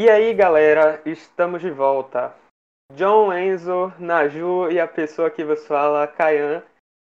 E 0.00 0.08
aí, 0.08 0.32
galera, 0.32 1.02
estamos 1.04 1.60
de 1.60 1.72
volta. 1.72 2.32
John, 2.94 3.32
Enzo, 3.32 3.92
Naju 3.98 4.70
e 4.70 4.78
a 4.78 4.86
pessoa 4.86 5.28
que 5.28 5.42
vos 5.42 5.66
fala, 5.66 6.06
Kayan. 6.06 6.62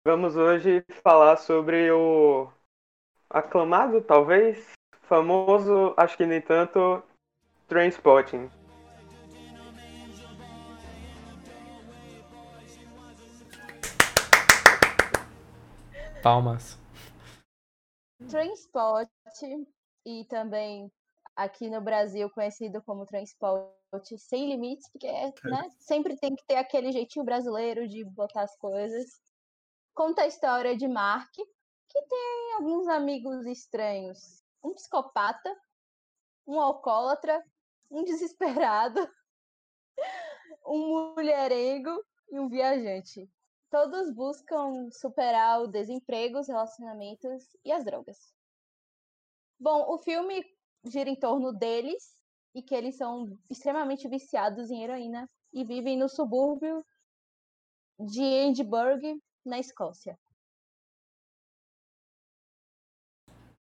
Vamos 0.07 0.37
hoje 0.37 0.85
falar 1.03 1.39
sobre 1.39 1.91
o 1.91 2.53
aclamado, 3.31 4.03
talvez, 4.03 4.73
famoso, 5.01 5.95
acho 5.97 6.15
que 6.15 6.27
nem 6.27 6.43
tanto, 6.43 7.03
Trainspotting. 7.69 8.51
Palmas. 16.23 16.79
Transport 18.29 19.09
e 20.05 20.27
também 20.27 20.93
aqui 21.37 21.69
no 21.69 21.81
Brasil 21.81 22.31
conhecido 22.31 22.83
como 22.83 23.07
transporte 23.07 24.19
sem 24.19 24.49
limites, 24.49 24.89
porque 24.91 25.11
né, 25.45 25.71
sempre 25.79 26.17
tem 26.17 26.35
que 26.35 26.45
ter 26.47 26.57
aquele 26.57 26.93
jeitinho 26.93 27.25
brasileiro 27.25 27.89
de 27.89 28.05
botar 28.05 28.43
as 28.43 28.57
coisas. 28.57 29.21
Conta 29.95 30.23
a 30.23 30.27
história 30.27 30.77
de 30.77 30.89
Mark, 30.89 31.33
que 31.35 32.03
tem 32.03 32.55
alguns 32.55 32.89
amigos 32.89 33.47
estranhos. 33.47 34.43
Um 34.63 34.75
psicopata, 34.75 35.55
um 36.47 36.61
alcoólatra, 36.61 37.43
um 37.91 38.03
desesperado, 38.03 39.09
um 40.67 41.15
mulherengo 41.15 42.05
e 42.31 42.39
um 42.39 42.49
viajante. 42.49 43.31
Todos 43.71 44.13
buscam 44.13 44.89
superar 44.91 45.63
o 45.63 45.67
desemprego, 45.67 46.39
os 46.39 46.49
relacionamentos 46.49 47.57
e 47.65 47.73
as 47.73 47.85
drogas. 47.85 48.33
Bom, 49.59 49.93
o 49.93 49.99
filme 49.99 50.45
gira 50.85 51.09
em 51.09 51.17
torno 51.17 51.53
deles 51.53 52.17
e 52.55 52.63
que 52.63 52.75
eles 52.75 52.97
são 52.97 53.39
extremamente 53.51 54.09
viciados 54.09 54.71
em 54.71 54.83
heroína 54.83 55.29
e 55.53 55.65
vivem 55.65 55.99
no 55.99 56.09
subúrbio 56.09 56.85
de 57.99 58.23
Edinburgh, 58.23 59.21
na 59.45 59.59
Escócia. 59.59 60.19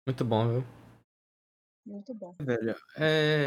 Muito 0.07 0.25
bom, 0.25 0.49
viu? 0.49 0.65
Muito 1.87 2.15
bom. 2.15 2.35
Velho, 2.41 2.77
é. 2.97 3.47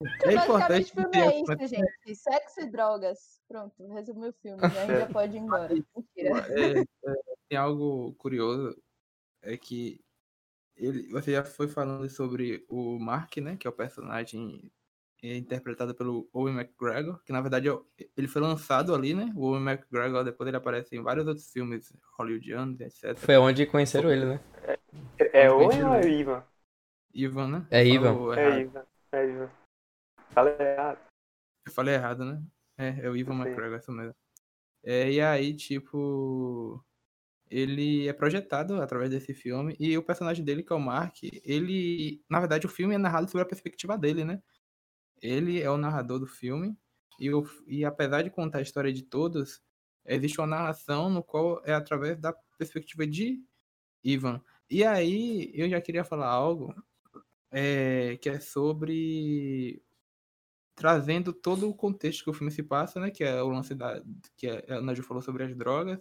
Então, 0.00 0.02
É 0.24 0.34
basicamente, 0.34 0.44
importante 0.44 0.90
o 0.90 0.94
filme 0.94 1.18
é 1.18 1.40
isso, 1.40 1.66
gente. 1.68 2.14
Sexo 2.16 2.60
e 2.60 2.70
drogas. 2.70 3.40
Pronto, 3.46 3.86
resumiu 3.88 4.30
o 4.30 4.32
filme. 4.32 4.60
né? 4.60 4.68
A 4.68 4.86
gente 4.86 4.98
já 4.98 5.12
pode 5.12 5.36
ir 5.36 5.40
embora. 5.40 5.68
Mentira. 5.74 6.38
é, 6.58 6.80
é, 6.80 6.84
tem 7.48 7.58
algo 7.58 8.14
curioso, 8.14 8.76
é 9.42 9.56
que 9.56 10.00
ele, 10.76 11.08
você 11.08 11.32
já 11.32 11.44
foi 11.44 11.68
falando 11.68 12.08
sobre 12.08 12.64
o 12.68 12.98
Mark, 12.98 13.36
né? 13.38 13.56
Que 13.56 13.66
é 13.66 13.70
o 13.70 13.74
personagem 13.74 14.70
é, 15.22 15.36
interpretado 15.36 15.94
pelo 15.94 16.28
Owen 16.32 16.54
McGregor, 16.54 17.22
que 17.24 17.32
na 17.32 17.40
verdade 17.40 17.68
é 17.68 17.78
ele 18.16 18.26
foi 18.26 18.42
lançado 18.42 18.94
ali, 18.94 19.14
né? 19.14 19.32
O 19.36 19.46
Owen 19.46 19.62
McGregor, 19.62 20.24
depois 20.24 20.48
ele 20.48 20.56
aparece 20.56 20.96
em 20.96 21.02
vários 21.02 21.26
outros 21.26 21.50
filmes 21.50 21.92
hollywoodianos, 22.18 22.80
etc. 22.80 23.16
Foi 23.16 23.36
onde 23.36 23.66
conheceram 23.66 24.10
ele, 24.10 24.24
né? 24.24 24.40
É 25.18 25.46
Talvez 25.46 25.74
Owen 25.74 25.84
ou 25.84 25.94
é 25.94 26.08
Ivan? 26.08 26.44
Ivan, 27.14 27.48
né? 27.48 27.66
É 27.70 27.86
Ivan. 27.86 28.36
É. 28.36 28.60
Ivan. 28.60 28.86
É 29.12 29.26
Ivan. 29.26 29.50
Falei 30.30 30.54
errado. 30.58 30.98
Eu 31.66 31.72
falei 31.72 31.94
errado, 31.94 32.24
né? 32.24 32.42
É, 32.76 33.06
é 33.06 33.08
o 33.08 33.16
Ivan. 33.16 33.34
McGregor, 33.34 33.78
isso 33.78 33.92
mesmo. 33.92 34.14
É, 34.82 35.10
e 35.10 35.20
aí, 35.20 35.54
tipo, 35.54 36.84
ele 37.52 38.08
é 38.08 38.12
projetado 38.14 38.80
através 38.80 39.10
desse 39.10 39.34
filme 39.34 39.76
e 39.78 39.96
o 39.98 40.02
personagem 40.02 40.42
dele, 40.42 40.62
que 40.62 40.72
é 40.72 40.76
o 40.76 40.80
Mark, 40.80 41.18
ele, 41.44 42.24
na 42.28 42.40
verdade, 42.40 42.66
o 42.66 42.70
filme 42.70 42.94
é 42.94 42.98
narrado 42.98 43.30
sobre 43.30 43.42
a 43.42 43.48
perspectiva 43.48 43.98
dele, 43.98 44.24
né? 44.24 44.42
Ele 45.20 45.60
é 45.60 45.70
o 45.70 45.76
narrador 45.76 46.18
do 46.18 46.26
filme 46.26 46.74
e, 47.20 47.32
o, 47.32 47.46
e 47.66 47.84
apesar 47.84 48.22
de 48.22 48.30
contar 48.30 48.58
a 48.58 48.62
história 48.62 48.90
de 48.90 49.02
todos, 49.02 49.60
existe 50.06 50.40
uma 50.40 50.46
narração 50.46 51.10
no 51.10 51.22
qual 51.22 51.62
é 51.64 51.74
através 51.74 52.18
da 52.18 52.32
perspectiva 52.56 53.06
de 53.06 53.44
Ivan. 54.02 54.40
E 54.70 54.82
aí, 54.82 55.50
eu 55.54 55.68
já 55.68 55.80
queria 55.80 56.04
falar 56.04 56.28
algo 56.28 56.74
é, 57.50 58.16
que 58.16 58.30
é 58.30 58.40
sobre 58.40 59.82
trazendo 60.74 61.34
todo 61.34 61.68
o 61.68 61.74
contexto 61.74 62.24
que 62.24 62.30
o 62.30 62.32
filme 62.32 62.50
se 62.50 62.62
passa, 62.62 62.98
né? 62.98 63.10
Que 63.10 63.24
é 63.24 63.42
o 63.42 63.48
lance 63.50 63.74
da. 63.74 64.02
que 64.36 64.48
é, 64.48 64.64
a 64.72 64.80
Naju 64.80 65.02
falou 65.02 65.22
sobre 65.22 65.44
as 65.44 65.54
drogas. 65.54 66.00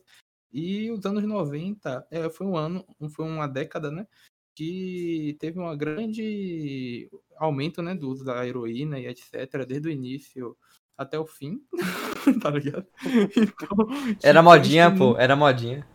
E 0.52 0.92
os 0.92 1.06
anos 1.06 1.24
90 1.24 2.08
é, 2.12 2.30
foi 2.30 2.48
um 2.48 2.58
ano, 2.58 2.86
foi 3.10 3.26
uma 3.26 3.48
década, 3.48 3.90
né? 3.90 4.06
Que 4.56 5.36
teve 5.40 5.60
um 5.60 5.78
grande 5.78 7.10
aumento, 7.38 7.82
né? 7.82 7.96
Do 7.96 8.10
uso 8.10 8.26
da 8.26 8.46
heroína 8.46 9.00
e 9.00 9.08
etc. 9.08 9.66
Desde 9.66 9.88
o 9.88 9.92
início 9.92 10.58
até 10.98 11.18
o 11.18 11.26
fim. 11.26 11.62
tá 12.42 12.50
ligado? 12.50 12.86
Então, 13.06 13.78
Era 14.22 14.40
tipo, 14.40 14.44
modinha, 14.44 14.96
pô. 14.96 15.18
Era 15.18 15.36
modinha. 15.36 15.88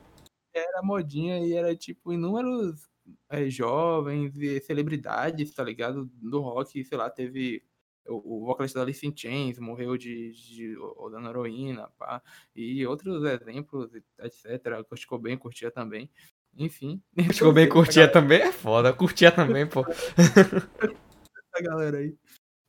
era 0.54 0.82
modinha 0.82 1.38
e 1.40 1.52
era 1.52 1.76
tipo 1.76 2.12
inúmeros 2.12 2.88
eh, 3.28 3.50
jovens 3.50 4.34
e 4.36 4.60
celebridades, 4.60 5.54
tá 5.54 5.62
ligado? 5.62 6.10
Do 6.14 6.40
rock, 6.40 6.82
sei 6.84 6.98
lá, 6.98 7.10
teve 7.10 7.62
o, 8.08 8.42
o 8.42 8.46
vocalista 8.46 8.78
da 8.78 8.84
Alice 8.84 9.06
in 9.06 9.14
Chains 9.16 9.58
morreu 9.58 9.96
de, 9.96 10.32
de 10.32 10.76
usando 10.98 11.28
heroína, 11.28 11.88
pá, 11.98 12.22
e 12.54 12.86
outros 12.86 13.24
exemplos, 13.24 13.90
etc. 14.18 14.84
Kurt 14.88 15.06
Cobain 15.06 15.36
curtia 15.36 15.70
também. 15.70 16.10
Enfim. 16.56 17.02
Ficou 17.34 17.52
bem 17.52 17.68
curtia 17.68 18.10
também, 18.10 18.40
é 18.40 18.52
foda. 18.52 18.92
Curtia 18.92 19.30
também, 19.30 19.66
pô. 19.66 19.84
essa 21.56 21.62
galera 21.62 21.98
aí. 21.98 22.16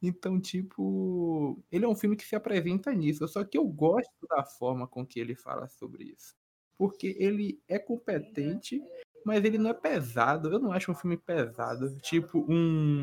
Então, 0.02 0.40
tipo, 0.40 1.62
ele 1.72 1.86
é 1.86 1.88
um 1.88 1.96
filme 1.96 2.16
que 2.16 2.26
se 2.26 2.36
apresenta 2.36 2.94
nisso, 2.94 3.28
só 3.28 3.44
que 3.44 3.58
eu 3.58 3.66
gosto 3.66 4.28
da 4.30 4.44
forma 4.44 4.88
com 4.88 5.06
que 5.06 5.20
ele 5.20 5.36
fala 5.36 5.68
sobre 5.68 6.04
isso. 6.04 6.36
Porque 6.78 7.16
ele 7.20 7.60
é 7.68 7.80
competente, 7.80 8.80
mas 9.26 9.44
ele 9.44 9.58
não 9.58 9.72
é 9.72 9.74
pesado. 9.74 10.52
Eu 10.52 10.60
não 10.60 10.72
acho 10.72 10.92
um 10.92 10.96
filme 10.96 11.18
pesado. 11.18 11.98
Tipo, 12.02 12.46
um 12.48 13.02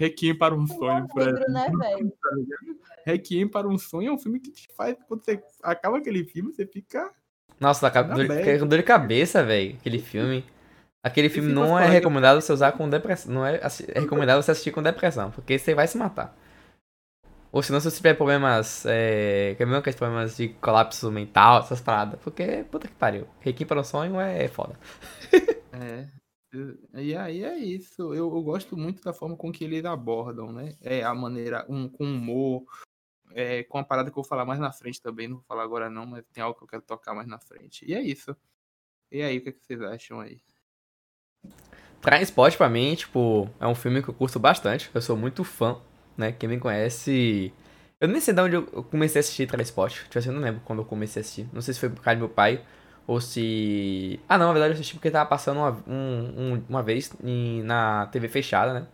Requiem 0.00 0.34
para 0.34 0.54
um 0.54 0.66
sonho. 0.66 1.06
Negro, 1.14 1.52
né, 1.52 1.70
velho? 1.78 2.12
Requiem 3.04 3.46
para 3.46 3.68
um 3.68 3.76
sonho 3.76 4.08
é 4.08 4.12
um 4.12 4.18
filme 4.18 4.40
que 4.40 4.50
te 4.50 4.66
faz. 4.74 4.96
Quando 5.06 5.22
você 5.22 5.42
acaba 5.62 5.98
aquele 5.98 6.24
filme, 6.24 6.54
você 6.54 6.66
fica. 6.66 7.12
Nossa, 7.60 7.90
dá 7.90 8.02
Na 8.02 8.14
dor, 8.14 8.26
bad. 8.26 8.58
com 8.60 8.66
dor 8.66 8.78
de 8.78 8.82
cabeça, 8.82 9.44
velho. 9.44 9.76
Aquele 9.78 9.98
filme. 9.98 10.42
Aquele 11.02 11.28
filme 11.28 11.52
não 11.52 11.78
é 11.78 11.86
recomendado 11.86 12.40
você 12.40 12.50
usar 12.50 12.72
com 12.72 12.88
depressão. 12.88 13.30
Não 13.30 13.44
é, 13.44 13.56
é 13.56 14.00
recomendado 14.00 14.42
você 14.42 14.52
assistir 14.52 14.70
com 14.70 14.82
depressão, 14.82 15.30
porque 15.30 15.58
você 15.58 15.74
vai 15.74 15.86
se 15.86 15.98
matar. 15.98 16.34
Ou 17.52 17.62
se 17.62 17.70
não, 17.70 17.78
se 17.78 17.90
você 17.90 17.96
tiver 17.98 18.14
problemas. 18.14 18.86
É, 18.86 19.54
que 19.54 19.62
é 19.62 19.92
problemas 19.92 20.34
de 20.34 20.48
colapso 20.48 21.10
mental, 21.12 21.60
essas 21.60 21.82
paradas. 21.82 22.18
Porque, 22.24 22.64
puta 22.70 22.88
que 22.88 22.94
pariu. 22.94 23.26
Requiem 23.40 23.66
para 23.66 23.80
um 23.80 23.84
sonho 23.84 24.18
é 24.18 24.48
foda. 24.48 24.78
É. 25.72 26.19
E 26.94 27.14
aí 27.14 27.44
é 27.44 27.56
isso. 27.56 28.14
Eu, 28.14 28.34
eu 28.34 28.42
gosto 28.42 28.76
muito 28.76 29.02
da 29.02 29.12
forma 29.12 29.36
com 29.36 29.52
que 29.52 29.64
eles 29.64 29.84
abordam, 29.84 30.52
né? 30.52 30.76
É 30.80 31.02
a 31.02 31.14
maneira, 31.14 31.64
um, 31.68 31.88
com 31.88 32.04
humor, 32.04 32.64
é, 33.32 33.62
com 33.64 33.78
a 33.78 33.84
parada 33.84 34.10
que 34.10 34.18
eu 34.18 34.22
vou 34.22 34.28
falar 34.28 34.44
mais 34.44 34.58
na 34.58 34.72
frente 34.72 35.00
também. 35.00 35.28
Não 35.28 35.36
vou 35.36 35.44
falar 35.44 35.62
agora 35.62 35.88
não, 35.88 36.06
mas 36.06 36.24
tem 36.32 36.42
algo 36.42 36.58
que 36.58 36.64
eu 36.64 36.68
quero 36.68 36.82
tocar 36.82 37.14
mais 37.14 37.28
na 37.28 37.38
frente. 37.38 37.84
E 37.86 37.94
é 37.94 38.00
isso. 38.00 38.36
E 39.10 39.22
aí, 39.22 39.38
o 39.38 39.42
que, 39.42 39.48
é 39.48 39.52
que 39.52 39.64
vocês 39.64 39.80
acham 39.82 40.20
aí? 40.20 40.40
Transport 42.00 42.56
pra 42.56 42.68
mim, 42.68 42.94
tipo, 42.94 43.48
é 43.60 43.66
um 43.66 43.74
filme 43.74 44.02
que 44.02 44.08
eu 44.08 44.14
curto 44.14 44.38
bastante. 44.38 44.90
Eu 44.94 45.02
sou 45.02 45.16
muito 45.16 45.44
fã, 45.44 45.80
né? 46.16 46.32
Quem 46.32 46.48
me 46.48 46.58
conhece. 46.58 47.52
Eu 48.00 48.08
nem 48.08 48.20
sei 48.20 48.32
de 48.32 48.40
onde 48.40 48.56
eu 48.56 48.84
comecei 48.84 49.18
a 49.18 49.20
assistir 49.20 49.46
Transport. 49.46 50.04
Tipo 50.04 50.18
assim, 50.18 50.28
eu 50.28 50.34
não 50.34 50.40
lembro 50.40 50.62
quando 50.64 50.78
eu 50.80 50.84
comecei 50.84 51.20
a 51.20 51.22
assistir. 51.22 51.48
Não 51.52 51.60
sei 51.60 51.74
se 51.74 51.80
foi 51.80 51.90
por 51.90 52.02
causa 52.02 52.16
do 52.18 52.26
meu 52.26 52.28
pai. 52.28 52.64
Ou 53.10 53.20
se. 53.20 54.20
Ah, 54.28 54.38
não, 54.38 54.46
na 54.46 54.52
verdade 54.52 54.70
eu 54.72 54.74
assisti 54.76 54.94
porque 54.94 55.10
tava 55.10 55.28
passando 55.28 55.58
uma, 55.58 55.72
um- 55.88 56.54
um- 56.54 56.64
uma 56.68 56.80
vez 56.80 57.10
em- 57.24 57.60
na 57.64 58.06
TV 58.06 58.28
fechada, 58.28 58.72
né? 58.72 58.86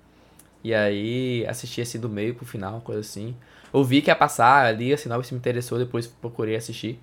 E 0.64 0.74
aí 0.74 1.46
assisti 1.46 1.82
assim 1.82 2.00
do 2.00 2.08
meio 2.08 2.34
pro 2.34 2.46
final, 2.46 2.80
coisa 2.80 3.00
assim. 3.00 3.36
Eu 3.74 3.84
vi 3.84 4.02
que 4.02 4.10
ia 4.10 4.16
passar 4.16 4.66
ali, 4.66 4.92
assim, 4.94 5.08
não 5.08 5.22
se 5.22 5.34
me 5.34 5.38
interessou, 5.40 5.78
depois 5.78 6.06
procurei 6.06 6.56
assistir. 6.56 6.98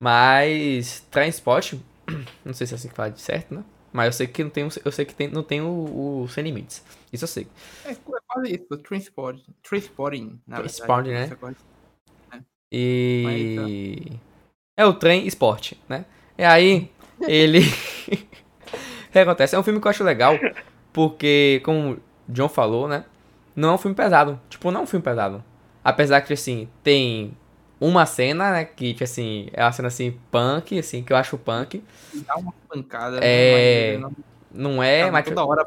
Mas 0.00 1.00
Transport, 1.10 1.74
não 2.44 2.54
sei 2.54 2.66
se 2.68 2.74
é 2.74 2.76
assim 2.76 2.88
que 2.88 2.94
fala 2.94 3.10
de 3.10 3.20
certo, 3.20 3.54
né? 3.54 3.64
Mas 3.92 4.06
eu 4.06 4.12
sei 4.12 4.26
que 4.28 4.44
não 4.44 4.50
tem, 4.50 4.68
eu 4.84 4.92
sei 4.92 5.04
que 5.04 5.14
tem, 5.14 5.28
não 5.28 5.42
tem 5.42 5.62
o, 5.62 6.22
o 6.22 6.28
Sem 6.28 6.44
Limites. 6.44 6.84
Isso 7.12 7.24
eu 7.24 7.28
sei. 7.28 7.48
É, 7.84 7.92
é 7.92 7.96
quase 8.28 8.54
isso. 8.54 8.78
Transport, 8.84 9.40
transporting, 9.62 10.38
na 10.46 10.58
né? 10.58 11.28
É 11.32 11.36
quase- 11.36 11.56
E. 12.70 14.12
É 14.76 14.84
o 14.84 14.94
trem 14.94 15.26
esporte, 15.26 15.80
né? 15.88 16.04
E 16.38 16.44
aí, 16.44 16.90
ele. 17.20 17.60
o 19.08 19.12
que 19.12 19.18
acontece? 19.18 19.54
É 19.54 19.58
um 19.58 19.62
filme 19.62 19.80
que 19.80 19.86
eu 19.86 19.90
acho 19.90 20.04
legal, 20.04 20.38
porque, 20.92 21.60
como 21.64 21.92
o 21.92 21.98
John 22.28 22.48
falou, 22.48 22.88
né? 22.88 23.04
Não 23.54 23.70
é 23.70 23.72
um 23.72 23.78
filme 23.78 23.94
pesado. 23.94 24.38
Tipo, 24.50 24.70
não 24.70 24.80
é 24.80 24.84
um 24.84 24.86
filme 24.86 25.02
pesado. 25.02 25.42
Apesar 25.82 26.20
que, 26.20 26.32
assim, 26.32 26.68
tem 26.82 27.32
uma 27.80 28.04
cena, 28.06 28.52
né? 28.52 28.64
Que, 28.64 28.92
tipo 28.92 29.04
assim, 29.04 29.48
é 29.52 29.62
uma 29.64 29.72
cena 29.72 29.88
assim, 29.88 30.18
punk, 30.30 30.78
assim, 30.78 31.02
que 31.02 31.12
eu 31.12 31.16
acho 31.16 31.38
punk. 31.38 31.82
Dá 32.14 32.36
uma 32.36 32.52
pancada. 32.68 33.18
É, 33.22 33.98
né? 33.98 34.08
Não 34.52 34.82
é, 34.82 35.00
Cara, 35.00 35.12
mas. 35.12 35.24
toda 35.24 35.44
hora. 35.44 35.66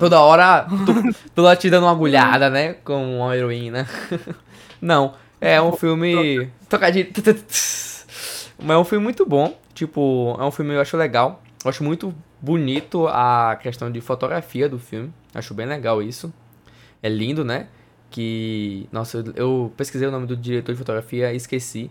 Toda 0.00 0.20
hora, 0.20 0.66
tu- 0.68 1.14
toda 1.32 1.48
hora 1.48 1.56
te 1.56 1.70
dando 1.70 1.84
uma 1.84 1.92
agulhada, 1.92 2.50
né? 2.50 2.74
Com 2.84 3.18
uma 3.20 3.36
heroína. 3.36 3.86
Não, 4.82 5.14
é 5.40 5.60
um 5.62 5.70
filme. 5.72 6.50
Trocadilho. 6.68 7.08
Mas 8.58 8.70
é 8.70 8.78
um 8.78 8.84
filme 8.84 9.04
muito 9.04 9.24
bom. 9.24 9.56
Tipo, 9.80 10.36
é 10.38 10.44
um 10.44 10.50
filme 10.50 10.72
que 10.72 10.76
eu 10.76 10.82
acho 10.82 10.94
legal. 10.94 11.42
Eu 11.64 11.70
acho 11.70 11.82
muito 11.82 12.14
bonito 12.38 13.08
a 13.08 13.58
questão 13.62 13.90
de 13.90 13.98
fotografia 14.02 14.68
do 14.68 14.78
filme. 14.78 15.10
Acho 15.32 15.54
bem 15.54 15.64
legal 15.64 16.02
isso. 16.02 16.30
É 17.02 17.08
lindo, 17.08 17.42
né? 17.42 17.66
Que. 18.10 18.86
Nossa, 18.92 19.24
eu, 19.34 19.72
pesquisei 19.78 20.06
o 20.06 20.10
nome 20.10 20.26
do 20.26 20.36
diretor 20.36 20.72
de 20.72 20.78
fotografia 20.78 21.32
e 21.32 21.36
esqueci. 21.36 21.90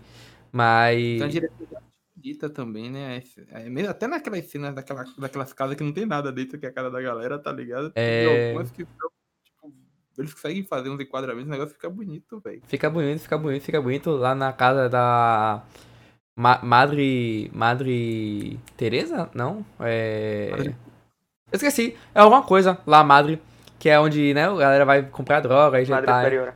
Mas. 0.52 1.20
Diretora 1.32 1.82
bonita 2.14 2.48
também, 2.48 2.88
né? 2.92 3.24
É, 3.48 3.68
mesmo- 3.68 3.90
até 3.90 4.06
naquelas 4.06 4.46
cenas 4.46 4.72
daquela, 4.72 5.04
daquelas 5.18 5.52
casas 5.52 5.74
que 5.74 5.82
não 5.82 5.92
tem 5.92 6.06
nada 6.06 6.30
dentro, 6.30 6.60
que 6.60 6.66
é 6.66 6.68
a 6.68 6.72
cara 6.72 6.92
da 6.92 7.02
galera, 7.02 7.40
tá 7.40 7.50
ligado? 7.50 7.90
É. 7.96 8.54
que 8.72 8.84
tipo, 8.84 9.12
eles 10.16 10.32
conseguem 10.32 10.62
fazer 10.62 10.90
uns 10.90 11.00
enquadramentos, 11.00 11.48
o 11.48 11.50
negócio 11.50 11.74
fica 11.74 11.90
bonito, 11.90 12.38
velho. 12.38 12.62
Fica 12.68 12.88
bonito, 12.88 13.18
fica 13.18 13.36
bonito, 13.36 13.62
fica 13.64 13.82
bonito 13.82 14.10
lá 14.12 14.32
na 14.32 14.52
casa 14.52 14.88
da 14.88 15.64
Ma- 16.40 16.60
Madre 16.62 17.50
Madre 17.52 18.58
Teresa? 18.74 19.28
Não, 19.34 19.62
é 19.78 20.48
Madre- 20.50 20.76
Eu 21.52 21.56
esqueci, 21.56 21.94
é 22.14 22.20
alguma 22.20 22.42
coisa 22.42 22.78
lá 22.86 23.04
Madre, 23.04 23.38
que 23.78 23.90
é 23.90 24.00
onde, 24.00 24.32
né, 24.32 24.46
a 24.46 24.54
galera 24.54 24.84
vai 24.86 25.02
comprar 25.02 25.40
droga 25.40 25.82
e 25.82 25.84
já 25.84 25.96
Madre 25.96 26.06
tá. 26.06 26.16
Superiora. 26.16 26.54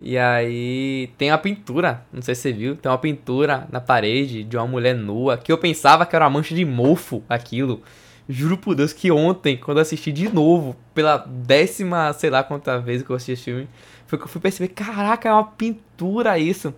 E 0.00 0.16
aí 0.16 1.10
tem 1.18 1.30
uma 1.32 1.38
pintura, 1.38 2.04
não 2.12 2.22
sei 2.22 2.34
se 2.36 2.42
você 2.42 2.52
viu, 2.52 2.76
tem 2.76 2.90
uma 2.90 2.98
pintura 2.98 3.66
na 3.72 3.80
parede 3.80 4.44
de 4.44 4.56
uma 4.56 4.66
mulher 4.66 4.94
nua, 4.94 5.36
que 5.38 5.50
eu 5.50 5.58
pensava 5.58 6.06
que 6.06 6.14
era 6.14 6.24
uma 6.24 6.30
mancha 6.30 6.54
de 6.54 6.64
mofo 6.64 7.22
aquilo. 7.28 7.82
Juro 8.28 8.56
por 8.56 8.74
Deus 8.76 8.92
que 8.92 9.10
ontem, 9.10 9.56
quando 9.56 9.78
eu 9.78 9.82
assisti 9.82 10.12
de 10.12 10.32
novo, 10.32 10.76
pela 10.94 11.16
décima, 11.16 12.12
sei 12.12 12.30
lá 12.30 12.44
quanta 12.44 12.78
vez 12.78 13.02
que 13.02 13.10
eu 13.10 13.16
assisti 13.16 13.32
esse 13.32 13.44
filme, 13.44 13.68
foi 14.06 14.18
que 14.18 14.24
eu 14.24 14.28
fui 14.28 14.40
perceber, 14.40 14.68
caraca, 14.68 15.28
é 15.28 15.32
uma 15.32 15.44
pintura 15.44 16.38
isso. 16.38 16.72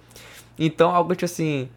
Então, 0.59 0.95
algo 0.95 1.15
tipo 1.15 1.25
assim, 1.25 1.69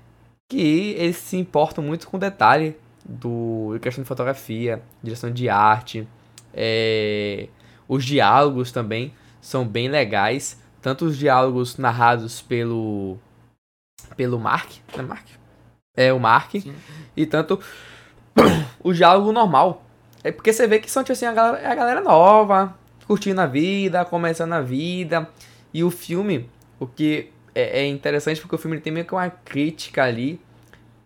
que 0.50 0.96
eles 0.98 1.18
se 1.18 1.38
importam 1.38 1.84
muito 1.84 2.08
com 2.08 2.18
o 2.18 2.20
detalhe 2.20 2.76
do 3.06 3.78
questão 3.82 4.04
de 4.04 4.08
fotografia, 4.08 4.82
direção 5.02 5.32
de 5.32 5.48
arte, 5.48 6.08
é, 6.54 7.48
os 7.88 8.04
diálogos 8.04 8.72
também 8.72 9.14
são 9.40 9.66
bem 9.66 9.88
legais, 9.88 10.60
tanto 10.82 11.06
os 11.06 11.18
diálogos 11.18 11.78
narrados 11.78 12.42
pelo 12.42 13.18
pelo 14.18 14.40
Mark, 14.40 14.72
né 14.98 15.04
Mark? 15.04 15.28
É 15.96 16.12
o 16.12 16.20
Mark, 16.20 16.52
Sim. 16.52 16.76
e 17.16 17.26
tanto 17.26 17.60
o 18.84 18.92
diálogo 18.92 19.32
normal. 19.32 19.84
É 20.24 20.32
porque 20.32 20.52
você 20.52 20.68
vê 20.68 20.80
que 20.80 20.90
são 20.90 21.04
tipo 21.04 21.14
assim 21.14 21.26
a 21.26 21.34
galera, 21.34 21.60
é 21.60 21.72
a 21.72 21.76
galera 21.76 22.02
nova, 22.02 22.76
curtindo 23.06 23.40
a 23.40 23.46
vida, 23.46 24.04
começando 24.04 24.54
a 24.54 24.62
vida. 24.62 25.30
E 25.74 25.84
o 25.84 25.92
filme, 25.92 26.50
o 26.80 26.88
que 26.88 27.32
é, 27.54 27.82
é 27.82 27.88
interessante 27.88 28.42
porque 28.42 28.56
o 28.56 28.60
filme 28.60 28.80
tem 28.80 28.94
meio 28.94 29.06
que 29.06 29.14
uma 29.14 29.30
crítica 29.30 30.04
ali 30.04 30.40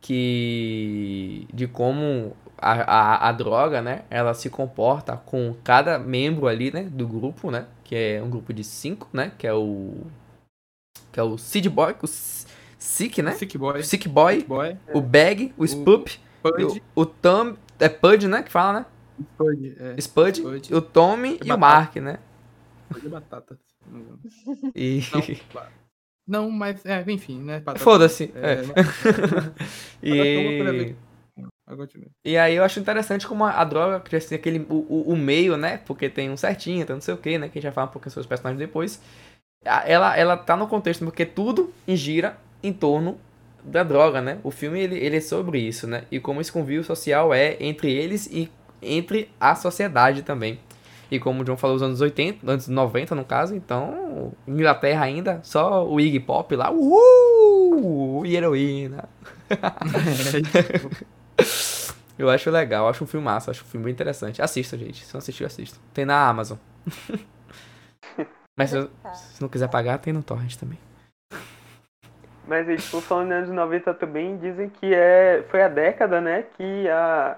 que 0.04 1.48
de 1.54 1.66
como 1.66 2.36
a, 2.57 2.72
a, 2.72 3.30
a 3.30 3.31
droga, 3.31 3.81
né, 3.81 4.04
ela 4.10 4.34
se 4.34 4.50
comporta 4.50 5.18
com 5.18 5.56
cada 5.63 5.98
membro 5.98 6.48
ali, 6.48 6.72
né, 6.72 6.84
do 6.84 7.07
grupo, 7.07 7.50
né, 7.50 7.68
que 7.84 7.95
é 7.95 8.22
um 8.24 8.30
grupo 8.30 8.54
de 8.54 8.63
cinco, 8.63 9.07
né, 9.13 9.31
que 9.38 9.48
é 9.48 9.54
o 9.54 10.06
que 11.12 11.19
é 11.19 11.24
o 11.24 11.38
Seed 11.38 11.68
Boy, 11.68 11.95
o 12.01 12.07
Sick, 12.07 13.22
né, 13.22 13.31
Sick 13.34 13.57
Boy. 13.57 13.80
o 13.80 13.84
Sick 13.84 14.07
Boy, 14.07 14.44
Boy. 14.44 14.78
o 14.94 15.01
Bag, 15.01 15.54
o 15.57 15.66
Spoop, 15.66 16.19
Pud. 16.42 16.81
o, 16.96 17.01
o 17.01 17.06
Tom, 17.06 17.56
é 17.80 17.89
Pud, 17.89 18.28
né, 18.28 18.44
que 18.44 18.51
fala, 18.51 18.80
né, 18.80 18.86
Pud. 19.38 19.75
É. 19.80 19.96
Spud, 20.01 20.38
Spud. 20.38 20.74
o 20.74 20.81
Tommy 20.81 21.39
e 21.44 21.51
o. 21.51 21.57
Mark, 21.57 21.96
né, 21.98 22.19
Pud 22.89 23.06
é 23.06 23.10
batata. 23.10 23.57
Não, 23.86 24.18
e 24.74 25.01
Não, 26.28 26.50
mas, 26.50 26.86
é, 26.86 27.04
enfim, 27.08 27.42
né? 27.42 27.62
foda-se, 27.78 28.31
É, 28.36 28.54
é. 28.54 28.64
e... 30.02 30.96
E 32.24 32.38
aí 32.38 32.56
eu 32.56 32.64
acho 32.64 32.80
interessante 32.80 33.25
como 33.25 33.44
a, 33.46 33.52
a 33.52 33.64
droga 33.64 34.00
cria 34.00 34.18
assim, 34.18 34.36
aquele, 34.36 34.66
o, 34.70 34.75
o, 34.75 35.14
o 35.14 35.18
meio, 35.18 35.58
né? 35.58 35.78
Porque 35.78 36.10
tem 36.10 36.30
um 36.30 36.38
certinho, 36.38 36.86
tem 36.86 36.94
não 36.94 37.02
sei 37.02 37.14
o 37.14 37.18
que, 37.18 37.38
né? 37.38 37.48
Que 37.48 37.58
a 37.58 37.62
gente 37.62 37.70
vai 37.70 37.74
falar 37.74 37.88
um 37.88 37.92
pouquinho 37.92 38.12
sobre 38.12 38.22
os 38.24 38.28
personagens 38.28 38.60
depois. 38.60 39.02
Ela, 39.64 40.16
ela 40.18 40.38
tá 40.38 40.58
no 40.58 40.68
contexto 40.68 41.06
porque 41.06 41.25
tudo 41.25 41.74
gira 41.88 42.38
em 42.62 42.74
torno 42.74 43.18
da 43.64 43.81
droga, 43.81 44.22
né? 44.22 44.40
O 44.44 44.52
filme 44.52 44.80
ele, 44.80 44.98
ele 44.98 45.18
é 45.18 45.22
sobre 45.22 45.60
isso, 45.60 45.88
né? 45.88 46.04
E 46.12 46.20
como 46.20 46.42
esse 46.42 46.52
convívio 46.52 46.84
social 46.84 47.34
é 47.34 47.56
entre 47.62 47.92
eles 47.92 48.28
e 48.28 48.52
entre 48.81 49.30
a 49.40 49.56
sociedade 49.56 50.22
também. 50.22 50.60
E 51.13 51.19
como 51.19 51.42
o 51.42 51.45
John 51.45 51.56
falou, 51.56 51.75
os 51.75 51.83
anos 51.83 52.01
80, 52.01 52.51
anos 52.51 52.68
90 52.68 53.13
no 53.13 53.24
caso, 53.24 53.56
então, 53.56 54.33
Inglaterra 54.48 55.06
ainda, 55.06 55.42
só 55.44 55.88
o 55.88 56.00
Iggy 56.00 56.19
Pop 56.19 56.56
lá, 56.56 56.71
uhul! 56.71 58.25
E 58.25 58.36
heroína. 58.36 59.07
Eu 62.18 62.31
acho 62.31 62.50
legal, 62.50 62.89
acho 62.89 63.04
um 63.04 63.07
filme 63.07 63.24
massa, 63.24 63.51
acho 63.51 63.63
um 63.63 63.68
filme 63.68 63.83
bem 63.83 63.94
interessante. 63.94 64.42
Assista, 64.42 64.75
gente. 64.75 65.06
Se 65.06 65.13
não 65.13 65.19
assistiu, 65.19 65.45
assista. 65.45 65.77
Tem 65.94 66.04
na 66.04 66.27
Amazon. 66.27 66.57
Mas 68.57 68.71
se, 68.71 68.89
se 69.13 69.39
não 69.39 69.48
quiser 69.48 69.68
pagar, 69.68 70.00
tem 70.00 70.13
no 70.13 70.24
Torrent 70.24 70.56
também. 70.56 70.80
Mas 72.48 72.83
tipo, 72.83 73.00
falando 73.01 73.27
dos 73.27 73.38
anos 73.38 73.50
90 73.50 73.94
também, 73.94 74.36
dizem 74.38 74.68
que 74.68 74.95
é, 74.95 75.45
foi 75.48 75.62
a 75.62 75.68
década, 75.68 76.19
né, 76.19 76.44
que 76.57 76.89
a, 76.89 77.38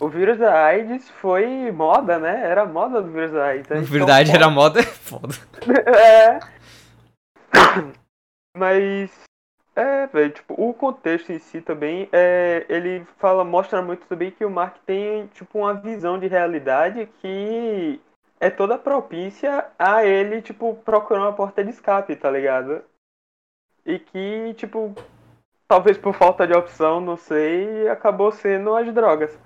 o 0.00 0.08
vírus 0.08 0.38
da 0.38 0.64
AIDS 0.66 1.08
foi 1.10 1.70
moda, 1.70 2.18
né? 2.18 2.44
Era 2.44 2.64
moda 2.66 3.00
do 3.00 3.10
vírus 3.10 3.32
da 3.32 3.46
AIDS. 3.46 3.68
Na 3.68 3.76
Então, 3.76 3.88
verdade, 3.88 4.32
era 4.32 4.50
moda, 4.50 4.80
é 4.80 4.84
foda. 4.84 5.34
É. 5.86 6.40
Mas. 8.56 9.12
É, 9.74 10.06
velho, 10.06 10.30
tipo, 10.30 10.54
o 10.58 10.74
contexto 10.74 11.32
em 11.32 11.38
si 11.38 11.62
também, 11.62 12.06
é, 12.12 12.66
ele 12.68 13.06
fala, 13.16 13.42
mostra 13.42 13.80
muito 13.80 14.06
também 14.06 14.30
que 14.30 14.44
o 14.44 14.50
Mark 14.50 14.76
tem, 14.84 15.28
tipo, 15.28 15.60
uma 15.60 15.72
visão 15.72 16.18
de 16.18 16.26
realidade 16.26 17.06
que 17.20 17.98
é 18.38 18.50
toda 18.50 18.76
propícia 18.76 19.66
a 19.78 20.04
ele, 20.04 20.42
tipo, 20.42 20.74
procurar 20.84 21.22
uma 21.22 21.32
porta 21.32 21.64
de 21.64 21.70
escape, 21.70 22.14
tá 22.16 22.30
ligado? 22.30 22.84
E 23.86 23.98
que, 23.98 24.52
tipo, 24.54 24.94
talvez 25.66 25.96
por 25.96 26.12
falta 26.12 26.46
de 26.46 26.52
opção, 26.52 27.00
não 27.00 27.16
sei, 27.16 27.88
acabou 27.88 28.30
sendo 28.30 28.76
as 28.76 28.92
drogas. 28.92 29.38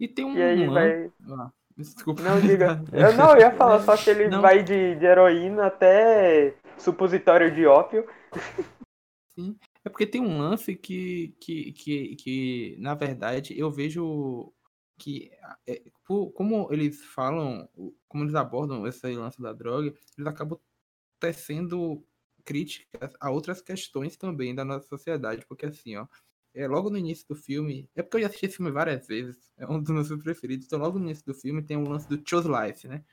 E 0.00 0.08
tem 0.08 0.24
um. 0.24 0.36
E 0.36 0.42
aí 0.42 0.66
vai. 0.66 1.10
Ah, 1.30 1.50
desculpa. 1.76 2.22
Não, 2.22 2.40
diga. 2.40 2.82
Eu 2.92 3.16
não, 3.16 3.32
eu 3.32 3.40
ia 3.40 3.50
falar 3.52 3.80
só 3.80 3.96
que 3.96 4.10
ele 4.10 4.28
Não. 4.28 4.40
vai 4.40 4.62
de, 4.62 4.94
de 4.96 5.04
heroína 5.04 5.66
até 5.66 6.54
supositório 6.78 7.54
de 7.54 7.66
ópio. 7.66 8.06
É 9.84 9.88
porque 9.88 10.06
tem 10.06 10.20
um 10.20 10.38
lance 10.38 10.76
que, 10.76 11.34
que, 11.40 11.72
que, 11.72 12.16
que 12.16 12.76
na 12.78 12.94
verdade, 12.94 13.58
eu 13.58 13.70
vejo 13.70 14.52
que, 14.96 15.30
é, 15.66 15.82
como 16.06 16.68
eles 16.72 17.04
falam, 17.04 17.68
como 18.08 18.24
eles 18.24 18.34
abordam 18.34 18.86
esse 18.86 19.14
lance 19.14 19.42
da 19.42 19.52
droga, 19.52 19.92
eles 20.16 20.26
acabam 20.26 20.58
tecendo 21.18 22.04
críticas 22.44 23.12
a 23.18 23.30
outras 23.30 23.60
questões 23.60 24.16
também 24.16 24.54
da 24.54 24.64
nossa 24.64 24.86
sociedade, 24.86 25.44
porque 25.46 25.66
assim, 25.66 25.96
ó, 25.96 26.06
é, 26.54 26.66
logo 26.68 26.90
no 26.90 26.98
início 26.98 27.26
do 27.28 27.34
filme, 27.34 27.88
é 27.94 28.02
porque 28.02 28.18
eu 28.18 28.20
já 28.22 28.26
assisti 28.28 28.46
esse 28.46 28.56
filme 28.56 28.70
várias 28.72 29.06
vezes, 29.06 29.52
é 29.58 29.66
um 29.66 29.80
dos 29.82 29.90
meus 29.92 30.06
filmes 30.08 30.24
preferidos, 30.24 30.66
então 30.66 30.78
logo 30.78 30.98
no 30.98 31.04
início 31.06 31.24
do 31.26 31.34
filme 31.34 31.62
tem 31.62 31.76
um 31.76 31.88
lance 31.88 32.08
do 32.08 32.22
Chose 32.28 32.48
Life, 32.48 32.86
né? 32.88 33.04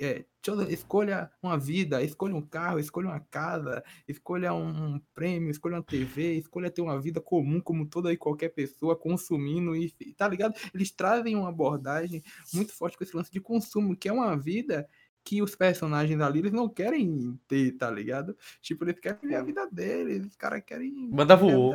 É, 0.00 0.24
chose- 0.44 0.72
escolha 0.72 1.30
uma 1.42 1.56
vida, 1.58 2.02
escolha 2.02 2.34
um 2.34 2.42
carro, 2.42 2.78
escolha 2.78 3.08
uma 3.08 3.20
casa, 3.20 3.84
escolha 4.08 4.52
um, 4.52 4.94
um 4.96 5.00
prêmio, 5.14 5.50
escolha 5.50 5.76
uma 5.76 5.82
TV, 5.82 6.34
escolha 6.34 6.70
ter 6.70 6.80
uma 6.80 7.00
vida 7.00 7.20
comum 7.20 7.60
como 7.60 7.86
toda 7.86 8.12
e 8.12 8.16
qualquer 8.16 8.48
pessoa 8.48 8.96
consumindo 8.96 9.76
e 9.76 9.92
tá 10.16 10.26
ligado? 10.26 10.54
Eles 10.74 10.90
trazem 10.90 11.36
uma 11.36 11.50
abordagem 11.50 12.22
muito 12.52 12.72
forte 12.74 12.96
com 12.96 13.04
esse 13.04 13.14
lance 13.16 13.30
de 13.30 13.40
consumo, 13.40 13.96
que 13.96 14.08
é 14.08 14.12
uma 14.12 14.36
vida 14.36 14.88
que 15.24 15.40
os 15.42 15.54
personagens 15.54 16.20
ali 16.20 16.40
eles 16.40 16.52
não 16.52 16.68
querem 16.68 17.38
ter, 17.46 17.72
tá 17.76 17.90
ligado? 17.90 18.36
Tipo, 18.60 18.84
eles 18.84 18.98
querem 18.98 19.20
viver 19.20 19.36
a 19.36 19.42
vida 19.44 19.66
deles, 19.70 20.26
os 20.26 20.36
caras 20.36 20.62
querem 20.64 21.10
Banda 21.10 21.36
viver 21.36 21.52
a 21.52 21.58
voou. 21.58 21.72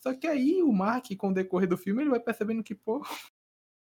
Só 0.00 0.14
que 0.14 0.26
aí 0.26 0.62
o 0.62 0.72
Mark, 0.72 1.06
com 1.16 1.28
o 1.28 1.34
decorrer 1.34 1.68
do 1.68 1.76
filme, 1.76 2.02
ele 2.02 2.10
vai 2.10 2.20
percebendo 2.20 2.62
que, 2.64 2.74
pô, 2.74 3.02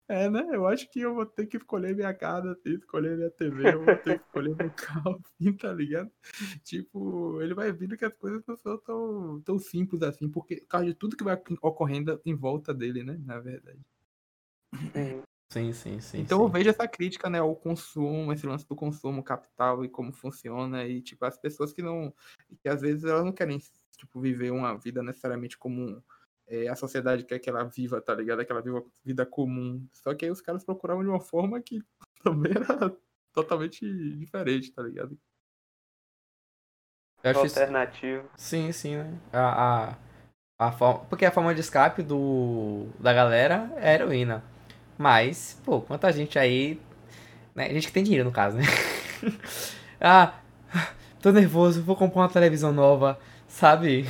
é, 0.10 0.30
né? 0.30 0.48
Eu 0.52 0.66
acho 0.66 0.90
que 0.90 1.00
eu 1.00 1.14
vou 1.14 1.26
ter 1.26 1.46
que 1.46 1.58
escolher 1.58 1.96
minha 1.96 2.14
casa, 2.14 2.52
assim, 2.54 2.76
escolher 2.76 3.16
minha 3.16 3.30
TV, 3.30 3.74
eu 3.74 3.86
vou 3.86 3.96
ter 3.98 4.18
que 4.20 4.26
escolher 4.26 4.56
meu 4.56 4.72
carro, 4.76 5.22
assim, 5.24 5.54
tá 5.54 5.72
ligado? 5.72 6.12
Tipo, 6.64 7.42
ele 7.42 7.54
vai 7.54 7.72
vendo 7.72 7.96
que 7.96 8.06
as 8.06 8.16
coisas 8.16 8.44
não 8.48 8.58
são 8.58 8.78
tão, 8.80 9.42
tão 9.42 9.60
simples 9.60 10.02
assim, 10.02 10.30
porque 10.30 10.58
por 10.62 10.68
causa 10.68 10.88
de 10.88 10.96
tudo 10.96 11.16
que 11.16 11.24
vai 11.24 11.40
ocorrendo 11.62 12.20
em 12.26 12.36
volta 12.36 12.74
dele, 12.74 13.04
né? 13.04 13.20
Na 13.24 13.40
verdade. 13.40 13.80
Sim, 15.50 15.72
sim, 15.72 16.00
sim. 16.02 16.20
Então 16.20 16.42
eu 16.42 16.48
sim. 16.48 16.54
vejo 16.54 16.70
essa 16.70 16.88
crítica, 16.88 17.30
né, 17.30 17.40
ao 17.40 17.56
consumo, 17.56 18.34
esse 18.34 18.46
lance 18.46 18.68
do 18.68 18.76
consumo 18.76 19.24
capital 19.24 19.86
e 19.86 19.90
como 19.90 20.12
funciona 20.12 20.86
e 20.86 21.02
tipo 21.02 21.24
as 21.24 21.38
pessoas 21.38 21.72
que 21.72 21.82
não, 21.82 22.14
que 22.62 22.68
às 22.68 22.82
vezes 22.82 23.06
elas 23.06 23.24
não 23.24 23.32
querem 23.32 23.60
tipo 23.98 24.20
viver 24.22 24.51
uma 24.51 24.77
vida 24.77 25.04
necessariamente 25.04 25.58
como 25.58 26.04
é, 26.48 26.68
a 26.68 26.75
sociedade 26.75 27.25
quer 27.25 27.39
que 27.39 27.50
ela 27.50 27.63
viva, 27.63 28.01
tá 28.01 28.16
ligado? 28.16 28.39
Aquela 28.39 28.62
viva 28.62 28.84
vida 29.04 29.25
comum. 29.25 29.86
Só 29.94 30.13
que 30.16 30.25
aí 30.25 30.32
os 30.32 30.42
caras 30.42 30.63
procuravam 30.63 31.04
de 31.04 31.10
uma 31.10 31.20
forma 31.20 31.62
que 31.62 31.82
também 32.24 32.54
era 32.54 32.96
totalmente 33.34 33.86
diferente, 34.16 34.72
tá 34.72 34.82
ligado? 34.82 35.18
Eu 37.24 37.32
acho 37.32 37.46
isso- 37.46 37.60
Alternativo. 37.60 38.30
Sim, 38.36 38.72
sim, 38.72 38.96
né? 38.96 39.20
A, 39.34 39.89
a, 40.60 40.68
a 40.68 40.72
forma, 40.72 41.06
porque 41.06 41.25
a 41.25 41.32
forma 41.32 41.54
de 41.54 41.62
escape 41.62 42.01
do, 42.01 42.88
da 43.00 43.12
galera 43.13 43.72
é 43.77 43.96
heroína. 43.96 44.44
Mas, 44.98 45.62
pô, 45.63 45.82
quanta 45.82 46.12
gente 46.12 46.39
aí. 46.39 46.82
Né? 47.54 47.70
Gente 47.70 47.88
que 47.88 47.94
tem 47.94 48.04
dinheiro, 48.04 48.25
no 48.25 48.32
caso, 48.32 48.58
né? 48.58 48.63
ah, 50.00 50.39
tô 51.22 51.32
nervoso, 51.32 51.84
vou 51.84 51.96
comprar 51.96 52.22
uma 52.22 52.30
televisão 52.30 52.72
nova, 52.72 53.20
sabe? 53.58 54.08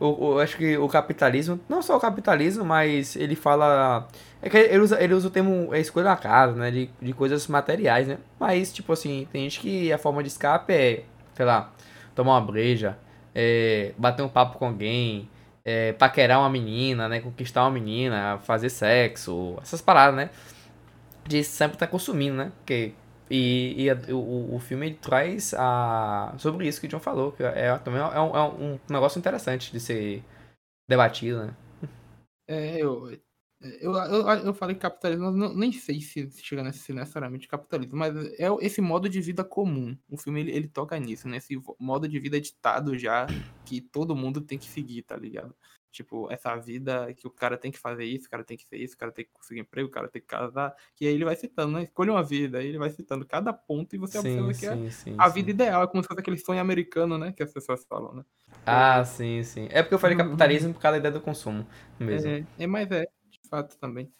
O, 0.00 0.34
o- 0.36 0.40
acho 0.40 0.56
que 0.56 0.78
o 0.78 0.88
capitalismo, 0.88 1.60
não 1.68 1.82
só 1.82 1.96
o 1.96 2.00
capitalismo, 2.00 2.64
mas 2.64 3.16
ele 3.16 3.36
fala. 3.36 4.08
É 4.42 4.48
que 4.50 4.56
ele 4.56 4.78
usa, 4.80 5.02
ele 5.02 5.14
usa 5.14 5.28
o 5.28 5.30
termo 5.30 5.74
é, 5.74 5.80
escolha 5.80 6.12
a 6.12 6.16
casa, 6.16 6.54
né? 6.56 6.70
De, 6.70 6.90
de 7.00 7.12
coisas 7.12 7.46
materiais, 7.48 8.08
né? 8.08 8.18
Mas, 8.38 8.72
tipo 8.72 8.92
assim, 8.92 9.28
tem 9.32 9.42
gente 9.44 9.60
que 9.60 9.92
a 9.92 9.98
forma 9.98 10.22
de 10.22 10.28
escape 10.30 10.72
é, 10.72 11.04
sei 11.34 11.46
lá, 11.46 11.70
tomar 12.14 12.32
uma 12.34 12.40
breja, 12.40 12.98
é, 13.34 13.92
bater 13.98 14.22
um 14.22 14.28
papo 14.28 14.58
com 14.58 14.66
alguém, 14.66 15.28
é, 15.64 15.92
paquerar 15.92 16.40
uma 16.40 16.50
menina, 16.50 17.08
né? 17.08 17.20
Conquistar 17.20 17.62
uma 17.64 17.70
menina, 17.70 18.38
fazer 18.44 18.70
sexo, 18.70 19.58
essas 19.62 19.82
paradas, 19.82 20.16
né? 20.16 20.30
De 21.26 21.44
sempre 21.44 21.76
estar 21.76 21.86
consumindo, 21.86 22.36
né? 22.36 22.52
Porque, 22.58 22.92
e 23.30 23.84
e 23.84 23.90
a- 23.90 23.96
o, 24.14 24.56
o 24.56 24.60
filme 24.60 24.94
traz 24.94 25.54
a, 25.54 26.34
sobre 26.38 26.66
isso 26.68 26.80
que 26.80 26.86
o 26.86 26.90
John 26.90 27.00
falou, 27.00 27.32
que 27.32 27.42
é, 27.42 27.76
também 27.78 28.00
é 28.00 28.20
um, 28.20 28.36
é 28.36 28.42
um 28.48 28.78
negócio 28.90 29.18
interessante 29.18 29.72
de 29.72 29.80
ser 29.80 30.24
debatido, 30.88 31.46
né? 31.46 31.56
É, 32.48 32.78
eu, 32.82 33.10
eu, 33.60 33.92
eu, 33.92 34.28
eu 34.46 34.54
falei 34.54 34.74
capitalismo, 34.76 35.26
mas 35.26 35.34
não, 35.36 35.54
nem 35.54 35.72
sei 35.72 36.00
se 36.00 36.30
chega 36.42 36.62
nesse, 36.64 36.92
necessariamente 36.92 37.46
capitalismo, 37.46 37.96
mas 37.96 38.16
é 38.38 38.48
esse 38.60 38.80
modo 38.80 39.08
de 39.08 39.20
vida 39.20 39.44
comum. 39.44 39.96
O 40.08 40.16
filme 40.16 40.40
ele, 40.40 40.50
ele 40.52 40.68
toca 40.68 40.98
nisso, 40.98 41.28
nesse 41.28 41.60
modo 41.78 42.08
de 42.08 42.18
vida 42.18 42.40
ditado 42.40 42.98
já 42.98 43.26
que 43.64 43.80
todo 43.80 44.16
mundo 44.16 44.40
tem 44.40 44.58
que 44.58 44.66
seguir, 44.66 45.02
tá 45.02 45.16
ligado? 45.16 45.54
Tipo, 45.90 46.30
essa 46.30 46.54
vida 46.56 47.12
que 47.14 47.26
o 47.26 47.30
cara 47.30 47.58
tem 47.58 47.72
que 47.72 47.78
fazer 47.78 48.04
isso, 48.04 48.26
o 48.26 48.30
cara 48.30 48.44
tem 48.44 48.56
que 48.56 48.64
ser 48.64 48.76
isso, 48.76 48.94
o 48.94 48.98
cara 48.98 49.10
tem 49.10 49.24
que 49.24 49.32
conseguir 49.32 49.60
emprego, 49.60 49.88
o 49.88 49.90
cara 49.90 50.08
tem 50.08 50.22
que 50.22 50.28
casar. 50.28 50.74
E 51.00 51.06
aí 51.06 51.14
ele 51.14 51.24
vai 51.24 51.34
citando, 51.34 51.72
né? 51.72 51.82
Escolha 51.82 52.12
uma 52.12 52.22
vida, 52.22 52.58
aí 52.58 52.68
ele 52.68 52.78
vai 52.78 52.90
citando 52.90 53.26
cada 53.26 53.52
ponto 53.52 53.94
e 53.94 53.98
você 53.98 54.18
Sim, 54.18 54.40
observa 54.40 54.54
que 54.54 54.66
é 54.66 54.76
sim, 54.76 54.90
sim. 54.90 55.16
a 55.18 55.28
sim. 55.28 55.34
vida 55.34 55.50
ideal, 55.50 55.82
é 55.82 55.86
como 55.88 56.02
se 56.02 56.08
fosse 56.08 56.20
aquele 56.20 56.38
sonho 56.38 56.60
americano, 56.60 57.18
né? 57.18 57.32
Que 57.32 57.42
as 57.42 57.52
pessoas 57.52 57.84
falam, 57.84 58.14
né? 58.14 58.24
Ah, 58.64 59.04
sim, 59.04 59.42
sim. 59.42 59.68
É 59.70 59.82
porque 59.82 59.94
eu 59.94 59.98
falei 59.98 60.16
capitalismo 60.16 60.72
por 60.72 60.80
causa 60.80 60.92
da 60.92 60.98
ideia 60.98 61.12
do 61.12 61.20
consumo 61.20 61.66
mesmo. 61.98 62.30
É, 62.30 62.44
é, 62.58 62.66
mas 62.68 62.90
é, 62.92 63.06
de 63.28 63.40
fato 63.48 63.76
também. 63.78 64.12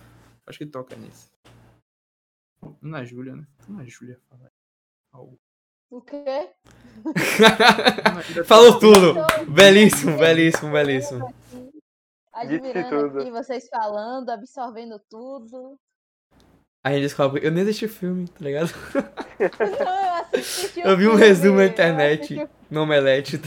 Acho 0.46 0.58
que 0.58 0.66
toca 0.66 0.96
nisso. 0.96 1.30
Na 2.82 3.04
Júlia, 3.04 3.36
né? 3.36 3.46
Na 3.68 3.84
Júlia 3.84 4.18
fala. 4.28 4.50
Algo. 5.12 5.38
O 5.90 6.00
quê? 6.00 6.50
Falou 8.46 8.78
tudo! 8.78 9.14
Belíssimo, 9.48 10.16
belíssimo, 10.16 10.72
belíssimo. 10.72 11.34
Admirando 12.32 13.20
aqui 13.20 13.30
vocês 13.30 13.68
falando, 13.68 14.30
absorvendo 14.30 15.00
tudo. 15.10 15.78
Aí 16.82 16.94
ele 16.94 17.02
descobre, 17.02 17.44
eu 17.44 17.50
nem 17.50 17.62
assisti 17.62 17.84
o 17.84 17.88
filme, 17.90 18.26
tá 18.28 18.38
ligado? 18.40 18.68
Não, 19.84 20.06
eu 20.06 20.14
assisti 20.14 20.80
o 20.80 20.84
Eu 20.88 20.96
vi 20.96 21.06
um 21.06 21.10
filme, 21.10 21.26
resumo 21.26 21.56
na 21.58 21.66
internet 21.66 22.40
assisti 22.40 22.54
no 22.70 22.82
Omelete. 22.82 23.36
tá? 23.38 23.46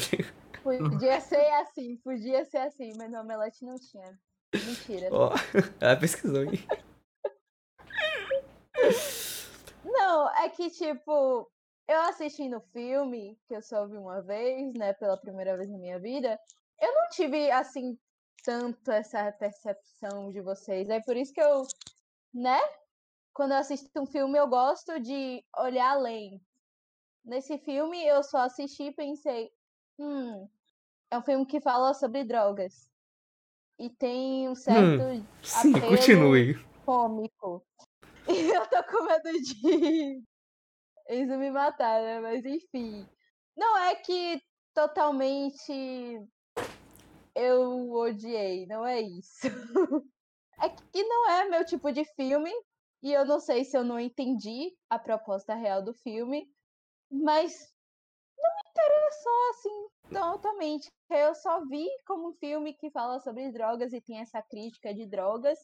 Podia 0.62 1.20
ser 1.20 1.52
assim, 1.62 1.98
podia 2.04 2.46
ser 2.46 2.58
assim, 2.58 2.94
mas 2.98 3.12
no 3.12 3.22
Omelete 3.22 3.66
não 3.66 3.76
tinha. 3.76 4.20
Mentira. 4.54 5.10
Ó, 5.12 5.32
ela 5.80 5.96
pesquisou, 5.96 6.44
hein? 6.44 6.64
Não, 9.84 10.30
é 10.36 10.50
que 10.50 10.70
tipo, 10.70 11.50
eu 11.88 12.02
assistindo 12.04 12.58
o 12.58 12.72
filme, 12.72 13.38
que 13.48 13.56
eu 13.56 13.62
só 13.62 13.88
vi 13.88 13.98
uma 13.98 14.22
vez, 14.22 14.74
né, 14.76 14.94
pela 14.94 15.18
primeira 15.18 15.58
vez 15.58 15.70
na 15.70 15.78
minha 15.78 16.00
vida, 16.00 16.40
eu 16.80 16.94
não 16.94 17.10
tive 17.10 17.50
assim 17.50 17.98
tanto 18.44 18.92
essa 18.92 19.32
percepção 19.32 20.32
de 20.32 20.42
vocês. 20.42 20.90
É 20.90 21.02
por 21.02 21.16
isso 21.16 21.34
que 21.34 21.42
eu, 21.42 21.66
né, 22.34 22.60
quando 23.34 23.52
eu 23.52 23.58
assisto 23.58 23.90
um 24.00 24.06
filme 24.06 24.38
eu 24.38 24.48
gosto 24.48 25.00
de 25.00 25.44
olhar 25.58 25.92
além. 25.92 26.42
Nesse 27.24 27.58
filme 27.58 28.06
eu 28.06 28.22
só 28.22 28.40
assisti 28.40 28.84
e 28.84 28.94
pensei, 28.94 29.50
hum, 29.98 30.48
é 31.10 31.18
um 31.18 31.22
filme 31.24 31.46
que 31.46 31.62
fala 31.62 31.94
sobre 31.94 32.24
drogas. 32.24 32.90
E 33.80 33.90
tem 33.90 34.48
um 34.50 34.56
certo 34.56 35.04
Sim, 35.42 35.76
Apelo. 35.76 35.98
continue. 35.98 36.66
cômico. 36.86 37.66
E 38.26 38.52
eu 38.52 38.66
tô 38.68 38.82
com 38.86 39.04
medo 39.04 39.34
de 39.34 40.24
Enzo 41.10 41.38
me 41.38 41.52
matar, 41.52 42.02
né? 42.02 42.22
Mas 42.22 42.46
enfim. 42.46 43.06
Não 43.54 43.78
é 43.78 43.96
que 43.96 44.42
totalmente 44.74 46.26
eu 47.36 47.92
odiei, 47.92 48.66
não 48.68 48.86
é 48.86 49.02
isso. 49.02 49.48
É 50.62 50.70
que 50.70 51.04
não 51.04 51.30
é 51.30 51.50
meu 51.50 51.66
tipo 51.66 51.92
de 51.92 52.06
filme. 52.16 52.52
E 53.02 53.12
eu 53.12 53.26
não 53.26 53.40
sei 53.40 53.66
se 53.66 53.76
eu 53.76 53.84
não 53.84 54.00
entendi 54.00 54.74
a 54.90 54.98
proposta 54.98 55.54
real 55.56 55.84
do 55.84 55.94
filme. 55.94 56.48
Mas 57.12 57.74
não 58.38 58.50
me 58.50 58.70
interessou 58.70 59.50
assim 59.50 59.88
totalmente. 60.14 60.92
Eu 61.10 61.36
só 61.36 61.66
vi 61.66 61.86
como 62.08 62.30
um 62.30 62.34
filme 62.34 62.74
que 62.74 62.92
fala 62.92 63.20
sobre 63.20 63.52
drogas 63.52 63.92
e 63.92 64.00
tem 64.00 64.20
essa 64.20 64.42
crítica 64.42 64.94
de 64.94 65.06
drogas. 65.06 65.60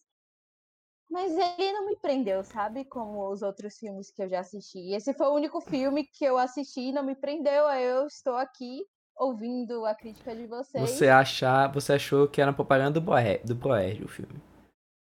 Mas 1.10 1.32
ele 1.32 1.72
não 1.72 1.88
me 1.88 1.96
prendeu, 1.96 2.44
sabe? 2.44 2.84
Como 2.86 3.32
os 3.32 3.42
outros 3.42 3.78
filmes 3.78 4.12
que 4.12 4.22
eu 4.22 4.30
já 4.30 4.42
assisti. 4.42 4.94
Esse 4.94 5.14
foi 5.14 5.28
o 5.28 5.34
único 5.34 5.62
filme 5.62 6.06
que 6.06 6.26
eu 6.26 6.38
assisti 6.38 6.90
e 6.90 6.92
não 6.92 7.04
me 7.04 7.16
prendeu. 7.16 7.70
Eu 7.70 8.06
estou 8.06 8.36
aqui 8.36 8.86
ouvindo 9.20 9.86
a 9.86 9.94
crítica 9.94 10.34
de 10.34 10.48
vocês. 10.48 10.90
Você, 10.90 11.10
achar, 11.10 11.68
você 11.68 11.94
achou 11.94 12.28
que 12.28 12.42
era 12.42 12.54
propaganda 12.54 13.00
do 13.00 13.02
Boer, 13.02 13.42
do 13.46 13.54
Boer, 13.54 14.04
o 14.04 14.08
filme. 14.08 14.42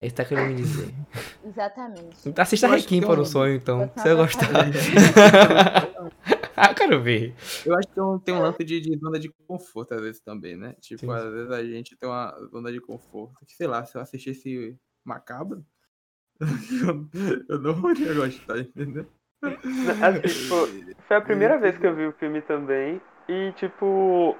É 0.02 0.06
isso 0.06 0.16
que 0.16 0.22
tá 0.22 0.28
querendo 0.28 0.48
me 0.48 0.56
dizer. 0.56 0.92
Exatamente. 1.46 2.16
Assista 2.36 2.66
Requiem 2.66 3.00
para 3.00 3.20
o 3.20 3.22
um- 3.22 3.24
sonho, 3.24 3.54
então. 3.54 3.88
Você 3.94 4.08
vai 4.08 4.16
gostar. 4.16 4.48
ah, 6.56 6.70
eu 6.70 6.74
quero 6.74 7.00
ver. 7.00 7.32
Eu 7.64 7.78
acho 7.78 7.86
que 7.86 7.94
tem 7.94 8.02
um, 8.02 8.18
tem 8.18 8.34
um 8.34 8.42
lance 8.42 8.64
de, 8.64 8.80
de 8.80 8.98
zona 8.98 9.20
de 9.20 9.28
conforto 9.46 9.94
às 9.94 10.00
vezes 10.00 10.20
também, 10.20 10.56
né? 10.56 10.74
Tipo, 10.80 11.06
Sim, 11.06 11.12
às 11.12 11.32
vezes 11.32 11.50
a 11.52 11.64
gente 11.64 11.96
tem 11.96 12.08
uma 12.08 12.36
zona 12.50 12.72
de 12.72 12.80
conforto. 12.80 13.46
Que, 13.46 13.54
sei 13.54 13.68
lá, 13.68 13.84
se 13.84 13.96
eu 13.96 14.00
assistisse 14.00 14.76
Macabro, 15.04 15.64
eu, 16.40 17.08
eu 17.48 17.60
não 17.60 17.90
iria 17.92 18.14
gostar, 18.14 18.58
entendeu? 18.58 19.06
Assim, 19.40 20.20
tipo, 20.20 20.66
foi 21.06 21.16
a 21.16 21.20
primeira 21.20 21.58
vez 21.58 21.78
que 21.78 21.86
eu 21.86 21.94
vi 21.94 22.06
o 22.06 22.12
filme 22.12 22.42
também. 22.42 23.00
E, 23.28 23.52
tipo, 23.52 24.36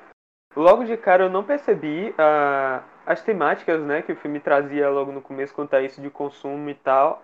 logo 0.57 0.85
de 0.85 0.97
cara 0.97 1.25
eu 1.25 1.31
não 1.31 1.45
percebi 1.45 2.15
a, 2.19 2.83
as 3.07 3.23
temáticas, 3.23 3.83
né, 3.83 4.03
que 4.03 4.13
o 4.13 4.17
filme 4.17 4.41
trazia 4.41 4.89
logo 4.91 5.13
no 5.13 5.23
começo 5.23 5.55
quanto 5.55 5.75
a 5.75 5.83
isso 5.83 6.01
de 6.01 6.11
consumo 6.11 6.69
e 6.71 6.75
tal. 6.75 7.23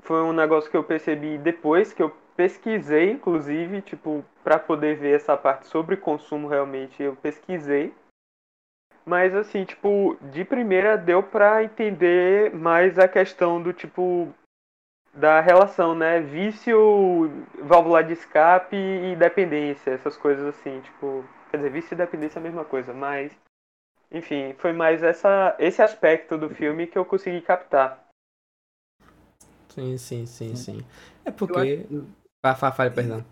Foi 0.00 0.22
um 0.22 0.32
negócio 0.32 0.70
que 0.70 0.76
eu 0.76 0.84
percebi 0.84 1.38
depois, 1.38 1.92
que 1.92 2.02
eu 2.02 2.10
pesquisei, 2.36 3.10
inclusive, 3.10 3.82
tipo, 3.82 4.24
pra 4.44 4.58
poder 4.58 4.96
ver 4.96 5.16
essa 5.16 5.36
parte 5.36 5.66
sobre 5.66 5.96
consumo 5.96 6.46
realmente, 6.46 7.02
eu 7.02 7.16
pesquisei. 7.16 7.92
Mas, 9.04 9.34
assim, 9.34 9.64
tipo, 9.64 10.16
de 10.20 10.44
primeira 10.44 10.96
deu 10.96 11.22
pra 11.22 11.64
entender 11.64 12.54
mais 12.54 12.98
a 12.98 13.08
questão 13.08 13.60
do, 13.60 13.72
tipo, 13.72 14.32
da 15.18 15.40
relação, 15.40 15.94
né? 15.94 16.20
Vício, 16.20 17.28
válvula 17.62 18.02
de 18.04 18.12
escape 18.12 18.76
e 18.76 19.16
dependência, 19.16 19.90
essas 19.90 20.16
coisas 20.16 20.46
assim, 20.46 20.80
tipo, 20.80 21.24
quer 21.50 21.58
dizer, 21.58 21.70
vício 21.70 21.94
e 21.94 21.96
dependência 21.98 22.38
é 22.38 22.40
a 22.40 22.44
mesma 22.44 22.64
coisa, 22.64 22.94
mas 22.94 23.32
enfim, 24.10 24.54
foi 24.58 24.72
mais 24.72 25.02
essa 25.02 25.54
esse 25.58 25.82
aspecto 25.82 26.38
do 26.38 26.48
filme 26.48 26.86
que 26.86 26.96
eu 26.96 27.04
consegui 27.04 27.40
captar. 27.40 28.06
Sim, 29.68 29.96
sim, 29.98 30.26
sim, 30.26 30.56
sim. 30.56 30.78
É 31.24 31.30
porque. 31.30 31.86
acho- 31.90 32.06
Fa- 32.40 32.54
fa- 32.54 32.72
Fale, 32.72 32.90
perdão. 32.94 33.24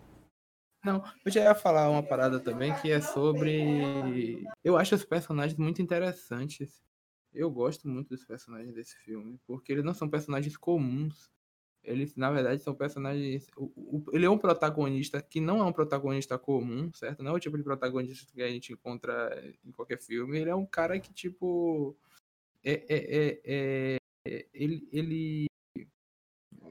Não, 0.83 1.03
eu 1.25 1.31
já 1.31 1.41
ia 1.41 1.55
falar 1.55 1.89
uma 1.89 2.03
parada 2.03 2.39
também 2.39 2.73
que 2.75 2.91
é 2.91 3.01
sobre. 3.01 4.45
Eu 4.63 4.77
acho 4.77 4.95
os 4.95 5.03
personagens 5.03 5.57
muito 5.57 5.81
interessantes. 5.81 6.81
Eu 7.33 7.49
gosto 7.51 7.87
muito 7.87 8.09
dos 8.09 8.23
personagens 8.25 8.73
desse 8.73 8.95
filme, 8.97 9.39
porque 9.45 9.71
eles 9.71 9.83
não 9.83 9.93
são 9.93 10.09
personagens 10.09 10.55
comuns. 10.57 11.29
Eles, 11.87 12.15
na 12.15 12.31
verdade, 12.31 12.61
são 12.61 12.75
personagens. 12.75 13.47
o- 13.57 13.71
o- 13.75 14.05
Ele 14.13 14.25
é 14.25 14.29
um 14.29 14.37
protagonista 14.37 15.21
que 15.21 15.39
não 15.41 15.59
é 15.59 15.63
um 15.65 15.73
protagonista 15.73 16.37
comum, 16.37 16.91
certo? 16.93 17.23
Não 17.23 17.31
é 17.31 17.35
o 17.35 17.39
tipo 17.39 17.57
de 17.57 17.63
protagonista 17.63 18.31
que 18.33 18.41
a 18.43 18.49
gente 18.49 18.73
encontra 18.73 19.29
em 19.65 19.71
qualquer 19.71 19.99
filme. 20.01 20.37
Ele 20.39 20.49
é 20.49 20.55
um 20.55 20.65
cara 20.65 20.99
que, 20.99 21.13
tipo. 21.13 21.95
É, 22.63 22.73
é, 22.89 23.41
é, 23.45 23.97
é- 24.27 24.47
ele, 24.53 24.87
ele 24.91 25.47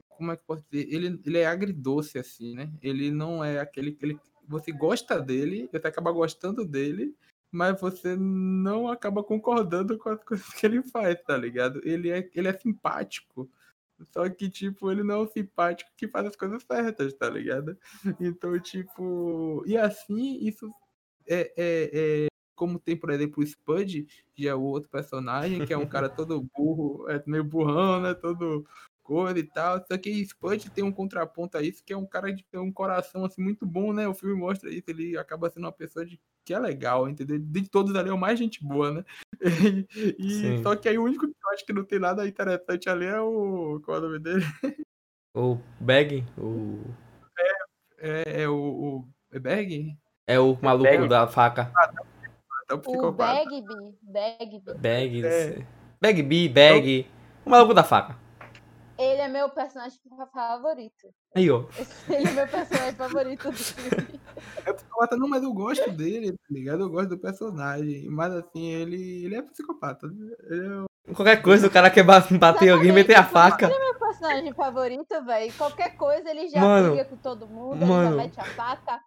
como 0.09 0.31
é 0.31 0.35
que 0.35 0.41
eu 0.41 0.45
posso 0.47 0.63
dizer? 0.71 0.87
Ele, 0.93 1.19
ele 1.25 1.37
é 1.37 1.45
agridoce, 1.45 2.17
assim, 2.17 2.55
né? 2.55 2.71
Ele 2.81 3.11
não 3.11 3.43
é 3.43 3.59
aquele 3.59 3.91
que 3.91 4.05
ele- 4.05 4.19
você 4.47 4.71
gosta 4.71 5.19
dele, 5.21 5.69
você 5.71 5.87
acaba 5.87 6.11
gostando 6.11 6.65
dele, 6.65 7.13
mas 7.51 7.79
você 7.79 8.15
não 8.15 8.87
acaba 8.89 9.23
concordando 9.23 9.97
com 9.97 10.09
as 10.09 10.23
coisas 10.23 10.47
que 10.53 10.65
ele 10.65 10.81
faz, 10.83 11.21
tá 11.23 11.37
ligado? 11.37 11.81
Ele 11.87 12.09
é, 12.09 12.29
ele 12.33 12.47
é 12.47 12.53
simpático. 12.57 13.49
Só 14.05 14.29
que, 14.29 14.49
tipo, 14.49 14.91
ele 14.91 15.03
não 15.03 15.15
é 15.15 15.23
um 15.23 15.27
simpático 15.27 15.91
que 15.97 16.07
faz 16.07 16.27
as 16.27 16.35
coisas 16.35 16.63
certas, 16.63 17.13
tá 17.13 17.29
ligado? 17.29 17.77
Então, 18.19 18.59
tipo. 18.59 19.63
E 19.65 19.77
assim, 19.77 20.37
isso 20.41 20.71
é, 21.27 21.53
é, 21.57 21.91
é 21.93 22.27
como 22.55 22.79
tem, 22.79 22.97
por 22.97 23.11
exemplo, 23.11 23.43
o 23.43 23.45
Spud, 23.45 24.07
que 24.33 24.47
é 24.47 24.55
o 24.55 24.61
outro 24.61 24.89
personagem, 24.89 25.63
que 25.65 25.73
é 25.73 25.77
um 25.77 25.85
cara 25.85 26.09
todo 26.09 26.47
burro, 26.55 27.07
é 27.09 27.21
meio 27.27 27.43
burrão, 27.43 28.01
né? 28.01 28.13
Todo 28.15 28.65
coisa 29.07 29.39
e 29.39 29.43
tal. 29.43 29.83
Só 29.87 29.97
que 29.97 30.09
Spud 30.25 30.69
tem 30.69 30.83
um 30.83 30.91
contraponto 30.91 31.57
a 31.57 31.61
isso, 31.61 31.81
que 31.83 31.93
é 31.93 31.97
um 31.97 32.05
cara 32.05 32.35
que 32.35 32.43
tem 32.43 32.59
um 32.59 32.71
coração 32.71 33.23
assim 33.23 33.41
muito 33.41 33.65
bom, 33.65 33.93
né? 33.93 34.05
O 34.05 34.13
filme 34.13 34.35
mostra 34.35 34.69
isso, 34.69 34.89
ele 34.89 35.17
acaba 35.17 35.49
sendo 35.49 35.63
uma 35.63 35.71
pessoa 35.71 36.05
de, 36.05 36.19
que 36.43 36.53
é 36.53 36.59
legal, 36.59 37.07
entendeu? 37.07 37.39
De 37.39 37.69
todos 37.69 37.95
ali 37.95 38.09
é 38.09 38.13
o 38.13 38.17
mais 38.17 38.37
gente 38.37 38.61
boa, 38.61 38.91
né? 38.91 39.05
E, 40.19 40.29
Sim. 40.29 40.63
só 40.63 40.75
que 40.75 40.89
aí 40.89 40.97
o 40.97 41.03
único 41.03 41.25
que 41.25 41.33
eu 41.33 41.49
acho 41.53 41.65
que 41.65 41.71
não 41.71 41.85
tem 41.85 41.99
nada 41.99 42.27
interessante 42.27 42.89
ali 42.89 43.05
é 43.05 43.21
o. 43.21 43.79
Qual 43.85 43.97
é 43.97 43.99
o 43.99 44.03
nome 44.03 44.19
dele? 44.19 44.43
O 45.33 45.57
Bag, 45.79 46.25
o. 46.37 46.83
É, 47.99 48.43
é 48.43 48.49
o, 48.49 48.55
o. 48.55 49.07
É 49.31 49.39
Berg? 49.39 49.95
É 50.25 50.39
o 50.39 50.57
maluco 50.61 50.83
Bag? 50.83 51.07
da 51.07 51.27
faca. 51.27 51.71
É 52.69 52.73
o 52.73 52.77
O 52.77 52.81
psicopata. 52.81 53.45
Bagby, 53.45 53.95
Bagby, 54.01 54.79
Bag. 54.79 55.25
É. 55.25 55.65
Bag 56.01 56.23
B, 56.23 56.49
Bag. 56.49 57.07
O 57.45 57.49
maluco 57.49 57.73
da 57.73 57.83
faca. 57.83 58.26
Ele 58.97 59.21
é 59.21 59.27
meu 59.27 59.49
personagem 59.49 59.97
favorito. 60.33 61.07
Aí, 61.35 61.49
ó. 61.51 61.65
Ele 62.09 62.27
é 62.27 62.31
meu 62.31 62.47
personagem 62.47 62.95
favorito 62.95 63.51
do 63.51 63.57
filme. 63.57 64.19
É 64.65 64.73
psicopata, 64.73 65.15
não, 65.17 65.27
mas 65.27 65.43
eu 65.43 65.53
gosto 65.53 65.91
dele, 65.91 66.31
tá 66.31 66.37
ligado? 66.49 66.81
Eu 66.81 66.89
gosto 66.89 67.09
do 67.09 67.17
personagem. 67.19 68.07
Mas 68.09 68.33
assim, 68.33 68.69
ele, 68.73 69.25
ele 69.25 69.35
é 69.35 69.41
psicopata. 69.43 70.07
Ele 70.07 70.85
é 71.09 71.13
Qualquer 71.13 71.41
coisa, 71.41 71.67
o 71.67 71.69
cara 71.69 71.89
quer 71.89 72.03
ba- 72.03 72.25
bater 72.31 72.65
em 72.67 72.71
alguém, 72.71 72.91
meter 72.91 73.15
a 73.15 73.23
faca. 73.23 73.67
Ele 73.67 73.75
é 73.75 73.79
meu 73.79 73.99
personagem 73.99 74.53
favorito, 74.53 75.25
velho. 75.25 75.53
Qualquer 75.53 75.95
coisa 75.95 76.29
ele 76.29 76.49
já 76.49 76.59
Mano, 76.59 76.89
briga 76.89 77.05
com 77.05 77.17
todo 77.17 77.47
mundo, 77.47 77.75
ele 77.75 77.85
mano. 77.85 78.09
já 78.09 78.15
mete 78.23 78.39
a 78.39 78.43
faca. 78.45 78.99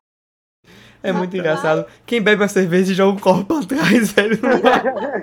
É 1.03 1.13
muito 1.13 1.37
engraçado. 1.37 1.87
Quem 2.07 2.23
bebe 2.23 2.43
uma 2.43 2.49
cerveja 2.49 2.93
e 2.93 2.95
joga 2.95 3.19
um 3.19 3.21
copo 3.21 3.45
pra 3.67 3.67
trás, 3.77 4.13
velho. 4.13 4.39
Não 4.41 4.59
vai. 4.61 5.23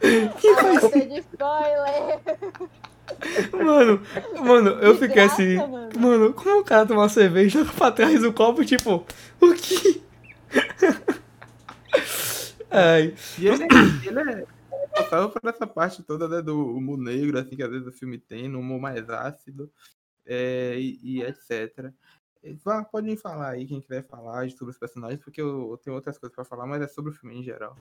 Quem 0.40 0.54
faz 0.56 0.80
de 0.90 1.18
spoiler. 1.18 2.20
Mano, 3.52 4.00
mano, 4.44 4.70
eu 4.80 4.94
De 4.94 5.00
fiquei 5.00 5.14
graça, 5.16 5.34
assim. 5.34 5.56
mano. 5.56 5.88
Mano, 5.98 6.32
como 6.32 6.60
o 6.60 6.64
cara 6.64 6.86
toma 6.86 7.02
uma 7.02 7.08
cerveja 7.08 7.60
joga 7.60 7.72
pra 7.72 7.92
trás 7.92 8.20
do 8.20 8.32
copo, 8.32 8.64
tipo, 8.64 9.04
o 9.40 9.54
que? 9.54 10.02
Ai. 12.70 13.14
E 13.38 13.46
ele, 13.46 13.64
ele 14.06 14.20
é 14.20 14.46
é 14.74 14.86
responsável 14.86 15.30
por 15.30 15.48
essa 15.48 15.66
parte 15.66 16.02
toda 16.02 16.28
né, 16.28 16.42
do 16.42 16.76
humor 16.76 16.98
negro, 16.98 17.38
assim, 17.38 17.56
que 17.56 17.62
às 17.62 17.70
vezes 17.70 17.86
o 17.86 17.92
filme 17.92 18.18
tem, 18.18 18.48
no 18.48 18.60
humor 18.60 18.80
mais 18.80 19.08
ácido, 19.08 19.70
é, 20.26 20.76
e, 20.78 20.98
e 21.02 21.22
etc. 21.22 21.92
Vá, 22.62 22.84
Podem 22.84 23.16
falar 23.16 23.50
aí, 23.50 23.66
quem 23.66 23.80
quiser 23.80 24.06
falar 24.06 24.48
sobre 24.50 24.72
os 24.72 24.78
personagens, 24.78 25.20
porque 25.22 25.40
eu, 25.40 25.70
eu 25.70 25.76
tenho 25.78 25.96
outras 25.96 26.18
coisas 26.18 26.34
pra 26.34 26.44
falar, 26.44 26.66
mas 26.66 26.82
é 26.82 26.86
sobre 26.86 27.10
o 27.10 27.14
filme 27.14 27.38
em 27.38 27.42
geral. 27.42 27.76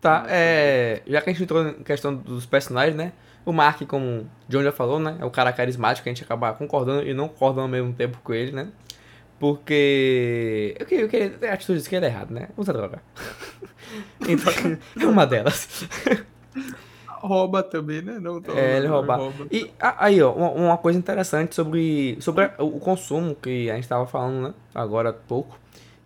Tá, 0.00 0.26
é. 0.28 1.02
Já 1.06 1.20
que 1.20 1.30
a 1.30 1.32
gente 1.32 1.42
entrou 1.42 1.66
em 1.68 1.82
questão 1.82 2.14
dos 2.14 2.46
personagens, 2.46 2.96
né? 2.96 3.12
O 3.48 3.52
Mark, 3.52 3.80
como 3.86 4.04
o 4.04 4.26
John 4.46 4.62
já 4.62 4.70
falou, 4.72 4.98
né? 5.00 5.16
É 5.20 5.24
o 5.24 5.30
cara 5.30 5.50
carismático, 5.54 6.06
a 6.06 6.12
gente 6.12 6.22
acaba 6.22 6.52
concordando 6.52 7.02
e 7.08 7.14
não 7.14 7.28
concordando 7.28 7.62
ao 7.62 7.68
mesmo 7.68 7.94
tempo 7.94 8.18
com 8.22 8.34
ele, 8.34 8.52
né? 8.52 8.68
Porque. 9.38 10.76
Eu 10.78 10.84
queria, 10.86 11.04
eu 11.04 11.08
queria 11.08 11.30
ter 11.30 11.48
atitudes 11.48 11.88
que 11.88 11.96
ele 11.96 12.04
é 12.04 12.08
errado, 12.08 12.30
né? 12.32 12.48
Usa 12.58 12.72
droga. 12.74 13.00
então, 14.28 14.52
é 15.00 15.06
uma 15.06 15.26
delas. 15.26 15.88
Rouba 17.06 17.62
também, 17.62 18.02
né? 18.02 18.18
Não, 18.20 18.40
É, 18.54 18.76
ele 18.76 18.86
rouba. 18.86 19.16
E 19.50 19.70
a- 19.80 20.04
aí, 20.04 20.22
ó, 20.22 20.32
uma, 20.32 20.50
uma 20.50 20.76
coisa 20.78 20.98
interessante 20.98 21.54
sobre, 21.54 22.16
sobre 22.20 22.44
a- 22.44 22.54
o 22.58 22.78
consumo 22.78 23.34
que 23.34 23.70
a 23.70 23.74
gente 23.76 23.88
tava 23.88 24.06
falando, 24.06 24.48
né? 24.48 24.54
Agora 24.74 25.10
há 25.10 25.12
pouco. 25.12 25.58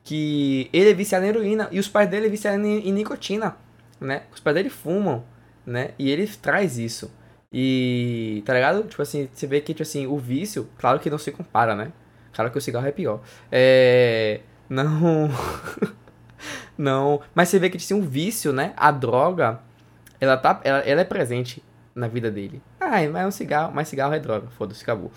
Que 0.05 0.71
ele 0.73 0.91
é 0.91 0.95
viciado 0.95 1.25
em 1.25 1.29
heroína 1.29 1.69
e 1.71 1.79
os 1.79 1.89
pais 1.89 2.09
dele 2.09 2.27
é 2.27 2.31
viciado 2.31 2.65
em, 2.65 2.89
em 2.89 2.93
nicotina, 2.93 3.57
né? 4.01 4.23
Os 4.33 4.41
pais 4.41 4.55
dele 4.55 4.71
fumam, 4.71 5.23
né? 5.67 5.91
E 5.99 6.11
ele 6.11 6.27
traz 6.29 6.79
isso. 6.79 7.11
E, 7.53 8.43
tá 8.47 8.55
ligado? 8.55 8.85
Tipo 8.85 9.03
assim, 9.03 9.29
você 9.33 9.47
vê 9.47 9.61
que, 9.61 9.75
tipo 9.75 9.83
assim, 9.83 10.07
o 10.07 10.17
vício, 10.17 10.69
claro 10.79 10.99
que 10.99 11.11
não 11.11 11.19
se 11.19 11.31
compara, 11.31 11.75
né? 11.75 11.93
Claro 12.33 12.51
que 12.51 12.59
o 12.59 12.61
cigarro 12.61 12.87
é 12.87 12.93
pior. 12.93 13.21
É. 13.51 14.41
Não. 14.69 15.29
não. 16.79 17.21
Mas 17.35 17.51
você 17.51 17.59
vê 17.59 17.69
que, 17.69 17.77
tipo 17.77 17.93
assim, 17.93 18.03
o 18.03 18.09
vício, 18.09 18.53
né? 18.53 18.73
A 18.77 18.91
droga, 18.91 19.61
ela, 20.19 20.37
tá, 20.37 20.61
ela, 20.65 20.79
ela 20.79 21.01
é 21.03 21.05
presente 21.05 21.63
na 21.95 22.09
vida 22.09 22.31
dele. 22.31 22.63
Ah, 22.81 23.07
mas 23.11 23.17
é 23.17 23.27
um 23.27 23.31
cigarro, 23.31 23.73
mas 23.75 23.89
cigarro 23.89 24.15
é 24.15 24.19
droga, 24.19 24.49
foda-se, 24.51 24.83
acabou. 24.83 25.11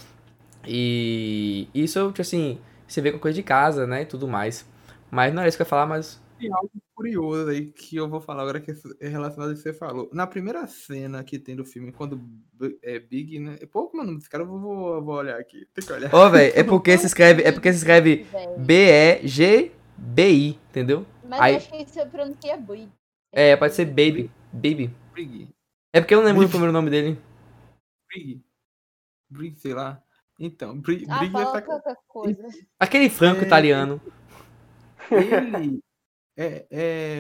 E 0.67 1.69
isso, 1.73 2.07
tipo 2.07 2.21
assim, 2.21 2.59
você 2.87 3.01
vê 3.01 3.11
com 3.11 3.19
coisa 3.19 3.35
de 3.35 3.43
casa, 3.43 3.87
né, 3.87 4.01
e 4.01 4.05
tudo 4.05 4.27
mais. 4.27 4.67
Mas 5.09 5.33
não 5.33 5.41
era 5.41 5.47
isso 5.47 5.57
que 5.57 5.61
eu 5.61 5.65
ia 5.65 5.69
falar, 5.69 5.85
mas... 5.85 6.21
Tem 6.37 6.51
algo 6.51 6.69
curioso 6.93 7.49
aí 7.49 7.67
que 7.71 7.95
eu 7.95 8.09
vou 8.09 8.19
falar 8.19 8.41
agora 8.43 8.59
que 8.59 8.71
é 8.99 9.07
relacionado 9.07 9.49
ao 9.49 9.55
que 9.55 9.61
você 9.61 9.71
falou. 9.73 10.09
Na 10.11 10.27
primeira 10.27 10.67
cena 10.67 11.23
que 11.23 11.39
tem 11.39 11.55
do 11.55 11.63
filme, 11.63 11.91
quando 11.91 12.21
é 12.83 12.99
Big, 12.99 13.39
né? 13.39 13.57
É 13.61 13.67
o 13.73 13.89
nome 13.93 14.17
desse 14.17 14.29
cara? 14.29 14.43
Eu 14.43 14.47
vou, 14.47 14.59
vou, 14.59 15.01
vou 15.03 15.15
olhar 15.15 15.39
aqui. 15.39 15.65
Tem 15.73 15.85
que 15.85 15.93
olhar. 15.93 16.13
Ô, 16.13 16.29
velho, 16.29 16.53
é 16.55 16.63
porque 16.65 16.97
se 16.97 17.05
escreve, 17.05 17.41
é 17.43 17.51
porque 17.51 17.71
se 17.71 17.77
escreve. 17.79 18.25
B-E-G-B-I, 18.57 20.49
entendeu? 20.69 21.05
Mas 21.23 21.39
Aí- 21.41 21.53
eu 21.53 21.57
acho 21.57 21.69
que 21.71 21.77
isso 21.83 22.05
pronuncia 22.09 22.57
Bui. 22.57 22.89
É, 23.31 23.55
pode 23.55 23.73
ser 23.73 23.85
Baby, 23.85 24.29
Baby. 24.51 24.93
Brig. 25.13 25.49
É 25.93 25.99
porque 26.01 26.13
eu 26.13 26.19
não 26.19 26.25
lembro 26.25 26.45
o 26.45 26.49
primeiro 26.49 26.73
nome 26.73 26.89
dele. 26.89 27.17
Brig. 28.09 28.41
Brig, 29.29 29.55
sei 29.59 29.73
lá. 29.73 30.01
Então, 30.39 30.77
Brig, 30.79 31.05
Ah, 31.09 31.19
Brig 31.19 31.33
é 31.37 31.95
coisa. 32.07 32.47
Aquele 32.79 33.09
franco 33.09 33.41
É. 33.41 33.45
italiano. 33.45 34.01
Ele 35.11 35.81
é, 36.37 36.65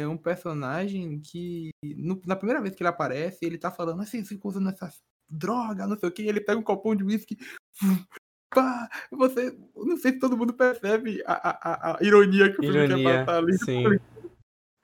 é 0.01 0.07
um 0.07 0.17
personagem 0.17 1.19
que, 1.19 1.69
no- 1.83 2.21
na 2.25 2.35
primeira 2.35 2.61
vez 2.61 2.75
que 2.75 2.83
ele 2.83 2.89
aparece, 2.89 3.39
ele 3.45 3.57
tá 3.57 3.71
falando 3.71 4.01
assim, 4.01 4.23
fica 4.25 4.47
usando 4.47 4.69
essa 4.69 4.91
droga, 5.29 5.87
não 5.87 5.97
sei 5.97 6.09
o 6.09 6.11
que, 6.11 6.21
ele 6.23 6.41
pega 6.41 6.59
um 6.59 6.63
copão 6.63 6.95
de 6.95 7.03
uísque, 7.03 7.37
pá, 8.53 8.89
você, 9.11 9.57
não 9.75 9.97
sei 9.97 10.13
se 10.13 10.19
todo 10.19 10.37
mundo 10.37 10.53
percebe 10.53 11.23
a, 11.25 11.33
a, 11.33 11.91
a- 11.93 11.97
ironia 12.03 12.51
que 12.53 12.59
o 12.59 12.63
filme 12.63 12.87
quer 12.87 12.97
Ironia, 12.99 13.19
passar 13.25 13.37
ali. 13.37 13.57
sim. 13.63 13.83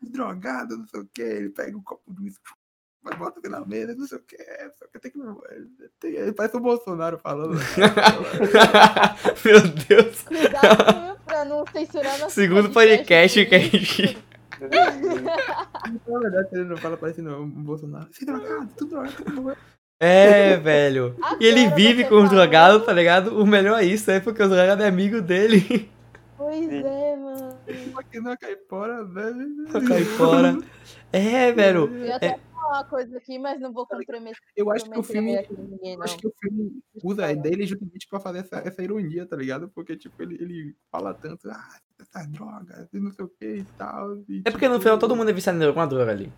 Drogado, 0.02 0.78
não 0.78 0.88
sei 0.88 1.00
o 1.02 1.10
que, 1.13 1.22
ele 1.22 1.50
pega 1.50 1.78
um 1.78 1.84
copo 1.84 2.12
de 2.13 2.24
uísque, 2.24 2.41
vai 3.04 3.15
bota 3.17 3.39
assim 3.39 3.50
na 3.50 3.63
mesa, 3.65 3.94
não 3.96 4.08
sei 4.08 4.17
o 4.17 4.22
que, 4.24 4.38
só 4.78 4.88
que 4.88 5.00
tem 5.00 5.12
que... 5.12 5.20
Tem, 6.00 6.13
ele 6.15 6.32
parece 6.34 6.58
o 6.58 6.60
Bolsonaro 6.60 7.20
falando. 7.20 7.54
né? 7.54 7.62
Meu 9.46 9.62
Deus. 9.88 10.22
Cuidado 10.24 11.11
pra 11.32 11.46
não 11.46 11.63
censurar 11.72 12.20
nosso 12.20 12.36
Segundo 12.36 12.70
podcast 12.72 13.46
que 13.46 13.56
a 13.56 13.60
gente... 13.60 14.17
Na 14.60 16.20
verdade, 16.20 16.50
ele 16.52 16.65
não 16.65 16.76
fala 16.76 16.98
parecendo 16.98 17.34
um 17.38 17.48
Bolsonaro. 17.48 18.10
Drogado, 18.22 18.70
tudo 18.78 18.89
drogado, 18.89 19.13
tudo 19.15 19.32
drogado. 19.32 19.58
É, 19.98 20.58
velho. 20.58 21.15
E 21.39 21.46
ele 21.46 21.70
vive 21.70 22.04
com 22.04 22.15
os 22.24 22.30
drogados, 22.30 22.86
tá 22.86 22.91
ligado? 22.91 23.39
O 23.39 23.46
melhor 23.46 23.80
é 23.80 23.86
isso, 23.86 24.12
é 24.12 24.20
porque 24.20 24.44
os 24.44 24.50
drogados 24.50 24.84
é 24.84 24.88
amigo 24.88 25.22
dele. 25.22 25.89
Pois 26.38 26.70
é, 26.70 27.15
mano. 27.15 27.58
Aqui 27.96 28.20
na 28.20 28.36
caipora, 28.36 29.06
velho. 29.06 29.48
Cai 29.88 30.04
fora. 30.04 30.58
É, 31.13 31.52
velho. 31.52 31.89
Eu 31.96 32.06
ia 32.06 32.15
até 32.17 32.30
falar 32.30 32.50
uma 32.71 32.84
coisa 32.84 33.17
aqui, 33.17 33.38
mas 33.38 33.60
não 33.60 33.71
vou 33.71 33.86
comprometer. 33.86 34.38
Eu 34.55 34.71
acho 34.71 34.89
que 34.89 34.99
o 34.99 35.03
filme. 35.03 35.38
ninguém, 35.57 35.97
acho 36.01 36.17
que 36.17 36.27
o 36.27 36.34
filme 36.39 36.81
usa 37.03 37.25
a 37.25 37.31
ideia 37.31 37.65
justamente 37.65 38.07
pra 38.07 38.19
fazer 38.19 38.39
essa, 38.39 38.57
essa 38.60 38.81
ironia, 38.84 39.25
tá 39.25 39.36
ligado? 39.36 39.69
Porque, 39.69 39.95
tipo, 39.95 40.21
ele, 40.21 40.36
ele 40.36 40.75
fala 40.91 41.13
tanto, 41.13 41.49
ah, 41.49 41.79
essas 41.99 42.27
drogas, 42.27 42.88
e 42.93 42.99
não 42.99 43.12
sei 43.12 43.25
o 43.25 43.29
que 43.29 43.57
e 43.57 43.65
tal. 43.77 44.17
e, 44.27 44.41
É 44.45 44.51
porque 44.51 44.67
no 44.67 44.75
tipo, 44.75 44.84
final 44.84 44.99
todo 44.99 45.15
mundo 45.15 45.29
é 45.29 45.34
viciado 45.34 45.62
em 45.62 45.65
alguma 45.67 45.88
droga 45.88 46.12
ali. 46.12 46.31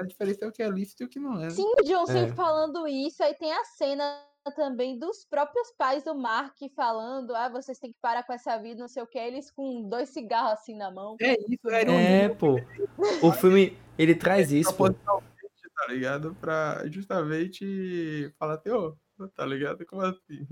A 0.00 0.04
diferença 0.04 0.44
é 0.44 0.48
o 0.48 0.52
que 0.52 0.62
é 0.62 0.68
lícito 0.68 1.02
e 1.02 1.06
o 1.06 1.08
que 1.08 1.18
não 1.18 1.38
é. 1.38 1.44
né? 1.44 1.50
Sim, 1.50 1.64
o 1.64 1.82
Johnson 1.82 2.18
É. 2.18 2.28
falando 2.28 2.86
isso, 2.86 3.22
aí 3.22 3.34
tem 3.34 3.52
a 3.52 3.64
cena 3.64 4.22
também 4.54 4.98
dos 4.98 5.24
próprios 5.24 5.72
pais 5.76 6.02
do 6.02 6.14
Mark 6.14 6.56
falando, 6.74 7.34
ah, 7.34 7.48
vocês 7.48 7.78
têm 7.78 7.90
que 7.92 7.98
parar 8.00 8.22
com 8.22 8.32
essa 8.32 8.56
vida, 8.58 8.80
não 8.80 8.88
sei 8.88 9.02
o 9.02 9.06
que, 9.06 9.18
eles 9.18 9.50
com 9.50 9.88
dois 9.88 10.08
cigarros 10.10 10.52
assim 10.52 10.76
na 10.76 10.90
mão. 10.90 11.16
É 11.20 11.32
isso, 11.32 11.68
é 11.68 11.82
ironia. 11.82 12.00
É, 12.00 12.28
pô. 12.28 12.56
O 13.22 13.32
filme, 13.32 13.76
ele 13.98 14.14
traz 14.14 14.52
isso, 14.52 14.72
pô. 14.74 14.84
Tá 15.78 15.86
ligado? 15.92 16.36
Pra 16.40 16.82
justamente 16.88 18.32
falar 18.36 18.54
assim, 18.54 18.70
ô, 18.70 18.96
tá 19.34 19.46
ligado? 19.46 19.86
Como 19.86 20.02
assim? 20.02 20.46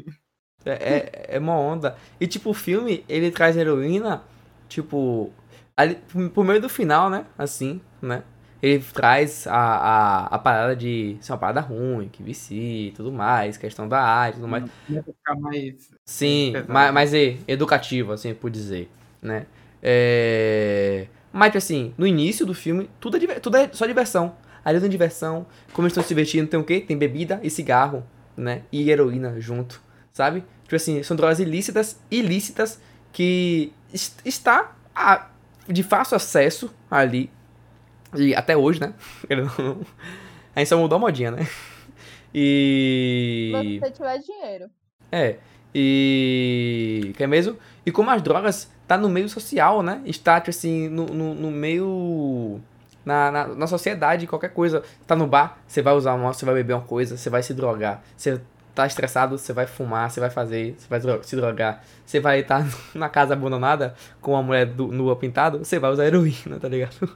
É, 0.64 0.72
é, 0.72 1.36
é 1.36 1.38
uma 1.38 1.58
onda. 1.58 1.96
E, 2.20 2.26
tipo, 2.26 2.50
o 2.50 2.54
filme, 2.54 3.04
ele 3.08 3.30
traz 3.30 3.56
heroína, 3.56 4.22
tipo, 4.68 5.32
ali, 5.76 5.96
por 6.32 6.44
meio 6.44 6.60
do 6.60 6.68
final, 6.68 7.10
né? 7.10 7.26
Assim, 7.36 7.80
né? 8.00 8.22
Ele 8.62 8.82
traz 8.92 9.46
a, 9.46 9.54
a, 9.54 10.26
a 10.26 10.38
parada 10.38 10.74
de 10.74 11.16
ser 11.20 11.32
uma 11.32 11.38
parada 11.38 11.60
ruim, 11.60 12.08
que 12.08 12.22
vicia 12.22 12.88
e 12.88 12.92
tudo 12.92 13.12
mais, 13.12 13.56
questão 13.56 13.88
da 13.88 14.00
arte 14.00 14.36
e 14.36 14.40
tudo 14.40 14.48
mais. 14.48 14.64
Mais. 15.40 15.90
Sim, 16.04 16.54
mas, 16.66 16.92
mas 16.92 17.14
é 17.14 17.36
educativo, 17.46 18.12
assim, 18.12 18.32
por 18.32 18.50
dizer, 18.50 18.88
né? 19.20 19.46
É... 19.82 21.06
Mas, 21.32 21.48
tipo 21.48 21.58
assim, 21.58 21.94
no 21.98 22.06
início 22.06 22.46
do 22.46 22.54
filme, 22.54 22.88
tudo 22.98 23.18
é, 23.18 23.38
tudo 23.38 23.56
é 23.58 23.68
só 23.72 23.86
diversão. 23.86 24.34
Ali 24.66 24.80
tem 24.80 24.90
diversão. 24.90 25.46
Como 25.72 25.86
eles 25.86 25.92
estão 25.92 26.02
se 26.02 26.08
divertindo, 26.08 26.48
tem 26.48 26.58
o 26.58 26.64
quê? 26.64 26.80
Tem 26.80 26.98
bebida 26.98 27.38
e 27.42 27.48
cigarro, 27.48 28.02
né? 28.36 28.62
E 28.72 28.90
heroína 28.90 29.40
junto, 29.40 29.80
sabe? 30.12 30.42
Tipo 30.64 30.74
assim, 30.74 31.02
são 31.04 31.16
drogas 31.16 31.38
ilícitas, 31.38 32.00
ilícitas, 32.10 32.80
que 33.12 33.72
est- 33.94 34.20
está 34.24 34.76
a- 34.94 35.28
de 35.68 35.82
fácil 35.84 36.16
acesso 36.16 36.74
ali. 36.90 37.30
E 38.16 38.34
até 38.34 38.56
hoje, 38.56 38.80
né? 38.80 38.92
A 40.54 40.58
gente 40.60 40.68
só 40.68 40.76
mudou 40.78 40.96
a 40.96 40.98
modinha, 41.00 41.30
né? 41.30 41.46
E. 42.34 43.52
Se 43.52 43.78
você 43.80 43.90
tiver 43.92 44.18
dinheiro. 44.18 44.70
É. 45.12 45.36
E. 45.74 47.12
Que 47.16 47.24
é 47.24 47.26
mesmo? 47.26 47.56
E 47.84 47.92
como 47.92 48.10
as 48.10 48.22
drogas 48.22 48.70
tá 48.86 48.96
no 48.96 49.08
meio 49.08 49.28
social, 49.28 49.82
né? 49.82 50.00
Está, 50.04 50.40
tipo 50.40 50.50
assim, 50.50 50.88
no, 50.88 51.06
no, 51.06 51.34
no 51.34 51.50
meio. 51.50 52.60
Na, 53.06 53.30
na, 53.30 53.46
na 53.48 53.66
sociedade, 53.68 54.26
qualquer 54.26 54.50
coisa. 54.52 54.82
Tá 55.06 55.16
no 55.16 55.26
bar, 55.26 55.58
você 55.66 55.80
vai 55.80 55.94
usar 55.94 56.14
uma, 56.14 56.34
você 56.34 56.44
vai 56.44 56.54
beber 56.56 56.74
uma 56.74 56.82
coisa, 56.82 57.16
você 57.16 57.30
vai 57.30 57.42
se 57.42 57.54
drogar. 57.54 58.02
Você 58.16 58.40
tá 58.74 58.86
estressado, 58.86 59.38
você 59.38 59.54
vai 59.54 59.66
fumar, 59.66 60.10
você 60.10 60.20
vai 60.20 60.28
fazer, 60.28 60.74
você 60.78 60.88
vai 60.88 61.00
se 61.22 61.36
drogar. 61.36 61.82
Você 62.04 62.20
vai 62.20 62.40
estar 62.40 62.66
na 62.94 63.08
casa 63.08 63.32
abandonada 63.34 63.94
com 64.20 64.32
uma 64.32 64.42
mulher 64.42 64.66
du- 64.66 64.92
nua 64.92 65.16
pintada, 65.16 65.58
você 65.58 65.78
vai 65.78 65.90
usar 65.90 66.04
heroína, 66.06 66.58
tá 66.60 66.68
ligado? 66.68 67.08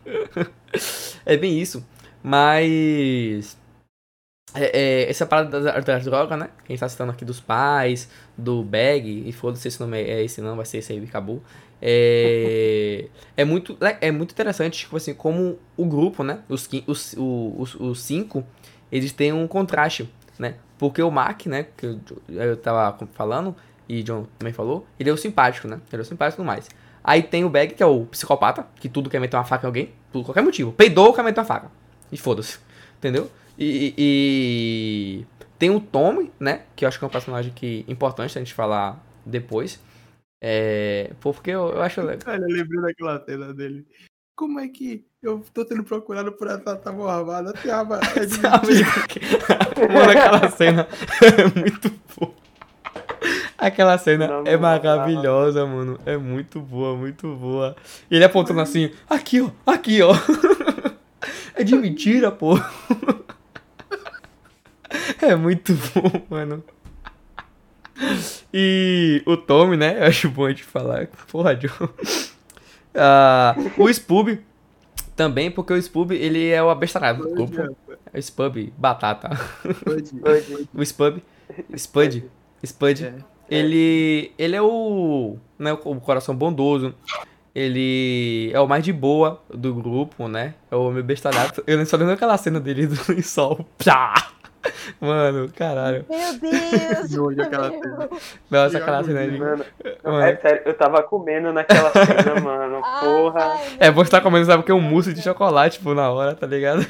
é 1.26 1.36
bem 1.36 1.60
isso. 1.60 1.84
Mas. 2.22 3.58
É, 4.52 5.04
é, 5.04 5.10
essa 5.10 5.26
parada 5.26 5.60
das, 5.60 5.84
das 5.84 6.04
drogas, 6.04 6.38
né? 6.38 6.48
Que 6.64 6.72
a 6.72 6.74
gente 6.74 6.80
tá 6.80 6.88
citando 6.88 7.12
aqui 7.12 7.24
dos 7.24 7.40
pais, 7.40 8.08
do 8.36 8.64
bag, 8.64 9.28
e 9.28 9.32
foda-se 9.32 9.68
esse 9.68 9.80
nome 9.80 10.00
é 10.02 10.24
esse 10.24 10.40
não, 10.40 10.56
vai 10.56 10.66
ser 10.66 10.78
esse 10.78 10.92
aí, 10.92 11.04
acabou. 11.04 11.40
É, 11.82 13.06
é, 13.36 13.44
muito, 13.44 13.76
é 14.00 14.10
muito 14.10 14.32
interessante, 14.32 14.80
tipo 14.80 14.96
assim, 14.96 15.14
como 15.14 15.58
o 15.76 15.86
grupo, 15.86 16.22
né? 16.22 16.40
Os, 16.48 16.68
os, 16.86 17.14
os, 17.16 17.74
os 17.74 18.00
cinco, 18.02 18.44
eles 18.90 19.12
têm 19.12 19.32
um 19.32 19.46
contraste, 19.46 20.08
né? 20.38 20.56
Porque 20.78 21.02
o 21.02 21.10
Mark, 21.10 21.46
né? 21.46 21.66
Que 21.76 21.86
eu, 21.86 22.00
eu 22.28 22.56
tava 22.56 23.06
falando, 23.14 23.54
e 23.88 24.02
John 24.02 24.26
também 24.38 24.52
falou, 24.52 24.86
ele 24.98 25.10
é 25.10 25.12
o 25.12 25.16
simpático, 25.16 25.66
né? 25.68 25.80
Ele 25.92 26.00
é 26.00 26.04
o 26.04 26.06
simpático 26.06 26.42
e 26.42 26.44
mais. 26.44 26.68
Aí 27.02 27.22
tem 27.22 27.44
o 27.44 27.48
Bag, 27.50 27.74
que 27.74 27.82
é 27.82 27.86
o 27.86 28.04
psicopata, 28.06 28.66
que 28.76 28.88
tudo 28.88 29.08
quer 29.08 29.20
meter 29.20 29.36
uma 29.36 29.44
faca 29.44 29.66
em 29.66 29.68
alguém, 29.68 29.90
por 30.12 30.24
qualquer 30.24 30.42
motivo. 30.42 30.70
Peidou, 30.72 31.12
quer 31.14 31.24
meter 31.24 31.40
uma 31.40 31.46
faca. 31.46 31.70
E 32.12 32.16
foda-se. 32.16 32.58
Entendeu? 32.98 33.30
E, 33.58 33.94
e- 33.96 35.26
tem 35.58 35.70
o 35.70 35.80
Tommy, 35.80 36.30
né? 36.38 36.62
Que 36.76 36.84
eu 36.84 36.88
acho 36.88 36.98
que 36.98 37.04
é 37.04 37.08
um 37.08 37.10
personagem 37.10 37.52
que 37.54 37.84
importante 37.88 38.36
a 38.36 38.40
gente 38.40 38.54
falar 38.54 39.02
depois. 39.24 39.80
É, 40.40 41.12
porque 41.20 41.50
eu, 41.50 41.68
eu 41.68 41.82
acho 41.82 42.00
legal. 42.00 42.22
Olha, 42.34 42.42
eu 42.42 42.48
lembrei 42.48 42.80
daquela 42.80 43.24
cena 43.24 43.52
dele. 43.52 43.86
Como 44.34 44.58
é 44.58 44.68
que 44.68 45.04
eu 45.22 45.44
tô 45.52 45.66
sendo 45.66 45.84
procurado 45.84 46.32
por 46.32 46.48
essa 46.48 46.74
tábua 46.74 47.14
armada? 47.14 47.52
Tem 47.52 47.70
arma. 47.70 48.00
É 48.16 48.24
de. 48.24 48.40
Mano, 49.92 50.10
aquela 50.10 50.50
cena 50.50 50.88
é 51.22 51.60
muito 51.60 51.92
boa. 52.16 52.34
Aquela 53.58 53.98
cena 53.98 54.40
Na 54.42 54.50
é 54.50 54.56
maravilhosa, 54.56 55.66
mano. 55.66 55.98
É 56.06 56.16
muito 56.16 56.60
boa, 56.60 56.96
muito 56.96 57.34
boa. 57.36 57.76
E 58.10 58.16
ele 58.16 58.24
apontando 58.24 58.60
assim, 58.60 58.90
aqui, 59.08 59.42
ó, 59.42 59.50
aqui, 59.66 60.00
ó. 60.00 60.14
É 61.54 61.62
de 61.62 61.76
mentira, 61.76 62.32
pô. 62.32 62.58
É 65.20 65.36
muito 65.36 65.74
bom, 65.74 66.26
mano. 66.30 66.64
E 68.52 69.22
o 69.26 69.36
Tommy, 69.36 69.76
né? 69.76 69.98
Eu 70.00 70.04
acho 70.08 70.28
bom 70.28 70.46
a 70.46 70.50
gente 70.50 70.64
falar. 70.64 71.06
Porra, 71.30 71.54
John. 71.54 71.70
Ah, 72.92 73.54
o 73.78 73.88
Spoob 73.88 74.40
também, 75.14 75.48
porque 75.48 75.72
o 75.72 75.80
Spoob, 75.80 76.12
ele 76.12 76.48
é 76.48 76.60
o 76.60 76.68
abestalhado 76.68 77.22
do 77.22 77.30
grupo. 77.30 77.76
É 78.12 78.18
o 78.18 78.20
Spub, 78.20 78.72
batata. 78.76 79.30
O 80.74 80.82
Spub, 80.84 81.22
Spud, 81.76 82.24
Spud. 82.64 83.04
É. 83.04 83.14
Ele, 83.48 84.32
ele 84.36 84.56
é 84.56 84.60
o, 84.60 85.36
né, 85.56 85.72
o 85.72 86.00
coração 86.00 86.34
bondoso. 86.34 86.92
Ele 87.54 88.50
é 88.52 88.58
o 88.58 88.66
mais 88.66 88.82
de 88.82 88.92
boa 88.92 89.40
do 89.48 89.72
grupo, 89.72 90.26
né? 90.26 90.54
É 90.68 90.74
o 90.74 90.90
meu 90.90 91.04
bestalhado. 91.04 91.62
Eu 91.68 91.86
só 91.86 91.96
lembro 91.96 92.14
aquela 92.14 92.36
cena 92.38 92.58
dele 92.58 92.88
do 92.88 93.22
sol. 93.22 93.64
Pá! 93.84 94.32
Mano, 95.00 95.50
caralho. 95.56 96.04
Meu 96.08 96.38
Deus! 96.38 97.10
Nojo 97.16 97.40
aquela 97.42 97.70
cena. 97.70 98.08
Nossa, 98.50 98.70
Que 98.70 98.76
aquela 98.82 99.04
cena 99.04 99.20
ali. 99.20 99.38
mano, 99.38 99.64
Mano, 100.04 100.20
é 100.20 100.36
sério, 100.36 100.62
eu 100.66 100.74
tava 100.74 101.02
comendo 101.02 101.52
naquela 101.52 101.90
cena, 101.92 102.40
mano. 102.44 102.80
Ai, 102.84 103.00
Porra. 103.00 103.58
É, 103.78 103.90
você 103.90 104.10
tá 104.10 104.20
comendo, 104.20 104.44
sabe 104.46 104.62
o 104.62 104.66
que? 104.66 104.72
Um 104.72 104.80
mousse 104.80 105.12
de 105.14 105.22
chocolate, 105.22 105.78
tipo, 105.78 105.94
na 105.94 106.10
hora, 106.10 106.34
tá 106.34 106.46
ligado? 106.46 106.82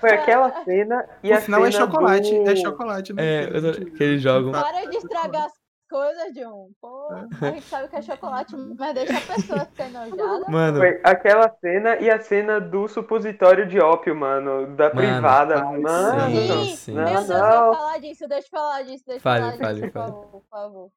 Foi 0.00 0.10
aquela 0.10 0.64
cena 0.64 1.04
e 1.22 1.30
No 1.30 1.36
a 1.36 1.40
final 1.40 1.66
é 1.66 1.70
cena 1.72 1.84
chocolate. 1.86 2.30
do... 2.44 2.50
É 2.50 2.56
chocolate, 2.56 3.12
né? 3.12 3.22
É, 3.24 3.50
eu 3.52 3.62
tô- 3.74 3.84
que 3.96 4.02
eles 4.02 4.22
jogam. 4.22 4.52
Para 4.52 4.84
de 4.88 4.96
estragar 4.96 5.44
as 5.46 5.52
coisas, 5.88 6.32
John. 6.34 6.70
Pô, 6.80 7.08
a 7.40 7.50
gente 7.50 7.62
sabe 7.66 7.88
que 7.88 7.96
é 7.96 8.02
chocolate, 8.02 8.54
mas 8.78 8.94
deixa 8.94 9.16
a 9.18 9.34
pessoa 9.34 9.64
ficar 9.66 9.86
enojada. 9.86 10.44
Mano, 10.48 10.78
Foi 10.78 11.00
aquela 11.04 11.48
cena 11.60 11.96
e 11.96 12.10
a 12.10 12.20
cena 12.20 12.60
do 12.60 12.86
supositório 12.88 13.66
de 13.66 13.80
ópio, 13.80 14.14
mano. 14.14 14.76
Da 14.76 14.92
Mano. 14.92 14.96
privada. 14.96 15.64
Ai, 15.64 15.78
Mano. 15.80 16.64
Sim, 16.64 16.76
sim. 16.76 16.92
meu 16.94 17.04
Não, 17.04 17.12
Deus, 17.14 17.30
eu 17.30 17.38
não. 17.38 17.64
vou 17.66 17.74
falar 17.74 17.98
disso, 17.98 18.28
deixa 18.28 18.46
eu 18.46 18.50
falar 18.50 18.82
disso, 18.82 19.04
deixa 19.06 19.18
eu 19.18 19.20
Fale, 19.20 19.42
falar 19.44 19.56
fale, 19.58 19.80
disso, 19.80 19.92
por 19.92 20.00
fale. 20.00 20.12
favor, 20.12 20.26
por 20.30 20.42
favor. 20.50 20.90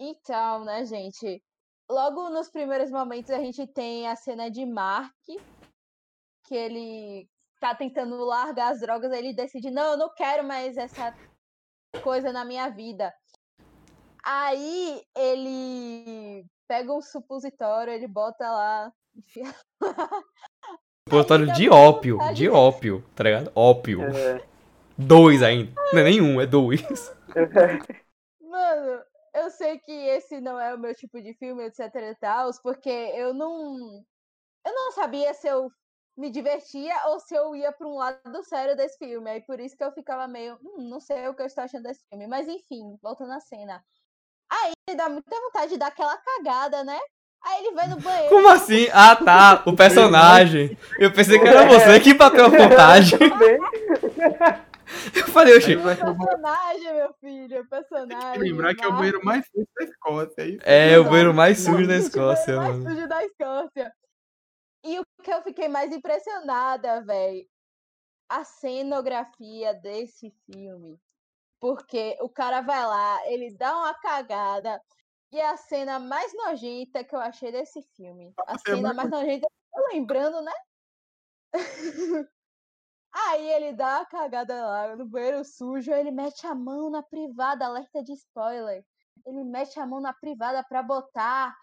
Então, 0.00 0.64
né, 0.64 0.84
gente, 0.84 1.42
logo 1.90 2.30
nos 2.30 2.48
primeiros 2.50 2.90
momentos 2.90 3.30
a 3.30 3.38
gente 3.38 3.66
tem 3.66 4.08
a 4.08 4.14
cena 4.16 4.50
de 4.50 4.64
Mark, 4.64 5.12
que 6.44 6.54
ele 6.54 7.28
tá 7.60 7.74
tentando 7.74 8.16
largar 8.24 8.72
as 8.72 8.80
drogas, 8.80 9.10
aí 9.10 9.18
ele 9.18 9.34
decide, 9.34 9.70
não, 9.70 9.92
eu 9.92 9.96
não 9.96 10.14
quero 10.14 10.44
mais 10.44 10.76
essa 10.76 11.12
coisa 12.02 12.32
na 12.32 12.44
minha 12.44 12.68
vida. 12.68 13.12
Aí 14.24 15.02
ele 15.16 16.44
pega 16.66 16.92
um 16.92 17.00
supositório, 17.00 17.92
ele 17.92 18.06
bota 18.06 18.50
lá, 18.50 18.92
enfia 19.16 19.54
supositório 21.08 21.52
de 21.54 21.70
ópio, 21.70 22.18
de 22.34 22.48
ópio, 22.48 23.04
tá 23.16 23.24
ligado? 23.24 23.50
Ópio. 23.54 24.02
É. 24.02 24.44
Dois 24.96 25.42
ainda. 25.42 25.72
Não 25.92 26.00
é 26.00 26.04
nenhum, 26.04 26.40
é 26.40 26.46
dois. 26.46 26.82
Mano, 28.40 29.02
eu 29.34 29.50
sei 29.50 29.78
que 29.78 29.92
esse 29.92 30.40
não 30.40 30.60
é 30.60 30.74
o 30.74 30.78
meu 30.78 30.94
tipo 30.94 31.20
de 31.20 31.32
filme, 31.34 31.64
etc 31.64 31.94
e 31.94 32.14
tal, 32.16 32.50
porque 32.62 32.88
eu 32.88 33.32
não. 33.32 34.04
Eu 34.66 34.74
não 34.74 34.92
sabia 34.92 35.32
se 35.34 35.48
eu 35.48 35.70
me 36.16 36.30
divertia 36.30 36.94
ou 37.06 37.20
se 37.20 37.34
eu 37.34 37.54
ia 37.54 37.72
pra 37.72 37.86
um 37.86 37.94
lado 37.94 38.42
sério 38.42 38.76
desse 38.76 38.98
filme. 38.98 39.30
Aí 39.30 39.40
por 39.40 39.60
isso 39.60 39.76
que 39.76 39.84
eu 39.84 39.92
ficava 39.92 40.26
meio. 40.26 40.58
Hum, 40.62 40.88
não 40.88 41.00
sei 41.00 41.28
o 41.28 41.34
que 41.34 41.42
eu 41.42 41.46
estou 41.46 41.64
achando 41.64 41.84
desse 41.84 42.04
filme. 42.08 42.26
Mas 42.26 42.48
enfim, 42.48 42.98
voltando 43.00 43.32
à 43.32 43.40
cena. 43.40 43.82
Aí 44.50 44.72
ele 44.88 44.96
dá 44.96 45.08
muita 45.08 45.40
vontade 45.40 45.72
de 45.72 45.78
dar 45.78 45.88
aquela 45.88 46.16
cagada, 46.16 46.84
né? 46.84 46.98
Aí 47.42 47.64
ele 47.64 47.74
vai 47.74 47.86
no 47.88 48.00
banheiro. 48.00 48.30
Como 48.30 48.48
assim? 48.48 48.88
Ah, 48.92 49.14
tá. 49.14 49.62
O 49.66 49.76
personagem. 49.76 50.76
Eu 50.98 51.12
pensei 51.12 51.38
que 51.38 51.46
era 51.46 51.66
você 51.66 52.00
que 52.00 52.14
bateu 52.14 52.46
a 52.46 52.48
vontade. 52.48 53.14
Eu 55.14 55.26
falei, 55.28 55.56
oxi. 55.56 55.76
O 55.76 55.82
personagem, 55.82 56.94
meu 56.94 57.14
filho, 57.20 57.60
o 57.60 57.68
personagem. 57.68 58.38
Lembrar 58.40 58.74
que 58.74 58.84
é 58.84 58.88
o 58.88 58.92
banheiro 58.92 59.20
mais 59.22 59.44
sujo 59.46 59.68
da 59.76 59.84
Escócia. 59.84 60.44
Aí, 60.44 60.58
É 60.62 60.98
o 60.98 61.04
banheiro 61.04 61.34
mais 61.34 61.60
sujo 61.60 61.86
da 61.86 61.96
Escócia, 61.96 62.56
banheiro 62.56 62.82
mais 62.82 62.94
sujo 62.94 63.08
da 63.08 63.24
Escócia. 63.24 63.92
E 64.84 64.98
o 64.98 65.04
que 65.22 65.30
eu 65.30 65.42
fiquei 65.42 65.68
mais 65.68 65.92
impressionada, 65.92 67.02
velho, 67.04 67.44
a 68.28 68.44
cenografia 68.44 69.74
desse 69.74 70.32
filme. 70.46 70.98
Porque 71.60 72.16
o 72.20 72.28
cara 72.28 72.60
vai 72.60 72.84
lá, 72.86 73.26
ele 73.26 73.54
dá 73.56 73.76
uma 73.76 73.94
cagada. 73.94 74.80
E 75.32 75.38
é 75.38 75.48
a 75.48 75.56
cena 75.56 75.98
mais 75.98 76.32
nojenta 76.34 77.04
que 77.04 77.14
eu 77.14 77.20
achei 77.20 77.52
desse 77.52 77.82
filme. 77.94 78.32
A 78.46 78.54
É 78.54 78.58
cena 78.58 78.76
muito- 78.80 78.96
mais 78.96 79.10
nojenta, 79.10 79.46
tô 79.74 79.86
lembrando, 79.92 80.40
né? 80.42 80.52
Aí 83.12 83.48
ele 83.50 83.72
dá 83.72 84.00
a 84.00 84.06
cagada 84.06 84.54
lá 84.66 84.96
no 84.96 85.06
banheiro 85.06 85.44
sujo, 85.44 85.92
ele 85.92 86.10
mete 86.10 86.46
a 86.46 86.54
mão 86.54 86.90
na 86.90 87.02
privada, 87.02 87.66
alerta 87.66 88.02
de 88.02 88.12
spoiler. 88.12 88.84
Ele 89.26 89.44
mete 89.44 89.80
a 89.80 89.86
mão 89.86 90.00
na 90.00 90.12
privada 90.14 90.62
pra 90.64 90.82
botar, 90.82 91.56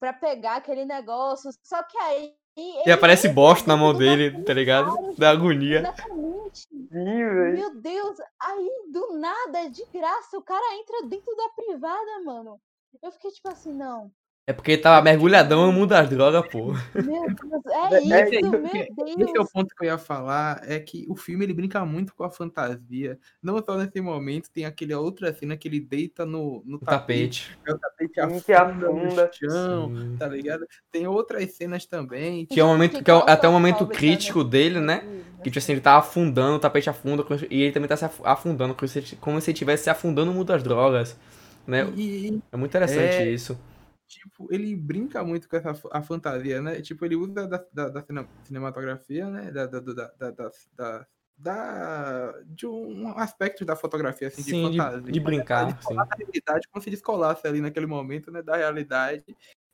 pra 0.00 0.12
pegar 0.12 0.56
aquele 0.56 0.84
negócio. 0.84 1.50
Só 1.64 1.82
que 1.84 1.98
aí. 1.98 2.36
E 2.86 2.90
aparece 2.90 3.28
bosta 3.28 3.66
na 3.66 3.76
mão 3.76 3.94
dele, 3.94 4.42
tá 4.42 4.52
ligado? 4.52 5.14
Da 5.16 5.30
agonia. 5.30 5.80
Exatamente. 5.80 6.68
Sim, 6.68 6.88
velho. 6.88 7.52
Meu 7.52 7.80
Deus, 7.80 8.18
aí 8.40 8.70
do 8.92 9.18
nada, 9.18 9.68
de 9.70 9.84
graça, 9.92 10.36
o 10.36 10.42
cara 10.42 10.76
entra 10.76 11.06
dentro 11.08 11.34
da 11.36 11.48
privada, 11.50 12.24
mano. 12.24 12.60
Eu 13.02 13.12
fiquei 13.12 13.30
tipo 13.30 13.48
assim, 13.48 13.72
não. 13.72 14.10
É 14.50 14.52
porque 14.52 14.72
ele 14.72 14.82
tava 14.82 15.00
mergulhadão 15.00 15.66
no 15.66 15.72
mundo 15.72 15.90
das 15.90 16.08
drogas, 16.10 16.44
pô. 16.50 16.72
Meu 16.94 17.26
Deus, 17.28 17.62
É, 17.92 17.94
é 17.94 18.20
é 18.20 18.30
isso, 18.40 18.50
meu 18.50 18.66
Esse 18.66 18.88
é 19.20 19.24
o 19.24 19.32
Deus. 19.32 19.52
ponto 19.52 19.72
que 19.76 19.84
eu 19.84 19.86
ia 19.86 19.96
falar, 19.98 20.60
é 20.68 20.80
que 20.80 21.06
o 21.08 21.14
filme 21.14 21.44
ele 21.44 21.54
brinca 21.54 21.84
muito 21.84 22.12
com 22.14 22.24
a 22.24 22.30
fantasia. 22.30 23.16
Não 23.40 23.62
só 23.64 23.76
nesse 23.76 24.00
momento, 24.00 24.50
tem 24.50 24.64
aquele 24.64 24.92
outra 24.92 25.32
cena 25.32 25.56
que 25.56 25.68
ele 25.68 25.78
deita 25.78 26.26
no, 26.26 26.64
no 26.66 26.78
O 26.78 26.80
tapete, 26.80 27.48
tapete. 27.48 27.58
aí 27.64 27.74
o 27.74 27.78
tapete 27.78 28.12
que 28.12 28.20
afunda 28.20 28.88
afunda. 28.88 29.26
no 29.26 29.32
chão, 29.50 29.96
Sim. 29.96 30.16
tá 30.18 30.26
ligado? 30.26 30.66
Tem 30.90 31.06
outras 31.06 31.48
cenas 31.52 31.86
também. 31.86 32.44
Que 32.46 32.58
é 32.58 32.64
um 32.64 32.68
momento, 32.68 33.04
que 33.04 33.10
é 33.10 33.14
até 33.14 33.46
o 33.46 33.50
o 33.50 33.52
momento 33.52 33.86
crítico 33.86 34.42
dele, 34.42 34.80
né? 34.80 35.04
Que 35.44 35.50
tipo 35.50 35.58
assim, 35.58 35.72
ele 35.72 35.80
tá 35.80 35.96
afundando, 35.96 36.56
o 36.56 36.58
tapete 36.58 36.90
afunda, 36.90 37.24
e 37.48 37.62
ele 37.62 37.72
também 37.72 37.88
tá 37.88 37.96
se 37.96 38.04
af- 38.04 38.20
afundando, 38.24 38.74
como 38.74 38.88
se, 38.88 38.98
ele 39.50 39.52
estivesse 39.52 39.84
se 39.84 39.90
afundando 39.90 40.26
no 40.32 40.36
mundo 40.38 40.48
das 40.48 40.62
drogas. 40.62 41.16
Né? 41.66 41.86
E, 41.96 42.40
É 42.50 42.56
muito 42.56 42.70
interessante 42.70 43.14
É. 43.16 43.30
isso. 43.30 43.56
Tipo, 44.10 44.52
ele 44.52 44.74
brinca 44.74 45.22
muito 45.22 45.48
com 45.48 45.56
essa 45.56 45.72
a 45.92 46.02
fantasia, 46.02 46.60
né? 46.60 46.80
Tipo, 46.82 47.04
ele 47.04 47.14
usa 47.14 47.46
da, 47.46 47.64
da, 47.72 47.88
da 47.88 48.02
cine- 48.02 48.26
cinematografia, 48.42 49.28
né? 49.30 49.52
Da, 49.52 49.66
da, 49.66 49.80
da, 49.80 50.12
da, 50.76 51.06
da, 51.38 52.34
de 52.44 52.66
um 52.66 53.08
aspecto 53.16 53.64
da 53.64 53.76
fotografia, 53.76 54.26
assim, 54.28 54.42
Sim, 54.42 54.64
de 54.64 54.70
de, 54.72 54.76
fantasia. 54.78 55.12
de 55.12 55.20
Pra 55.20 55.30
brincar, 55.30 55.68
sim. 55.68 55.76
descolar 55.76 56.06
da 56.08 56.16
realidade, 56.16 56.68
como 56.72 56.82
se 56.82 56.90
descolasse 56.90 57.46
ali 57.46 57.60
naquele 57.60 57.86
momento, 57.86 58.32
né? 58.32 58.42
Da 58.42 58.56
realidade. 58.56 59.24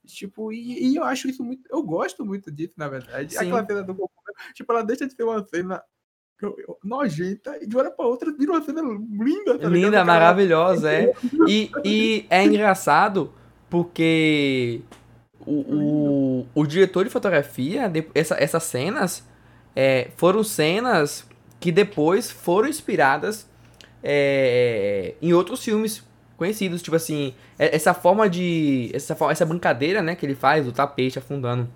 Tipo, 0.06 0.52
e, 0.52 0.92
e 0.92 0.96
eu 0.96 1.02
acho 1.04 1.28
isso 1.28 1.42
muito. 1.42 1.66
Eu 1.70 1.82
gosto 1.82 2.24
muito 2.24 2.50
disso, 2.52 2.74
na 2.76 2.88
verdade. 2.88 3.32
Sim. 3.32 3.46
Aquela 3.46 3.66
cena 3.66 3.82
do 3.82 3.94
Goku, 3.94 4.12
tipo, 4.54 4.70
ela 4.70 4.84
deixa 4.84 5.06
de 5.06 5.14
ser 5.14 5.24
uma 5.24 5.44
cena 5.48 5.82
nojenta 6.84 7.56
e 7.62 7.66
de 7.66 7.74
uma 7.74 7.82
hora 7.84 7.90
pra 7.90 8.04
outra 8.06 8.30
vira 8.30 8.52
uma 8.52 8.62
cena 8.62 8.82
linda, 8.82 9.58
tá? 9.58 9.66
Linda, 9.68 10.04
maravilhosa, 10.04 10.92
é. 10.92 11.10
E, 11.48 11.70
e 11.82 12.26
é 12.28 12.44
engraçado 12.44 13.32
porque 13.70 14.80
o, 15.40 15.52
o, 15.52 16.46
o 16.54 16.66
diretor 16.66 17.04
de 17.04 17.10
fotografia, 17.10 17.88
de- 17.88 18.06
essa, 18.14 18.36
essas 18.42 18.62
cenas, 18.64 19.26
é, 19.74 20.08
foram 20.16 20.42
cenas 20.44 21.26
que 21.60 21.72
depois 21.72 22.30
foram 22.30 22.68
inspiradas 22.68 23.48
é, 24.02 25.14
em 25.20 25.32
outros 25.32 25.62
filmes 25.64 26.02
conhecidos. 26.36 26.82
Tipo 26.82 26.96
assim, 26.96 27.34
é- 27.58 27.74
essa 27.74 27.94
forma 27.94 28.28
de. 28.28 28.90
Essa, 28.94 29.16
essa 29.30 29.46
brincadeira, 29.46 30.02
né, 30.02 30.14
que 30.16 30.24
ele 30.26 30.34
faz, 30.34 30.64
do 30.64 30.72
tapete 30.72 31.18
afundando, 31.18 31.68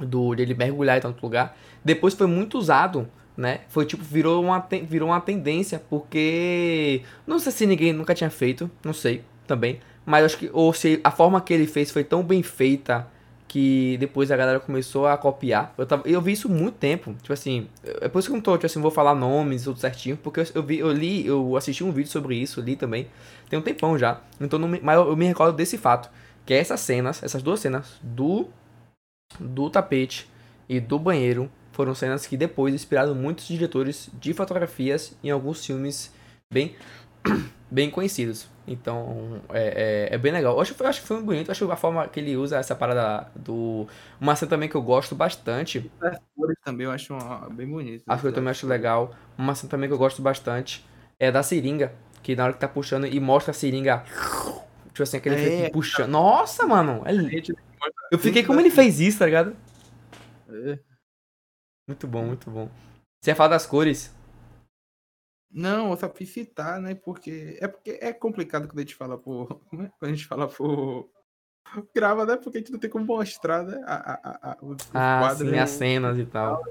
do 0.00 0.34
dele 0.34 0.54
mergulhar 0.54 0.98
em 0.98 1.00
tanto 1.00 1.22
lugar, 1.22 1.56
depois 1.84 2.14
foi 2.14 2.26
muito 2.26 2.58
usado 2.58 3.08
né? 3.34 3.60
Foi 3.68 3.86
tipo, 3.86 4.04
virou 4.04 4.42
uma, 4.44 4.58
virou 4.86 5.08
uma 5.08 5.20
tendência, 5.20 5.82
porque. 5.88 7.02
Não 7.26 7.38
sei 7.38 7.50
se 7.50 7.66
ninguém 7.66 7.90
nunca 7.92 8.14
tinha 8.14 8.28
feito, 8.28 8.70
não 8.84 8.92
sei 8.92 9.22
também. 9.46 9.80
Mas 10.04 10.24
acho 10.24 10.38
que. 10.38 10.50
Ou 10.52 10.72
se 10.72 11.00
a 11.04 11.10
forma 11.10 11.40
que 11.40 11.52
ele 11.52 11.66
fez 11.66 11.90
foi 11.90 12.04
tão 12.04 12.22
bem 12.22 12.42
feita 12.42 13.06
que 13.48 13.96
depois 13.98 14.30
a 14.30 14.36
galera 14.36 14.58
começou 14.60 15.06
a 15.06 15.16
copiar. 15.16 15.74
Eu, 15.76 15.84
tava, 15.84 16.08
eu 16.08 16.20
vi 16.20 16.32
isso 16.32 16.48
muito 16.48 16.76
tempo. 16.76 17.14
Tipo 17.20 17.32
assim. 17.32 17.68
É 18.00 18.08
por 18.08 18.18
isso 18.18 18.28
que 18.28 18.32
eu 18.32 18.36
não 18.36 18.42
tô, 18.42 18.52
tipo 18.56 18.66
assim, 18.66 18.80
vou 18.80 18.90
falar 18.90 19.14
nomes, 19.14 19.64
tudo 19.64 19.78
certinho. 19.78 20.16
Porque 20.16 20.40
eu, 20.40 20.46
eu 20.54 20.62
vi, 20.62 20.78
eu 20.78 20.92
li, 20.92 21.26
eu 21.26 21.56
assisti 21.56 21.84
um 21.84 21.92
vídeo 21.92 22.10
sobre 22.10 22.36
isso, 22.36 22.60
li 22.60 22.76
também. 22.76 23.08
Tem 23.48 23.58
um 23.58 23.62
tempão 23.62 23.98
já. 23.98 24.20
Então 24.40 24.58
não 24.58 24.68
mas 24.68 24.96
eu, 24.96 25.08
eu 25.08 25.16
me 25.16 25.26
recordo 25.26 25.56
desse 25.56 25.76
fato. 25.76 26.10
Que 26.44 26.54
essas 26.54 26.80
cenas, 26.80 27.22
essas 27.22 27.42
duas 27.42 27.60
cenas 27.60 27.98
do. 28.02 28.48
Do 29.40 29.70
tapete 29.70 30.28
e 30.68 30.78
do 30.78 30.98
banheiro 30.98 31.50
foram 31.72 31.94
cenas 31.94 32.26
que 32.26 32.36
depois 32.36 32.74
inspiraram 32.74 33.14
muitos 33.14 33.46
diretores 33.46 34.10
de 34.20 34.32
fotografias 34.32 35.16
em 35.24 35.30
alguns 35.30 35.64
filmes 35.64 36.12
bem, 36.52 36.74
bem 37.72 37.90
conhecidos. 37.90 38.46
Então, 38.66 39.40
é, 39.50 40.08
é, 40.10 40.14
é 40.14 40.18
bem 40.18 40.30
legal. 40.30 40.54
Eu 40.54 40.60
acho, 40.60 40.74
eu 40.78 40.86
acho 40.86 41.00
que 41.00 41.06
foi 41.06 41.16
muito 41.16 41.26
bonito. 41.26 41.48
Eu 41.48 41.52
acho 41.52 41.72
a 41.72 41.76
forma 41.76 42.06
que 42.06 42.20
ele 42.20 42.36
usa 42.36 42.58
essa 42.58 42.76
parada 42.76 43.28
do... 43.34 43.88
Uma 44.20 44.36
cena 44.36 44.50
também 44.50 44.68
que 44.68 44.74
eu 44.76 44.82
gosto 44.82 45.14
bastante. 45.14 45.90
As 46.00 46.18
cores 46.36 46.56
também 46.64 46.84
eu 46.84 46.92
acho 46.92 47.12
uma- 47.14 47.48
bem 47.50 47.66
bonito. 47.66 48.04
Acho 48.06 48.20
que 48.22 48.28
eu 48.28 48.32
também 48.32 48.50
acho 48.50 48.66
legal. 48.66 49.14
Uma 49.36 49.54
cena 49.54 49.70
também 49.70 49.88
que 49.88 49.94
eu 49.94 49.98
gosto 49.98 50.20
bastante 50.22 50.84
é 51.18 51.32
da 51.32 51.42
seringa. 51.42 51.92
Que 52.22 52.36
na 52.36 52.44
hora 52.44 52.52
que 52.52 52.60
tá 52.60 52.68
puxando 52.68 53.06
e 53.06 53.18
mostra 53.18 53.50
a 53.50 53.54
seringa... 53.54 54.04
Tipo 54.88 55.02
assim, 55.04 55.16
aquele 55.16 55.34
É, 55.36 55.38
efeito 55.38 55.72
puxando. 55.72 56.10
Nossa, 56.10 56.66
mano! 56.66 57.02
é 57.06 57.12
Eu 58.12 58.18
fiquei 58.18 58.44
como 58.44 58.60
ele 58.60 58.70
fez 58.70 59.00
isso, 59.00 59.18
tá 59.18 59.24
ligado? 59.26 59.56
é. 60.50 60.78
Muito 61.88 62.06
bom, 62.06 62.24
muito 62.26 62.48
bom. 62.50 62.68
Você 63.20 63.30
ia 63.30 63.34
falar 63.34 63.48
das 63.48 63.66
cores? 63.66 64.14
Não, 65.52 65.90
eu 65.90 65.96
só 65.96 66.08
fiz 66.08 66.30
citar, 66.30 66.80
né? 66.80 66.94
Porque 66.94 67.58
é 67.60 67.68
porque 67.68 67.98
é 68.00 68.12
complicado 68.12 68.66
quando 68.66 68.78
a 68.78 68.82
gente 68.82 68.94
fala 68.94 69.18
por. 69.18 69.60
como 69.68 69.82
é? 69.82 69.92
Quando 69.98 70.10
a 70.10 70.14
gente 70.14 70.26
fala 70.26 70.48
por. 70.48 71.10
Grava, 71.94 72.26
né? 72.26 72.36
Porque 72.36 72.58
a 72.58 72.60
gente 72.60 72.72
não 72.72 72.78
tem 72.78 72.90
como 72.90 73.04
mostrar, 73.04 73.62
né? 73.62 73.80
A, 73.86 73.94
a, 74.12 74.52
a, 74.52 74.58
os, 74.62 74.76
Ah, 74.94 75.20
quadros. 75.20 75.48
sim, 75.48 75.54
né? 75.54 75.60
as 75.60 75.70
cenas 75.70 76.18
e 76.18 76.24
tal. 76.26 76.62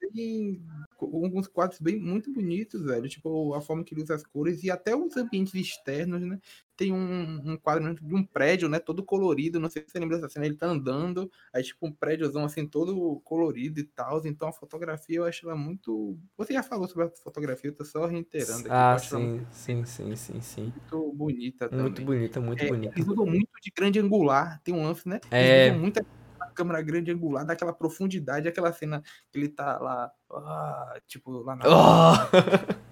Tem 0.00 0.62
alguns 1.00 1.46
quadros 1.46 1.80
bem 1.80 1.98
muito 1.98 2.32
bonitos, 2.32 2.82
velho. 2.82 3.08
Tipo, 3.08 3.54
a 3.54 3.60
forma 3.60 3.84
que 3.84 3.94
ele 3.94 4.02
usa 4.02 4.14
as 4.14 4.24
cores 4.24 4.62
e 4.62 4.70
até 4.70 4.96
os 4.96 5.16
ambientes 5.16 5.54
externos, 5.54 6.22
né? 6.22 6.40
Tem 6.78 6.92
um, 6.92 7.42
um 7.44 7.56
quadro 7.56 7.92
de 7.92 8.14
um 8.14 8.24
prédio, 8.24 8.68
né? 8.68 8.78
Todo 8.78 9.02
colorido. 9.02 9.58
Não 9.58 9.68
sei 9.68 9.82
se 9.82 9.90
você 9.90 9.98
lembra 9.98 10.16
dessa 10.16 10.28
cena. 10.28 10.46
Ele 10.46 10.54
tá 10.54 10.68
andando, 10.68 11.28
aí, 11.52 11.60
tipo, 11.60 11.84
um 11.84 11.92
prédiozão 11.92 12.44
assim, 12.44 12.64
todo 12.64 13.20
colorido 13.24 13.80
e 13.80 13.82
tal. 13.82 14.24
Então 14.24 14.48
a 14.48 14.52
fotografia 14.52 15.16
eu 15.16 15.24
acho 15.24 15.44
ela 15.44 15.56
muito. 15.56 16.16
Você 16.36 16.52
já 16.52 16.62
falou 16.62 16.86
sobre 16.86 17.06
a 17.06 17.10
fotografia, 17.10 17.70
eu 17.70 17.74
tô 17.74 17.84
só 17.84 18.06
reiterando 18.06 18.60
aqui. 18.60 18.68
Ah, 18.70 18.96
sim, 18.96 19.44
sim, 19.50 19.84
sim, 19.84 20.14
sim, 20.14 20.40
sim. 20.40 20.72
muito 20.72 21.12
bonita 21.14 21.68
também. 21.68 21.82
Muito 21.82 22.02
bonita, 22.04 22.40
muito 22.40 22.62
É, 22.62 22.68
bonita. 22.68 22.94
Eles 22.96 23.08
usam 23.08 23.26
muito 23.26 23.50
de 23.60 23.72
grande 23.76 23.98
angular, 23.98 24.60
tem 24.62 24.72
um 24.72 24.84
lance, 24.84 25.08
né? 25.08 25.18
É. 25.32 25.64
Eles 25.64 25.70
usam 25.72 25.80
muito 25.80 26.00
a 26.38 26.46
câmera 26.46 26.80
grande 26.80 27.10
angular, 27.10 27.44
daquela 27.44 27.72
profundidade, 27.72 28.46
aquela 28.46 28.72
cena 28.72 29.02
que 29.32 29.38
ele 29.40 29.48
tá 29.48 29.80
lá, 29.80 30.12
ah, 30.30 31.00
tipo, 31.08 31.32
lá 31.42 31.56
na. 31.56 31.64
Oh! 31.66 32.78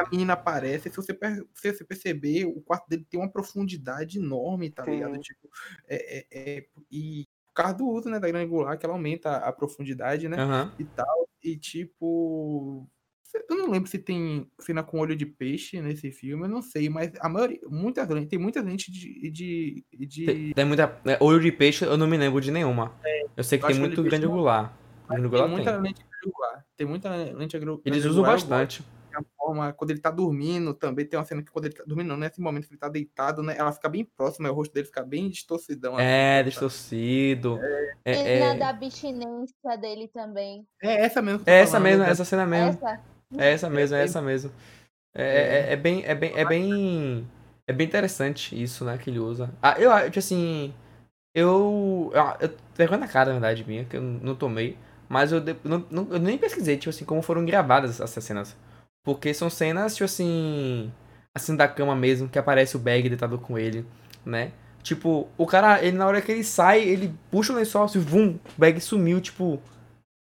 A 0.00 0.10
menina 0.10 0.32
aparece, 0.32 0.90
se 0.90 0.96
você, 0.96 1.16
se 1.54 1.72
você 1.72 1.84
perceber, 1.84 2.44
o 2.46 2.60
quarto 2.60 2.88
dele 2.88 3.06
tem 3.08 3.20
uma 3.20 3.30
profundidade 3.30 4.18
enorme, 4.18 4.70
tá 4.70 4.84
Sim. 4.84 4.92
ligado? 4.92 5.18
Tipo, 5.18 5.48
é, 5.88 6.18
é- 6.18 6.26
é- 6.58 6.66
e 6.90 7.26
por 7.48 7.54
causa 7.54 7.74
do 7.74 7.86
uso, 7.88 8.08
né, 8.08 8.18
da 8.18 8.28
grande 8.28 8.46
angular, 8.46 8.78
que 8.78 8.86
ela 8.86 8.94
aumenta 8.94 9.36
a 9.36 9.52
profundidade, 9.52 10.28
né? 10.28 10.36
Aham. 10.40 10.72
E 10.78 10.84
tal. 10.84 11.28
E 11.42 11.56
tipo. 11.56 12.88
Eu 13.48 13.56
não 13.56 13.70
lembro 13.70 13.88
se 13.88 13.96
tem 13.98 14.50
cena 14.60 14.82
com 14.82 14.98
olho 14.98 15.14
de 15.14 15.24
peixe 15.24 15.80
nesse 15.80 16.10
filme, 16.10 16.44
eu 16.44 16.48
não 16.48 16.60
sei, 16.60 16.88
mas 16.88 17.12
a 17.20 17.28
maioria, 17.28 17.60
muitas 17.68 18.08
lentes, 18.08 18.28
tem 18.28 18.38
muitas 18.38 18.64
lentes 18.64 18.92
de. 18.92 19.30
de, 19.30 19.84
de 19.92 20.26
Tem, 20.26 20.52
tem 20.52 20.64
muita. 20.64 21.00
é, 21.04 21.16
olho 21.20 21.38
de 21.40 21.52
peixe 21.52 21.84
eu 21.84 21.96
não 21.96 22.08
me 22.08 22.16
lembro 22.16 22.40
de 22.40 22.50
nenhuma. 22.50 22.92
Eu 23.36 23.44
sei 23.44 23.58
que 23.58 23.64
eu 23.64 23.68
tem 23.68 23.78
muito 23.78 24.02
grande 24.02 24.26
angular. 24.26 24.76
Tem 25.08 25.18
angular 25.18 25.48
muita 25.48 25.76
lente 25.76 26.04
angular. 26.26 26.66
Tem 26.76 26.86
muita 26.86 27.14
lente 27.14 27.56
agru- 27.56 27.80
Eles 27.84 28.04
usam 28.04 28.24
angular, 28.24 28.30
eu 28.30 28.34
gosto. 28.34 28.48
bastante. 28.48 28.82
a 28.82 28.99
forma, 29.54 29.72
quando 29.72 29.90
ele 29.90 30.00
tá 30.00 30.10
dormindo, 30.10 30.72
também 30.74 31.04
tem 31.06 31.18
uma 31.18 31.24
cena 31.24 31.42
que 31.42 31.50
quando 31.50 31.66
ele 31.66 31.74
tá 31.74 31.84
dormindo, 31.86 32.08
não, 32.08 32.16
nesse 32.16 32.40
momento 32.40 32.66
que 32.66 32.72
ele 32.72 32.80
tá 32.80 32.88
deitado, 32.88 33.42
né? 33.42 33.54
Ela 33.56 33.72
fica 33.72 33.88
bem 33.88 34.04
próxima, 34.04 34.50
o 34.50 34.54
rosto 34.54 34.72
dele 34.72 34.86
fica 34.86 35.02
bem 35.04 35.28
distorcidão. 35.28 35.94
assim, 35.96 36.04
É, 36.04 36.42
tá? 36.42 36.48
distorcido. 36.48 37.58
É, 38.04 38.38
na 38.38 38.46
é, 38.46 38.54
da 38.58 38.68
abstinência 38.68 39.76
dele 39.80 40.08
também. 40.08 40.66
É 40.82 41.04
essa 41.04 41.20
mesmo. 41.20 41.42
eu 41.46 41.52
é 41.52 41.60
essa 41.60 41.80
mesmo, 41.80 42.04
né? 42.04 42.10
essa 42.10 42.24
cena 42.24 42.46
mesmo. 42.46 42.70
Essa? 42.70 43.00
É 43.38 43.52
essa 43.52 43.70
mesmo, 43.70 43.94
é 43.94 43.98
bem- 43.98 44.04
essa 44.04 44.22
mesmo. 44.22 44.50
É, 45.14 45.24
é, 45.68 45.72
é 45.72 45.76
bem, 45.76 46.04
é 46.04 46.14
bem, 46.14 46.32
é 46.36 46.44
bem, 46.44 47.28
é 47.66 47.72
bem 47.72 47.86
interessante 47.86 48.60
isso, 48.60 48.84
né, 48.84 48.96
que 48.96 49.10
ele 49.10 49.18
usa. 49.18 49.50
Ah, 49.60 49.74
eu 49.78 49.90
acho, 49.90 50.18
assim, 50.18 50.72
eu, 51.34 52.12
ah, 52.14 52.36
eu 52.40 52.50
vergonha 52.76 53.00
na 53.00 53.08
cara, 53.08 53.26
na 53.28 53.32
verdade, 53.40 53.64
minha, 53.66 53.84
que 53.84 53.96
eu 53.96 54.02
não 54.02 54.34
tomei, 54.34 54.76
mas 55.08 55.32
eu, 55.32 55.40
não, 55.64 55.84
não- 55.90 56.08
eu 56.12 56.18
nem 56.20 56.38
pesquisei, 56.38 56.76
tipo 56.76 56.90
assim, 56.90 57.04
como 57.04 57.22
foram 57.22 57.44
gravadas 57.44 58.00
essas 58.00 58.24
cenas. 58.24 58.56
Porque 59.02 59.32
são 59.32 59.48
cenas, 59.48 59.94
tipo 59.94 60.04
assim, 60.04 60.92
assim 61.34 61.56
da 61.56 61.66
cama 61.66 61.96
mesmo, 61.96 62.28
que 62.28 62.38
aparece 62.38 62.76
o 62.76 62.80
bag 62.80 63.08
deitado 63.08 63.38
com 63.38 63.58
ele, 63.58 63.86
né? 64.24 64.52
Tipo, 64.82 65.28
o 65.36 65.46
cara, 65.46 65.82
ele 65.82 65.96
na 65.96 66.06
hora 66.06 66.22
que 66.22 66.32
ele 66.32 66.44
sai, 66.44 66.80
ele 66.82 67.14
puxa 67.30 67.52
o 67.52 67.56
lençol, 67.56 67.84
assim, 67.84 67.98
vum, 67.98 68.38
o 68.56 68.60
bag 68.60 68.80
sumiu, 68.80 69.20
tipo, 69.20 69.60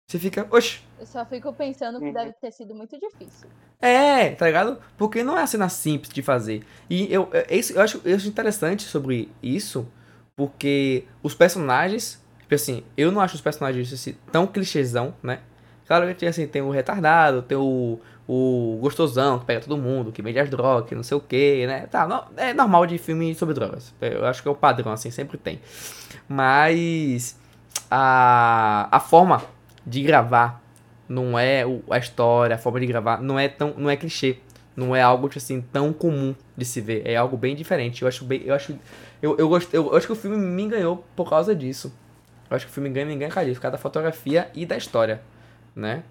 você 0.08 0.18
fica, 0.18 0.46
oxe, 0.50 0.80
Eu 0.98 1.06
só 1.06 1.24
fico 1.26 1.52
pensando 1.52 1.98
que 2.00 2.12
deve 2.12 2.32
ter 2.34 2.52
sido 2.52 2.74
muito 2.74 2.98
difícil. 2.98 3.48
é, 3.80 4.30
tá 4.34 4.46
ligado? 4.46 4.78
Porque 4.96 5.22
não 5.24 5.37
é 5.37 5.40
uma 5.40 5.46
cena 5.46 5.68
simples 5.68 6.12
de 6.12 6.22
fazer. 6.22 6.62
E 6.88 7.12
eu, 7.12 7.28
é 7.32 7.56
isso, 7.56 7.72
eu, 7.72 7.80
acho, 7.80 8.00
eu 8.04 8.14
acho 8.16 8.28
interessante 8.28 8.82
sobre 8.84 9.30
isso, 9.42 9.88
porque 10.37 11.04
os 11.22 11.34
personagens, 11.34 12.22
tipo 12.40 12.54
assim, 12.54 12.84
eu 12.96 13.10
não 13.12 13.20
acho 13.20 13.34
os 13.34 13.40
personagens 13.40 13.92
assim, 13.92 14.16
tão 14.32 14.46
clichêzão, 14.46 15.14
né? 15.22 15.40
Claro 15.87 16.14
que 16.14 16.26
assim, 16.26 16.46
tem 16.46 16.62
o 16.62 16.70
retardado, 16.70 17.42
tem 17.42 17.58
o, 17.58 17.98
o 18.26 18.78
gostosão 18.80 19.38
que 19.38 19.44
pega 19.44 19.60
todo 19.60 19.76
mundo, 19.76 20.10
que 20.12 20.22
vende 20.22 20.38
as 20.38 20.48
drogas, 20.48 20.88
que 20.88 20.94
não 20.94 21.02
sei 21.02 21.16
o 21.16 21.20
que, 21.20 21.66
né? 21.66 21.87
Tá, 21.87 22.06
no- 22.06 22.24
é 22.40 22.54
normal 22.54 22.87
de 22.87 22.96
filme 22.98 23.34
sobre 23.34 23.54
drogas. 23.54 23.94
Eu 24.00 24.24
acho 24.26 24.42
que 24.42 24.48
é 24.48 24.50
o 24.50 24.54
padrão, 24.54 24.92
assim, 24.92 25.10
sempre 25.10 25.37
tem. 25.37 25.60
Mas 26.28 27.38
a, 27.90 28.88
a 28.90 29.00
forma 29.00 29.42
de 29.87 30.02
gravar 30.02 30.62
não 31.08 31.38
é 31.38 31.66
o- 31.66 31.82
a 31.90 31.98
história, 31.98 32.56
a 32.56 32.58
forma 32.58 32.80
de 32.80 32.87
gravar, 32.87 33.20
não 33.20 33.38
é 33.38 33.48
tão, 33.48 33.74
não 33.76 33.90
é 33.90 33.96
clichê. 33.96 34.38
Não 34.76 34.94
é 34.96 35.00
algo, 35.00 35.28
tipo 35.28 35.38
assim, 35.38 35.60
tão 35.60 35.92
comum 35.92 36.34
de 36.56 36.64
se 36.64 36.80
ver. 36.80 37.06
É 37.06 37.14
algo 37.14 37.37
bem 37.37 37.54
diferente. 37.54 38.02
Eu 38.02 38.08
acho 38.08 38.24
bem. 38.24 38.42
Eu 38.44 38.54
acho. 38.56 38.76
Eu, 39.22 39.37
eu, 39.38 39.48
gosto, 39.48 39.72
eu, 39.72 39.87
eu 39.87 39.96
acho 39.96 40.04
que 40.06 40.12
o 40.12 40.16
filme 40.16 40.37
me 40.37 40.62
enganou 40.64 41.04
por 41.14 41.30
causa 41.30 41.54
disso. 41.54 41.94
Eu 42.50 42.56
acho 42.56 42.66
que 42.66 42.72
o 42.72 42.74
filme 42.74 42.88
ganha, 42.90 43.06
me 43.06 43.14
ganha 43.14 43.30
por 43.30 43.60
causa 43.60 43.70
da 43.70 43.78
fotografia 43.78 44.50
e 44.52 44.66
da 44.66 44.76
história, 44.76 45.22
né? 45.76 46.02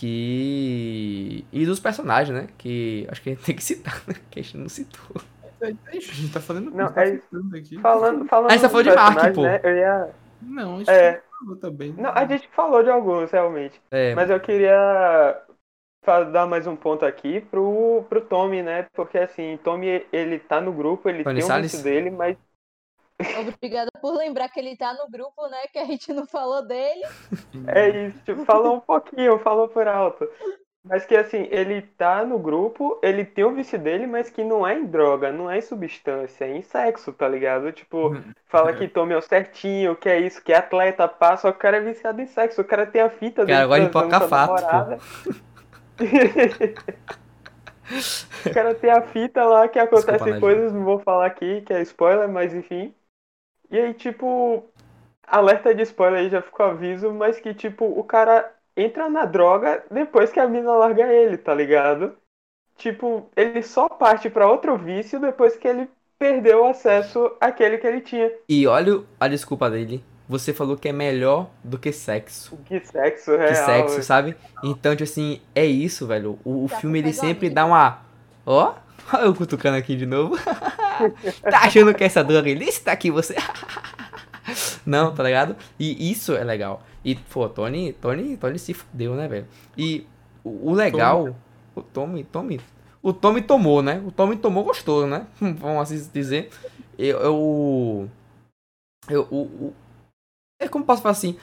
Que. 0.00 1.44
E 1.52 1.66
dos 1.66 1.78
personagens, 1.78 2.34
né? 2.36 2.48
Que 2.56 3.06
acho 3.10 3.22
que 3.22 3.30
a 3.30 3.32
gente 3.34 3.44
tem 3.44 3.54
que 3.54 3.62
citar, 3.62 4.02
né? 4.08 4.14
Que 4.30 4.40
a 4.40 4.42
gente 4.42 4.56
não 4.56 4.68
citou. 4.68 5.20
A 5.62 5.92
gente 5.92 6.32
tá 6.32 6.40
falando. 6.40 6.70
Não, 6.70 6.90
tá 6.90 7.06
é- 7.06 7.20
aqui. 7.54 7.78
Falando, 7.80 8.24
falando 8.26 8.50
A 8.50 8.52
gente 8.54 8.62
tá 8.62 8.68
falando 8.70 8.88
de 8.88 8.94
Mark, 8.96 9.34
pô. 9.34 9.42
né, 9.42 9.60
eu 9.62 9.76
ia... 9.76 10.10
Não, 10.40 10.76
a 10.76 10.78
gente 10.78 10.90
É. 10.90 11.22
falou 11.38 11.56
também. 11.56 11.92
Não, 11.92 12.10
a 12.14 12.24
gente 12.24 12.48
falou 12.48 12.82
de 12.82 12.88
alguns, 12.88 13.30
realmente. 13.30 13.78
É, 13.90 14.14
Mas 14.14 14.30
eu 14.30 14.40
queria 14.40 15.36
dar 16.32 16.46
mais 16.46 16.66
um 16.66 16.74
ponto 16.74 17.04
aqui 17.04 17.42
pro, 17.42 18.04
pro 18.08 18.22
Tommy, 18.22 18.62
né? 18.62 18.86
Porque 18.94 19.18
assim, 19.18 19.58
Tommy, 19.62 20.06
ele 20.10 20.38
tá 20.38 20.62
no 20.62 20.72
grupo, 20.72 21.10
ele 21.10 21.22
Tony 21.22 21.36
tem 21.36 21.44
um 21.44 21.46
Salles? 21.46 21.72
vício 21.72 21.84
dele, 21.84 22.08
mas 22.10 22.38
Obrigada 23.40 23.90
por 24.00 24.16
lembrar 24.16 24.48
que 24.48 24.60
ele 24.60 24.76
tá 24.76 24.94
no 24.94 25.10
grupo, 25.10 25.46
né? 25.48 25.58
Que 25.72 25.78
a 25.78 25.84
gente 25.84 26.12
não 26.12 26.26
falou 26.26 26.66
dele. 26.66 27.04
é 27.68 28.06
isso, 28.06 28.18
tipo, 28.24 28.44
falou 28.44 28.76
um 28.76 28.80
pouquinho, 28.80 29.38
falou 29.38 29.68
por 29.68 29.86
alto. 29.86 30.28
Mas 30.82 31.04
que 31.04 31.14
assim, 31.14 31.46
ele 31.50 31.82
tá 31.82 32.24
no 32.24 32.38
grupo, 32.38 32.98
ele 33.02 33.22
tem 33.22 33.44
o 33.44 33.54
vício 33.54 33.78
dele, 33.78 34.06
mas 34.06 34.30
que 34.30 34.42
não 34.42 34.66
é 34.66 34.78
em 34.78 34.86
droga, 34.86 35.30
não 35.30 35.50
é 35.50 35.58
em 35.58 35.62
substância, 35.62 36.46
é 36.46 36.56
em 36.56 36.62
sexo, 36.62 37.12
tá 37.12 37.28
ligado? 37.28 37.70
Tipo, 37.70 38.16
fala 38.46 38.72
que 38.72 38.88
Tommy 38.88 39.12
é 39.12 39.18
o 39.18 39.20
certinho, 39.20 39.94
que 39.94 40.08
é 40.08 40.18
isso, 40.18 40.42
que 40.42 40.54
é 40.54 40.56
atleta, 40.56 41.06
que 41.06 41.46
o 41.46 41.52
cara 41.52 41.76
é 41.76 41.80
viciado 41.80 42.22
em 42.22 42.26
sexo, 42.26 42.62
o 42.62 42.64
cara 42.64 42.86
tem 42.86 43.02
a 43.02 43.10
fita 43.10 43.44
Cara, 43.44 43.66
gosta 43.66 43.84
de 43.84 43.90
transando 43.90 43.90
com 43.90 43.98
a 43.98 44.06
hipocafato, 44.06 44.54
pô. 44.54 44.60
namorada. 44.60 44.98
o 48.46 48.54
cara 48.54 48.74
tem 48.74 48.90
a 48.90 49.02
fita 49.02 49.44
lá 49.44 49.68
que 49.68 49.78
acontecem 49.78 50.12
Desculpa, 50.12 50.34
né, 50.34 50.40
coisas, 50.40 50.72
não 50.72 50.84
vou 50.84 50.98
falar 51.00 51.26
aqui, 51.26 51.60
que 51.60 51.74
é 51.74 51.82
spoiler, 51.82 52.26
mas 52.26 52.54
enfim. 52.54 52.94
E 53.70 53.78
aí, 53.78 53.94
tipo, 53.94 54.64
alerta 55.26 55.74
de 55.74 55.82
spoiler 55.82 56.20
aí, 56.20 56.30
já 56.30 56.42
ficou 56.42 56.66
aviso, 56.66 57.12
mas 57.12 57.38
que, 57.38 57.54
tipo, 57.54 57.84
o 57.84 58.02
cara 58.02 58.50
entra 58.76 59.08
na 59.08 59.24
droga 59.24 59.84
depois 59.90 60.30
que 60.32 60.40
a 60.40 60.48
mina 60.48 60.72
larga 60.72 61.06
ele, 61.12 61.36
tá 61.36 61.54
ligado? 61.54 62.14
Tipo, 62.76 63.30
ele 63.36 63.62
só 63.62 63.88
parte 63.88 64.30
pra 64.30 64.50
outro 64.50 64.76
vício 64.76 65.20
depois 65.20 65.56
que 65.56 65.68
ele 65.68 65.88
perdeu 66.18 66.62
o 66.62 66.68
acesso 66.68 67.32
àquele 67.40 67.78
que 67.78 67.86
ele 67.86 68.00
tinha. 68.00 68.30
E 68.48 68.66
olha 68.66 69.02
a 69.18 69.28
desculpa 69.28 69.70
dele. 69.70 70.02
Você 70.28 70.54
falou 70.54 70.76
que 70.76 70.88
é 70.88 70.92
melhor 70.92 71.50
do 71.64 71.78
que 71.78 71.92
sexo. 71.92 72.56
Que 72.64 72.80
sexo 72.80 73.36
real. 73.36 73.48
Que 73.48 73.54
sexo, 73.56 74.02
sabe? 74.02 74.36
Então, 74.62 74.94
tipo 74.94 75.10
assim, 75.10 75.40
é 75.54 75.64
isso, 75.64 76.06
velho. 76.06 76.38
O, 76.44 76.64
o 76.64 76.68
filme, 76.68 77.00
ele 77.00 77.12
sempre 77.12 77.50
dá 77.50 77.64
uma... 77.64 77.98
Ó, 78.46 78.74
Olha 79.12 79.24
eu 79.26 79.34
cutucando 79.34 79.76
aqui 79.76 79.96
de 79.96 80.06
novo. 80.06 80.36
tá 81.42 81.60
achando 81.60 81.94
que 81.94 82.04
essa 82.04 82.22
droga 82.24 82.48
ilícita 82.48 82.92
aqui, 82.92 83.10
você... 83.10 83.34
Não, 84.84 85.14
tá 85.14 85.22
ligado? 85.22 85.56
E 85.78 86.10
isso 86.10 86.34
é 86.34 86.42
legal. 86.42 86.82
E, 87.04 87.14
pô, 87.14 87.48
Tony, 87.48 87.92
Tony, 87.92 88.36
Tony 88.36 88.58
se 88.58 88.74
fudeu, 88.74 89.14
né, 89.14 89.28
velho? 89.28 89.46
E 89.76 90.06
o, 90.42 90.70
o 90.70 90.74
legal... 90.74 91.34
O 91.74 91.82
Tommy, 91.82 92.24
Tommy... 92.24 92.60
O 93.02 93.12
Tommy 93.12 93.40
tomou, 93.40 93.82
né? 93.82 94.02
O 94.04 94.10
Tommy 94.10 94.36
tomou 94.36 94.64
gostoso, 94.64 95.06
né? 95.06 95.26
Vamos 95.40 95.82
assim 95.82 96.10
dizer. 96.12 96.50
Eu... 96.98 97.18
Eu... 97.18 98.10
eu 99.08 99.22
o- 99.30 99.74
é 100.60 100.68
como 100.68 100.84
posso 100.84 101.02
falar 101.02 101.12
assim... 101.12 101.36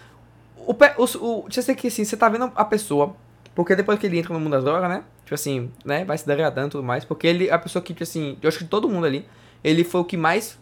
O, 0.58 0.74
o, 0.74 1.04
o, 1.22 1.42
você 1.44 1.62
sei 1.62 1.76
que 1.76 1.88
assim, 1.88 2.04
você 2.04 2.18
tá 2.18 2.28
vendo 2.28 2.52
a 2.54 2.66
pessoa, 2.66 3.16
porque 3.56 3.76
depois 3.76 3.98
que 3.98 4.06
ele 4.06 4.20
entra 4.20 4.34
no 4.34 4.40
mundo 4.40 4.52
das 4.52 4.64
drogas, 4.64 4.90
né? 4.90 5.04
Tipo 5.24 5.34
assim, 5.36 5.72
né? 5.84 6.04
Vai 6.06 6.18
se 6.18 6.28
degradando 6.28 6.68
e 6.68 6.72
tudo 6.72 6.84
mais. 6.84 7.04
Porque 7.06 7.26
ele, 7.26 7.50
a 7.50 7.58
pessoa 7.58 7.82
que, 7.82 7.94
tipo 7.94 8.04
assim, 8.04 8.38
eu 8.42 8.48
acho 8.48 8.60
que 8.60 8.66
todo 8.66 8.88
mundo 8.90 9.08
ali, 9.08 9.26
ele 9.64 9.84
foi 9.84 10.02
o 10.02 10.06
que 10.06 10.18
mais 10.18 10.58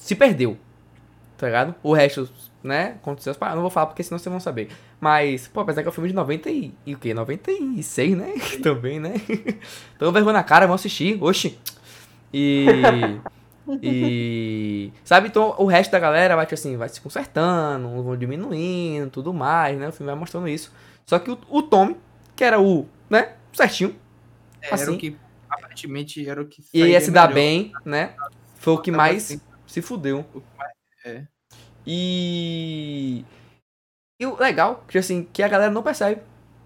se 0.00 0.14
perdeu. 0.14 0.56
Tá 1.36 1.46
ligado? 1.46 1.74
O 1.82 1.92
resto, 1.92 2.28
né? 2.62 2.96
Aconteceu 3.02 3.30
as 3.30 3.36
paradas. 3.36 3.56
Não 3.56 3.62
vou 3.62 3.70
falar 3.70 3.86
porque 3.86 4.02
senão 4.02 4.18
vocês 4.18 4.30
vão 4.30 4.40
saber. 4.40 4.68
Mas, 5.00 5.48
pô, 5.48 5.60
apesar 5.60 5.82
que 5.82 5.88
é 5.88 5.90
um 5.90 5.94
filme 5.94 6.08
de 6.08 6.14
90 6.14 6.50
e, 6.50 6.74
e 6.86 6.94
o 6.94 6.98
quê? 6.98 7.12
96, 7.12 8.16
né? 8.16 8.32
Também, 8.62 8.98
né? 8.98 9.14
Então 9.96 10.10
vergonha 10.12 10.34
na 10.34 10.42
cara, 10.42 10.66
vão 10.66 10.74
assistir. 10.74 11.22
Oxi. 11.22 11.58
E. 12.32 12.66
E. 13.82 14.92
Sabe, 15.04 15.28
então 15.28 15.54
o 15.58 15.66
resto 15.66 15.90
da 15.90 15.98
galera 15.98 16.36
vai, 16.36 16.46
tipo 16.46 16.54
assim, 16.54 16.76
vai 16.76 16.88
se 16.88 17.00
consertando, 17.00 18.02
vão 18.02 18.16
diminuindo, 18.16 19.10
tudo 19.10 19.32
mais, 19.34 19.78
né? 19.78 19.88
O 19.88 19.92
filme 19.92 20.10
vai 20.10 20.18
mostrando 20.18 20.48
isso. 20.48 20.72
Só 21.04 21.18
que 21.18 21.30
o, 21.30 21.38
o 21.48 21.62
Tommy, 21.62 21.96
que 22.34 22.44
era 22.44 22.60
o, 22.60 22.86
né? 23.10 23.34
Certinho. 23.52 23.96
É, 24.62 24.74
era 24.74 24.74
assim. 24.74 24.94
o 24.94 24.98
que 24.98 25.20
aparentemente 25.48 26.28
era 26.28 26.40
o 26.42 26.46
que 26.46 26.64
E 26.72 26.88
ia 26.88 27.00
se 27.00 27.10
dar 27.10 27.28
melhor. 27.28 27.34
bem, 27.34 27.72
né? 27.84 28.14
Foi 28.66 28.74
o 28.74 28.78
que 28.78 28.90
Tava 28.90 29.02
mais 29.04 29.24
assim, 29.24 29.40
se 29.66 29.80
fudeu. 29.80 30.24
o 30.34 30.40
que 30.40 30.46
mais- 30.58 30.72
é. 31.04 31.22
E. 31.86 33.24
E 34.20 34.26
o 34.26 34.36
legal, 34.36 34.84
que 34.88 34.98
assim, 34.98 35.28
que 35.32 35.42
a 35.42 35.48
galera 35.48 35.70
não 35.70 35.82
percebe 35.82 36.20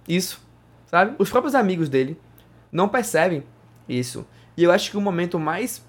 isso, 0.08 0.40
sabe? 0.86 1.14
Os 1.18 1.28
próprios 1.28 1.54
amigos 1.54 1.88
dele 1.88 2.16
não 2.72 2.88
percebem 2.88 3.42
isso. 3.88 4.26
E 4.56 4.62
eu 4.64 4.70
acho 4.72 4.90
que 4.90 4.96
o 4.96 5.00
momento 5.00 5.38
mais. 5.38 5.84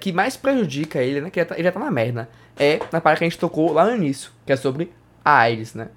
que 0.00 0.12
mais 0.12 0.36
prejudica 0.36 1.00
ele, 1.00 1.20
né? 1.20 1.30
Que 1.30 1.38
ele 1.40 1.44
já 1.46 1.48
tá- 1.48 1.54
ele 1.56 1.64
já 1.64 1.72
tá 1.72 1.80
na 1.80 1.90
merda, 1.90 2.28
é 2.58 2.80
na 2.90 3.00
parte 3.00 3.18
que 3.18 3.24
a 3.24 3.28
gente 3.28 3.38
tocou 3.38 3.72
lá 3.72 3.84
no 3.86 3.94
início, 3.94 4.30
que 4.44 4.52
é 4.52 4.56
sobre 4.56 4.92
a 5.24 5.38
AIDS, 5.38 5.74
né? 5.74 5.88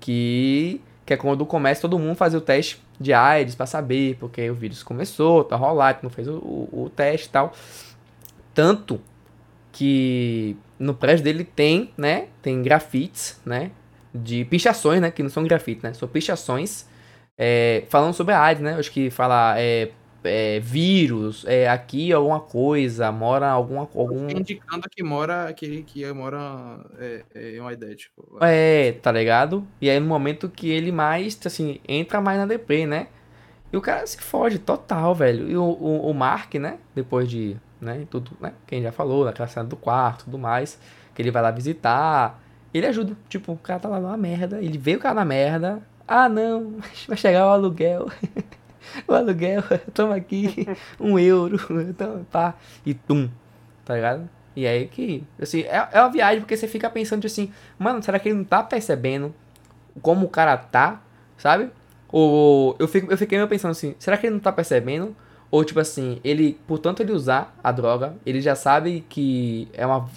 Que. 0.00 0.80
Que 1.06 1.14
é 1.14 1.16
quando 1.16 1.44
começa 1.46 1.80
todo 1.82 1.98
mundo 1.98 2.16
fazer 2.16 2.36
o 2.36 2.40
teste 2.40 2.80
de 2.98 3.12
AIDS 3.12 3.54
pra 3.56 3.66
saber, 3.66 4.16
porque 4.20 4.48
o 4.48 4.54
vírus 4.54 4.82
começou, 4.82 5.42
tá 5.44 5.56
rolado, 5.56 5.98
não 6.02 6.10
fez 6.10 6.28
o, 6.28 6.34
o, 6.36 6.84
o 6.84 6.90
teste 6.90 7.26
e 7.28 7.30
tal. 7.30 7.52
Tanto 8.54 9.00
que 9.72 10.56
no 10.78 10.94
prédio 10.94 11.24
dele 11.24 11.44
tem, 11.44 11.92
né? 11.96 12.28
Tem 12.42 12.62
grafites, 12.62 13.40
né? 13.44 13.70
De 14.14 14.44
pichações, 14.44 15.00
né? 15.00 15.10
Que 15.10 15.22
não 15.22 15.30
são 15.30 15.44
grafites, 15.44 15.82
né? 15.82 15.92
São 15.94 16.08
pichações 16.08 16.86
é, 17.38 17.84
falando 17.88 18.14
sobre 18.14 18.34
a 18.34 18.40
AIDS, 18.40 18.62
né? 18.62 18.74
Acho 18.74 18.90
que 18.92 19.10
fala 19.10 19.54
é, 19.58 19.90
é, 20.24 20.60
vírus, 20.60 21.44
é, 21.46 21.68
aqui 21.68 22.12
alguma 22.12 22.40
coisa, 22.40 23.10
mora 23.10 23.48
alguma 23.48 23.88
algum 23.94 24.28
Indicando 24.28 24.88
que 24.88 25.02
mora, 25.02 25.52
que, 25.52 25.82
que 25.82 26.10
mora 26.12 26.78
é, 26.98 27.24
é 27.56 27.60
uma 27.60 27.72
ideia, 27.72 27.94
tipo. 27.94 28.38
É, 28.40 28.92
tá 28.92 29.10
ligado? 29.10 29.66
E 29.80 29.88
aí 29.88 29.98
no 29.98 30.06
momento 30.06 30.48
que 30.48 30.70
ele 30.70 30.92
mais, 30.92 31.38
assim, 31.44 31.80
entra 31.88 32.20
mais 32.20 32.38
na 32.38 32.46
DP, 32.46 32.86
né? 32.86 33.08
E 33.72 33.76
o 33.76 33.80
cara 33.80 34.06
se 34.06 34.20
foge 34.20 34.58
total, 34.58 35.14
velho. 35.14 35.50
E 35.50 35.56
o, 35.56 35.64
o, 35.64 36.10
o 36.10 36.14
Mark, 36.14 36.54
né? 36.54 36.78
Depois 36.94 37.28
de, 37.28 37.56
né? 37.82 38.06
Tudo, 38.08 38.30
né? 38.40 38.52
Quem 38.66 38.82
já 38.82 38.92
falou, 38.92 39.24
daquela 39.24 39.48
cena 39.48 39.66
do 39.66 39.76
quarto 39.76 40.24
tudo 40.24 40.38
mais. 40.38 40.78
Que 41.14 41.20
ele 41.20 41.30
vai 41.30 41.42
lá 41.42 41.50
visitar. 41.50 42.40
Ele 42.72 42.86
ajuda. 42.86 43.16
Tipo, 43.28 43.52
o 43.52 43.58
cara 43.58 43.80
tá 43.80 43.88
lá 43.88 44.00
numa 44.00 44.16
merda. 44.16 44.62
Ele 44.62 44.78
vê 44.78 44.96
o 44.96 44.98
cara 44.98 45.14
na 45.16 45.24
merda. 45.24 45.82
Ah, 46.06 46.28
não. 46.28 46.76
Vai 47.06 47.16
chegar 47.16 47.46
o 47.46 47.50
aluguel. 47.50 48.08
o 49.06 49.12
aluguel. 49.12 49.62
Toma 49.92 50.16
aqui. 50.16 50.66
Um 50.98 51.18
euro. 51.18 51.58
Toma, 51.94 52.26
pá. 52.30 52.54
E 52.86 52.94
tum. 52.94 53.28
Tá 53.84 53.94
ligado? 53.94 54.28
E 54.54 54.66
aí 54.66 54.86
que, 54.86 55.24
assim, 55.40 55.62
é, 55.62 55.88
é 55.92 56.00
uma 56.00 56.10
viagem 56.10 56.40
porque 56.40 56.56
você 56.56 56.68
fica 56.68 56.88
pensando 56.90 57.26
assim, 57.26 57.50
mano, 57.78 58.02
será 58.02 58.18
que 58.18 58.28
ele 58.28 58.36
não 58.36 58.44
tá 58.44 58.62
percebendo 58.62 59.34
como 60.02 60.26
o 60.26 60.28
cara 60.28 60.56
tá, 60.56 61.00
sabe? 61.38 61.70
Ou 62.08 62.76
eu, 62.78 62.86
fico, 62.86 63.10
eu 63.10 63.16
fiquei 63.16 63.38
meio 63.38 63.48
pensando 63.48 63.70
assim, 63.70 63.94
será 63.98 64.16
que 64.18 64.26
ele 64.26 64.34
não 64.34 64.40
tá 64.40 64.52
percebendo? 64.52 65.16
Ou 65.52 65.62
tipo 65.66 65.78
assim, 65.78 66.18
ele, 66.24 66.54
por 66.66 66.78
tanto 66.78 67.02
ele 67.02 67.12
usar 67.12 67.54
a 67.62 67.70
droga, 67.70 68.16
ele 68.24 68.40
já 68.40 68.54
sabe 68.56 69.04
que 69.06 69.68
é 69.74 69.84
uma, 69.86 70.08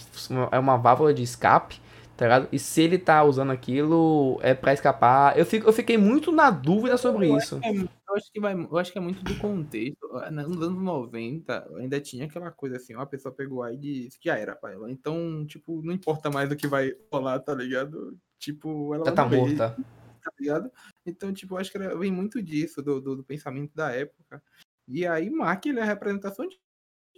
é 0.50 0.58
uma 0.58 0.78
válvula 0.78 1.14
de 1.14 1.24
escape, 1.24 1.82
tá 2.16 2.24
ligado? 2.24 2.48
E 2.54 2.58
se 2.58 2.82
ele 2.82 2.98
tá 2.98 3.22
usando 3.22 3.52
aquilo, 3.52 4.40
é 4.42 4.54
pra 4.54 4.72
escapar. 4.72 5.38
Eu, 5.38 5.46
fico, 5.46 5.68
eu 5.68 5.74
fiquei 5.74 5.98
muito 5.98 6.32
na 6.32 6.50
dúvida 6.50 6.96
sobre 6.96 7.36
isso. 7.36 7.60
É, 7.62 7.70
eu, 7.70 8.16
acho 8.16 8.32
que 8.32 8.40
vai, 8.40 8.54
eu 8.54 8.78
acho 8.78 8.94
que 8.94 8.98
é 8.98 9.02
muito 9.02 9.22
do 9.26 9.36
contexto. 9.36 10.08
Nos 10.32 10.62
anos 10.62 10.82
90, 10.82 11.68
ainda 11.80 12.00
tinha 12.00 12.24
aquela 12.24 12.50
coisa 12.50 12.78
assim, 12.78 12.96
uma 12.96 13.06
pessoa 13.06 13.36
pegou 13.36 13.62
AIDS, 13.62 14.18
já 14.24 14.38
era 14.38 14.56
pra 14.56 14.72
ela. 14.72 14.90
Então, 14.90 15.46
tipo, 15.46 15.82
não 15.82 15.94
importa 15.94 16.32
mais 16.32 16.50
o 16.50 16.56
que 16.56 16.66
vai 16.66 16.94
rolar, 17.12 17.40
tá 17.40 17.54
ligado? 17.54 18.18
Tipo, 18.40 18.96
ela 18.96 19.04
Já 19.04 19.12
tá 19.12 19.26
morta. 19.26 19.76
tá 20.24 20.32
ligado? 20.40 20.72
Então, 21.06 21.34
tipo, 21.34 21.56
eu 21.56 21.58
acho 21.58 21.70
que 21.70 21.78
era- 21.78 21.98
vem 21.98 22.10
muito 22.10 22.42
disso, 22.42 22.82
do, 22.82 23.02
do, 23.02 23.18
do 23.18 23.24
pensamento 23.26 23.76
da 23.76 23.92
época. 23.92 24.42
E 24.88 25.06
aí, 25.06 25.30
Mark, 25.30 25.66
ele 25.66 25.80
é 25.80 25.84
a 25.84 25.86
representação 25.86 26.48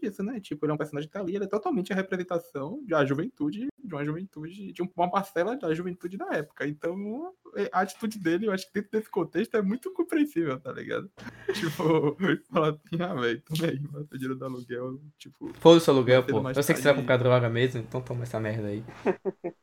disso, 0.01 0.23
né? 0.23 0.39
Tipo, 0.39 0.65
ele 0.65 0.71
é 0.71 0.75
um 0.75 0.77
personagem 0.77 1.10
que 1.10 1.13
tá 1.13 1.19
ali, 1.19 1.36
ele 1.36 1.45
é 1.45 1.47
totalmente 1.47 1.91
a 1.91 1.95
representação 1.95 2.84
da 2.86 3.06
juventude, 3.06 3.67
de 3.84 3.95
uma 3.95 4.06
juventude, 4.06 4.71
de 4.71 4.82
uma 4.82 5.10
parcela 5.10 5.56
da 5.58 5.73
juventude 5.73 6.17
da 6.17 6.27
época. 6.34 6.67
Então, 6.67 7.34
é, 7.56 7.69
a 7.71 7.82
atitude 7.82 8.19
dele, 8.19 8.47
eu 8.47 8.51
acho 8.51 8.67
que 8.67 8.73
dentro 8.73 8.91
desse 8.91 9.10
contexto 9.10 9.56
é 9.56 9.62
muito 9.62 9.91
compreensível, 9.93 10.60
tá 10.60 10.71
ligado? 10.71 11.10
Tipo, 11.53 12.15
falar 12.51 12.69
assim, 12.69 13.01
ah, 13.01 13.15
velho, 13.15 13.41
toma 13.41 13.65
aí, 13.65 13.79
o 14.12 14.17
dinheiro 14.17 14.35
do 14.35 14.46
aluguel, 14.46 15.00
tipo... 15.17 15.52
Foda-se 15.60 15.89
o 15.89 15.94
aluguel, 15.94 16.23
pô. 16.23 16.50
Eu 16.50 16.62
sei 16.62 16.75
que 16.75 16.81
você 16.81 16.89
vai 16.89 17.02
comprar 17.02 17.17
droga 17.17 17.50
mesmo, 17.50 17.81
então 17.81 18.02
toma 18.02 18.23
essa 18.23 18.39
merda 18.39 18.67
aí. 18.67 18.83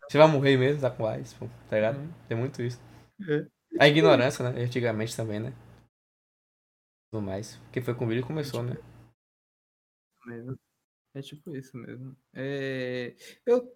Você 0.09 0.19
vai 0.19 0.27
morrer 0.27 0.57
mesmo, 0.57 0.81
tá 0.81 0.91
com 0.91 1.07
AIDS, 1.07 1.35
pô. 1.35 1.47
Tá 1.69 1.77
ligado? 1.77 1.99
Uhum. 1.99 2.09
Tem 2.27 2.37
muito 2.37 2.63
isso. 2.63 2.81
É. 3.29 3.47
A 3.79 3.89
ignorância, 3.89 4.51
né? 4.51 4.63
Antigamente 4.63 5.17
também, 5.17 5.41
né? 5.41 5.53
Tudo 7.15 7.23
mais. 7.23 7.57
Porque 7.57 7.81
foi 7.81 7.95
com 7.95 8.11
ele 8.11 8.23
que 8.23 8.27
começou, 8.27 8.63
né? 8.63 8.77
mesmo. 10.27 10.59
É 11.15 11.23
tipo 11.23 11.55
isso 11.55 11.77
mesmo. 11.77 12.17
É, 12.33 13.15
eu, 13.47 13.73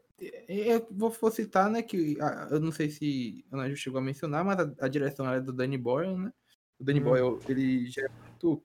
eu 0.48 0.88
vou, 0.90 1.10
vou 1.10 1.30
citar, 1.30 1.70
né, 1.70 1.82
que 1.82 2.16
eu 2.50 2.58
não 2.58 2.72
sei 2.72 2.90
se 2.90 3.44
a 3.52 3.56
Ana 3.56 3.76
chegou 3.76 3.98
a 3.98 4.02
mencionar, 4.02 4.44
mas 4.44 4.58
a, 4.58 4.74
a 4.80 4.88
direção 4.88 5.30
é 5.32 5.40
do 5.40 5.52
Danny 5.52 5.78
Boyle, 5.78 6.18
né? 6.18 6.32
O 6.80 6.84
Danny 6.84 7.00
Hum. 7.00 7.04
Boyle, 7.04 7.38
ele 7.48 7.86
já 7.86 8.02
é 8.02 8.08
muito... 8.08 8.64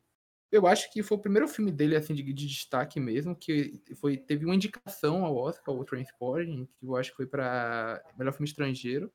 Eu 0.52 0.66
acho 0.66 0.92
que 0.92 1.04
foi 1.04 1.18
o 1.18 1.22
primeiro 1.22 1.48
filme 1.48 1.72
dele, 1.72 1.96
assim, 1.96 2.14
de, 2.14 2.24
de 2.24 2.48
destaque 2.48 3.00
mesmo, 3.00 3.36
que 3.36 3.82
foi, 3.96 4.18
teve 4.18 4.46
uma 4.46 4.56
indicação 4.56 5.26
ao 5.26 5.36
Oscar, 5.36 5.76
o 5.76 5.84
Transporting, 5.84 6.68
que 6.80 6.86
eu 6.86 6.96
acho 6.96 7.12
que 7.12 7.18
foi 7.18 7.28
para 7.28 8.04
melhor 8.18 8.32
filme 8.32 8.48
estrangeiro. 8.48 9.12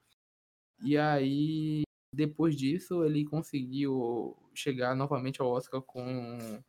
E 0.85 0.97
aí, 0.97 1.83
depois 2.15 2.57
disso, 2.57 3.05
ele 3.05 3.25
conseguiu 3.25 4.37
chegar 4.59 4.95
novamente 4.97 5.41
ao 5.41 5.49
Oscar 5.49 5.81
com 5.81 6.61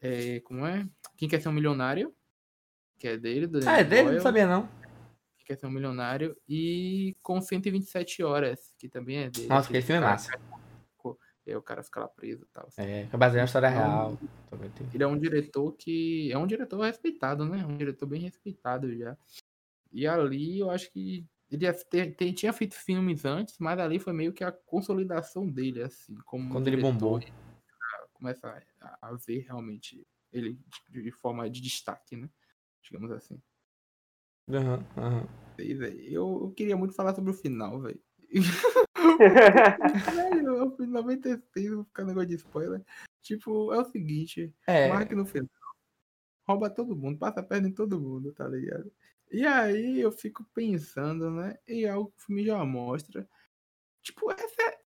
é, 0.00 0.40
como 0.40 0.64
é? 0.66 0.88
Quem 1.16 1.28
quer 1.28 1.40
ser 1.40 1.48
um 1.48 1.52
milionário? 1.52 2.14
Que 2.98 3.08
é 3.08 3.16
dele, 3.16 3.46
do 3.46 3.58
Ah, 3.68 3.78
é 3.80 3.84
dele? 3.84 4.02
Não 4.02 4.08
Boyle. 4.10 4.22
sabia 4.22 4.46
não. 4.46 4.66
Quem 5.36 5.46
quer 5.46 5.56
ser 5.56 5.66
um 5.66 5.70
milionário. 5.70 6.36
E 6.48 7.16
com 7.22 7.40
127 7.40 8.22
horas, 8.22 8.72
que 8.78 8.88
também 8.88 9.18
é 9.18 9.30
dele. 9.30 9.48
Nossa, 9.48 9.68
aquele 9.68 9.82
filme 9.82 9.98
é 9.98 10.00
cara- 10.02 10.12
massa. 10.12 10.30
É, 11.46 11.56
o 11.56 11.62
cara 11.62 11.82
fica 11.82 11.98
lá 12.00 12.06
preso 12.08 12.44
e 12.44 12.48
tal. 12.52 12.66
assim. 12.68 12.82
É, 12.82 13.08
é 13.12 13.16
baseado 13.16 13.38
na 13.40 13.44
história 13.46 13.68
Então, 13.70 13.80
real. 13.80 14.18
Ele 14.94 15.02
é 15.02 15.06
um 15.06 15.18
diretor 15.18 15.72
que. 15.72 16.30
É 16.30 16.38
um 16.38 16.46
diretor 16.46 16.80
respeitado, 16.82 17.44
né? 17.44 17.64
Um 17.66 17.76
diretor 17.76 18.06
bem 18.06 18.20
respeitado 18.20 18.94
já. 18.96 19.16
E 19.90 20.06
ali 20.06 20.60
eu 20.60 20.70
acho 20.70 20.90
que. 20.92 21.26
Ele 21.50 21.72
ter- 21.72 22.14
ter- 22.14 22.32
tinha 22.32 22.52
feito 22.52 22.74
filmes 22.74 23.24
antes, 23.24 23.58
mas 23.58 23.78
ali 23.78 23.98
foi 23.98 24.12
meio 24.12 24.32
que 24.32 24.44
a 24.44 24.52
consolidação 24.52 25.48
dele, 25.48 25.82
assim. 25.82 26.14
Como 26.24 26.50
Quando 26.50 26.68
ele 26.68 26.80
bombou. 26.80 27.20
Começa 28.12 28.62
a, 28.80 29.08
a 29.08 29.14
ver 29.14 29.40
realmente 29.40 30.06
ele 30.32 30.58
de, 30.88 31.02
de 31.02 31.10
forma 31.10 31.48
de 31.50 31.60
destaque, 31.60 32.16
né? 32.16 32.28
Digamos 32.82 33.10
assim. 33.10 33.40
Aham, 34.48 34.84
aham. 34.96 35.28
Sei, 35.56 35.74
velho. 35.74 36.00
Eu, 36.02 36.40
eu 36.44 36.50
queria 36.52 36.76
muito 36.76 36.94
falar 36.94 37.14
sobre 37.14 37.30
o 37.30 37.34
final, 37.34 37.80
velho. 37.80 38.00
Velho, 40.14 40.56
eu 40.56 40.76
fui 40.76 40.86
96, 40.86 41.72
vou 41.72 41.84
ficar 41.84 42.04
negócio 42.04 42.28
de 42.28 42.34
spoiler. 42.36 42.84
Tipo, 43.20 43.72
é 43.72 43.78
o 43.78 43.84
seguinte, 43.84 44.54
É, 44.66 44.88
Mark 44.88 45.10
no 45.12 45.26
final. 45.26 45.48
Rouba 46.46 46.70
todo 46.70 46.96
mundo, 46.96 47.18
passa 47.18 47.40
a 47.40 47.42
perna 47.42 47.68
em 47.68 47.72
todo 47.72 48.00
mundo, 48.00 48.32
tá 48.32 48.46
ligado? 48.46 48.90
E 49.30 49.46
aí 49.46 50.00
eu 50.00 50.10
fico 50.10 50.44
pensando, 50.54 51.30
né? 51.30 51.56
E 51.68 51.84
é 51.84 51.90
algo 51.90 52.10
que 52.10 52.22
o 52.22 52.26
filme 52.26 52.44
já 52.44 52.64
mostra. 52.64 53.28
Tipo, 54.02 54.30
essa 54.32 54.62
é. 54.62 54.80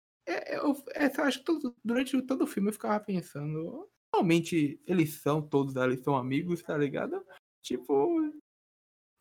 é- 0.56 0.58
eu- 0.58 0.76
essa, 0.96 1.24
acho 1.24 1.40
que 1.40 1.46
todo- 1.46 1.76
durante 1.84 2.22
todo 2.24 2.44
o 2.44 2.48
filme 2.48 2.70
eu 2.70 2.74
ficava 2.74 3.00
pensando. 3.04 3.90
Realmente 4.14 4.82
eles 4.86 5.16
são, 5.22 5.42
todos 5.42 5.76
ali 5.78 5.98
são 5.98 6.16
amigos, 6.16 6.62
tá 6.64 6.78
ligado? 6.78 7.26
Tipo. 7.62 8.32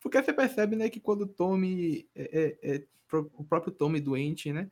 Porque 0.01 0.21
você 0.21 0.33
percebe, 0.33 0.75
né, 0.75 0.89
que 0.89 0.99
quando 0.99 1.21
o 1.21 1.27
Tommy. 1.27 2.09
É, 2.15 2.57
é- 2.61 2.75
é 2.77 2.87
o 3.11 3.43
próprio 3.45 3.71
Tommy 3.73 4.01
doente, 4.01 4.51
né? 4.51 4.69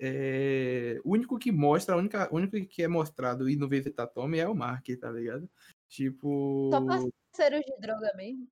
É, 0.00 1.00
o 1.04 1.12
único 1.12 1.38
que 1.38 1.52
mostra, 1.52 1.94
a 1.94 1.98
única, 1.98 2.28
o 2.32 2.36
único 2.36 2.60
que 2.66 2.82
é 2.82 2.88
mostrado 2.88 3.48
e 3.48 3.56
não 3.56 3.68
visitar 3.68 4.08
Tommy 4.08 4.38
é 4.38 4.48
o 4.48 4.54
Mark, 4.54 4.84
tá 5.00 5.10
ligado? 5.10 5.48
Tipo. 5.88 6.70
Só 6.72 6.84
parceiros 6.84 7.64
de 7.64 7.80
droga 7.80 8.12
mesmo. 8.16 8.48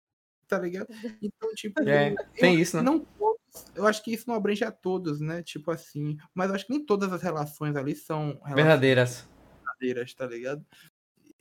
Tá 0.52 0.58
ligado? 0.58 0.86
Então, 1.22 1.50
tipo. 1.54 1.80
É, 1.88 2.12
eu 2.12 2.16
tem 2.34 2.52
acho 2.52 2.60
isso, 2.60 2.70
que 2.72 2.76
né? 2.76 2.82
Não 2.82 3.00
todos, 3.00 3.40
eu 3.74 3.86
acho 3.86 4.04
que 4.04 4.12
isso 4.12 4.28
não 4.28 4.34
abrange 4.34 4.62
a 4.62 4.70
todos, 4.70 5.18
né? 5.18 5.42
Tipo 5.42 5.70
assim. 5.70 6.18
Mas 6.34 6.50
eu 6.50 6.54
acho 6.54 6.66
que 6.66 6.72
nem 6.74 6.84
todas 6.84 7.10
as 7.10 7.22
relações 7.22 7.74
ali 7.74 7.96
são 7.96 8.32
relações 8.32 8.54
verdadeiras. 8.54 9.28
verdadeiras, 9.64 10.12
tá 10.12 10.26
ligado? 10.26 10.62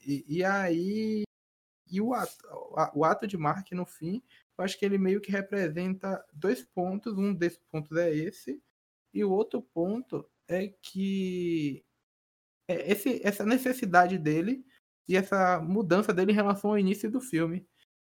E, 0.08 0.24
e 0.30 0.46
aí. 0.46 1.24
E 1.90 2.00
o 2.00 2.14
ato, 2.14 2.34
o 2.96 3.04
ato 3.04 3.28
de 3.28 3.38
Mark, 3.38 3.70
no 3.74 3.86
fim, 3.86 4.24
eu 4.58 4.64
acho 4.64 4.80
que 4.80 4.86
ele 4.86 4.98
meio 4.98 5.20
que 5.20 5.30
representa 5.30 6.26
dois 6.32 6.64
pontos. 6.64 7.18
Um 7.18 7.34
desses 7.34 7.60
pontos 7.70 7.98
é 7.98 8.16
esse. 8.16 8.64
E 9.14 9.26
o 9.26 9.30
outro 9.30 9.62
ponto 9.62 10.26
é 10.48 10.70
que 10.82 11.84
é 12.66 12.94
esse, 12.94 13.20
essa 13.26 13.46
necessidade 13.46 14.18
dele 14.18 14.66
e 15.06 15.18
essa 15.18 15.60
mudança 15.60 16.14
dele 16.14 16.32
em 16.32 16.36
relação 16.36 16.70
ao 16.70 16.80
início 16.80 17.12
do 17.12 17.20
filme. 17.20 17.68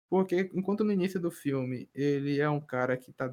Porque 0.09 0.49
enquanto 0.53 0.83
no 0.83 0.91
início 0.91 1.19
do 1.19 1.31
filme 1.31 1.89
ele 1.93 2.39
é 2.39 2.49
um 2.49 2.61
cara 2.61 2.95
que 2.95 3.11
tá 3.11 3.31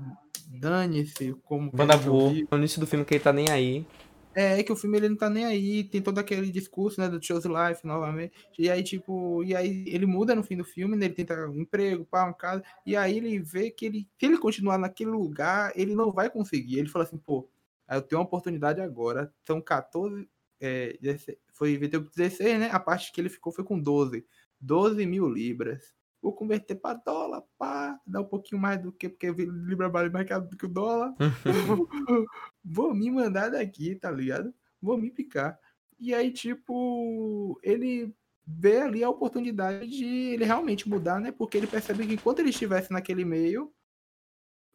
dane-se 0.49 1.35
como 1.45 1.71
que 1.71 1.77
a 1.77 1.79
Banda 1.79 1.95
gente 1.95 2.07
voou. 2.07 2.25
ouviu, 2.25 2.49
No 2.51 2.59
início 2.59 2.81
do 2.81 2.87
filme 2.87 3.05
que 3.05 3.15
ele 3.15 3.25
tá 3.25 3.33
nem 3.33 3.51
aí. 3.51 3.87
é 4.35 4.63
que 4.63 4.73
o 4.73 4.77
filme 4.77 4.97
ele 4.97 5.09
não 5.11 5.17
tá 5.17 5.29
nem 5.29 5.45
aí, 5.45 5.85
tem 5.85 6.01
todo 6.01 6.19
aquele 6.19 6.51
discurso, 6.51 7.01
né, 7.01 7.09
do 7.09 7.23
Chose 7.23 7.49
Life 7.49 7.87
novamente. 7.87 8.33
E 8.59 8.71
aí, 8.71 8.83
tipo, 8.83 9.45
e 9.45 9.55
aí 9.55 9.85
ele 9.87 10.07
muda 10.07 10.35
no 10.35 10.43
fim 10.43 10.57
do 10.57 10.65
filme, 10.65 10.97
né, 10.97 11.07
ele 11.07 11.15
tenta 11.15 11.49
um 11.49 11.61
emprego, 11.61 12.05
pá, 12.05 12.25
uma 12.25 12.35
casa, 12.35 12.63
e 12.87 12.97
aí 12.97 13.17
ele 13.17 13.39
vê 13.39 13.71
que 13.71 13.87
ele, 13.87 14.09
se 14.19 14.27
ele 14.27 14.39
continuar 14.39 14.79
naquele 14.79 15.11
lugar, 15.11 15.73
ele 15.77 15.95
não 15.95 16.11
vai 16.11 16.31
conseguir. 16.31 16.79
Ele 16.79 16.89
fala 16.89 17.05
assim, 17.05 17.19
pô, 17.19 17.49
eu 17.91 18.01
tenho 18.03 18.21
uma 18.21 18.27
oportunidade 18.27 18.81
agora, 18.81 19.33
são 19.47 19.61
14, 19.61 20.27
é, 20.61 20.97
16 21.01 21.37
foi 21.53 21.77
16, 21.79 22.59
né, 22.59 22.71
a 22.73 22.81
parte 22.81 23.13
que 23.13 23.21
ele 23.21 23.29
ficou 23.29 23.53
foi 23.53 23.65
com 23.65 23.79
12, 23.79 24.25
12 24.61 25.07
mil 25.07 25.29
libras. 25.29 25.93
Vou 26.23 26.33
converter 26.33 26.77
para 26.77 26.99
dólar, 27.05 27.43
pá, 27.59 27.99
dá 28.07 28.21
um 28.21 28.25
pouquinho 28.25 28.61
mais 28.61 28.81
do 28.81 28.93
que, 28.93 29.09
porque 29.09 29.29
libra 29.33 29.89
vale 29.89 30.09
mais 30.09 30.25
que 30.25 30.33
a- 30.33 30.41
que 30.41 30.67
o 30.67 30.69
dólar 30.69 31.13
vou 32.65 32.95
me 32.95 33.11
mandar 33.11 33.51
daqui, 33.51 33.97
tá 33.97 34.11
ligado? 34.11 34.55
Vou 34.81 34.97
me 34.97 35.11
picar. 35.11 35.59
E 35.99 36.15
aí, 36.15 36.31
tipo, 36.33 37.59
ele 37.63 38.15
vê 38.47 38.83
ali 38.83 39.03
a 39.05 39.11
oportunidade 39.11 39.89
de 39.89 40.05
ele 40.05 40.45
realmente 40.45 40.89
mudar, 40.89 41.21
né? 41.21 41.33
Porque 41.33 41.57
ele 41.57 41.67
percebe 41.67 42.07
que 42.07 42.15
enquanto 42.15 42.39
ele 42.41 42.51
estivesse 42.51 42.93
naquele 42.93 43.25
meio, 43.25 43.73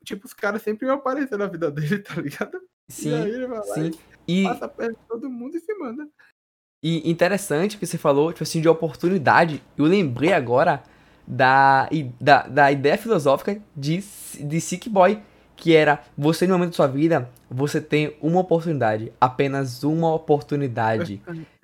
tipo, 0.05 0.25
os 0.25 0.33
caras 0.33 0.61
sempre 0.61 0.85
iam 0.87 0.95
aparecer 0.95 1.37
na 1.37 1.47
vida 1.47 1.69
dele, 1.71 1.99
tá 1.99 2.15
ligado? 2.21 2.59
Sim, 2.89 3.09
e 3.09 3.13
aí 3.13 3.29
ele 3.31 3.47
vai 3.47 3.59
lá 3.59 3.73
sim. 3.73 3.91
e 4.27 4.41
E, 4.41 4.43
passa 4.43 4.67
perto 4.67 4.97
de 4.99 5.07
todo 5.07 5.29
mundo 5.29 5.55
e 5.57 5.59
se 5.59 5.73
manda. 5.75 6.07
e 6.83 7.09
interessante 7.09 7.77
que 7.77 7.85
você 7.85 7.97
falou, 7.97 8.31
tipo 8.31 8.43
assim, 8.43 8.61
de 8.61 8.69
oportunidade. 8.69 9.61
Eu 9.77 9.85
lembrei 9.85 10.31
agora 10.31 10.81
da, 11.27 11.89
da, 12.19 12.43
da 12.47 12.71
ideia 12.71 12.97
filosófica 12.97 13.59
de, 13.75 14.03
de 14.39 14.61
Sick 14.61 14.89
Boy. 14.89 15.19
Que 15.59 15.75
era, 15.75 16.03
você 16.15 16.45
no 16.45 16.53
momento 16.53 16.69
da 16.69 16.75
sua 16.75 16.87
vida, 16.87 17.29
você 17.49 17.81
tem 17.81 18.15
uma 18.21 18.39
oportunidade. 18.41 19.11
Apenas 19.19 19.83
uma 19.83 20.13
oportunidade. 20.13 21.19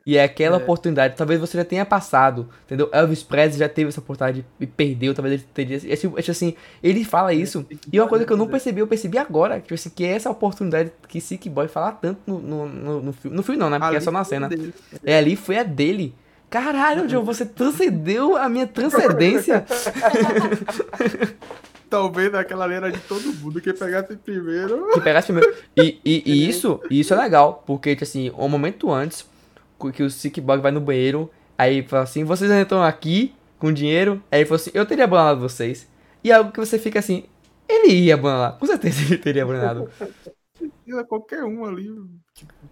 E 0.05 0.17
é 0.17 0.23
aquela 0.23 0.57
É. 0.57 0.61
oportunidade, 0.61 1.15
talvez 1.15 1.39
você 1.39 1.57
já 1.57 1.63
tenha 1.63 1.85
passado, 1.85 2.49
entendeu? 2.65 2.89
Elvis 2.91 3.23
Presley 3.23 3.59
já 3.59 3.69
teve 3.69 3.89
essa 3.89 4.01
oportunidade 4.01 4.43
e 4.59 4.65
perdeu, 4.67 5.13
talvez 5.13 5.35
ele 5.35 5.43
teria. 5.53 5.77
É 5.77 5.95
tipo, 5.95 6.17
é 6.17 6.21
assim, 6.27 6.55
ele 6.81 7.05
fala 7.05 7.33
isso. 7.33 7.65
E 7.91 7.99
uma 7.99 8.09
coisa 8.09 8.25
que 8.25 8.33
eu 8.33 8.35
não 8.35 8.47
percebi, 8.47 8.81
eu 8.81 8.87
percebi 8.87 9.17
agora, 9.19 9.61
tipo 9.61 9.75
assim, 9.75 9.89
que 9.91 10.03
é 10.03 10.09
essa 10.09 10.29
oportunidade 10.29 10.91
que 11.07 11.21
Sick 11.21 11.47
Boy 11.47 11.67
fala 11.67 11.91
tanto 11.91 12.19
no, 12.27 12.39
no, 12.39 12.65
no, 12.67 13.01
no 13.03 13.13
filme. 13.13 13.37
No 13.37 13.43
filme 13.43 13.59
não, 13.59 13.69
né? 13.69 13.77
Porque 13.79 13.95
é 13.95 14.01
só 14.01 14.11
na 14.11 14.23
cena. 14.23 14.49
É 15.05 15.17
ali, 15.17 15.35
foi 15.35 15.57
a 15.57 15.63
dele. 15.63 16.13
Caralho, 16.53 17.09
Joe, 17.09 17.21
você 17.25 17.47
transcendeu 17.47 18.37
a 18.37 18.47
minha 18.47 18.67
transcendência. 18.67 19.65
Talvez 21.89 22.31
aquela 22.35 22.65
ali 22.65 22.75
era 22.75 22.91
de 22.91 22.99
todo 22.99 23.33
mundo, 23.33 23.59
quem 23.59 23.73
pegasse 23.73 24.15
primeiro. 24.17 24.87
que 24.93 25.01
pegasse 25.01 25.33
primeiro. 25.33 25.51
E, 25.75 25.99
e, 26.05 26.23
e 26.25 26.47
isso, 26.47 26.79
e 26.91 26.99
isso 26.99 27.11
é 27.11 27.17
legal, 27.17 27.63
porque, 27.65 27.95
tipo 27.95 28.03
assim, 28.03 28.31
um 28.37 28.47
momento 28.47 28.91
antes, 28.91 29.27
que 29.93 30.03
o 30.03 30.11
Sick 30.11 30.39
Boy 30.39 30.59
vai 30.59 30.71
no 30.71 30.79
banheiro, 30.79 31.27
aí 31.57 31.81
fala 31.81 32.03
assim, 32.03 32.23
vocês 32.23 32.51
estão 32.51 32.83
aqui 32.83 33.33
com 33.57 33.73
dinheiro? 33.73 34.21
Aí 34.31 34.41
ele 34.41 34.45
falou 34.45 34.61
assim, 34.61 34.71
eu 34.75 34.85
teria 34.85 35.05
abandonado 35.05 35.39
vocês. 35.39 35.89
E 36.23 36.31
é 36.31 36.35
algo 36.35 36.51
que 36.51 36.59
você 36.59 36.77
fica 36.77 36.99
assim, 36.99 37.23
ele 37.67 37.93
ia 37.93 38.13
abandonar, 38.13 38.59
com 38.59 38.67
certeza 38.67 39.01
ele 39.01 39.17
teria 39.17 39.43
abandonado. 39.43 39.89
Qualquer 41.07 41.43
um 41.43 41.65
ali. 41.65 41.89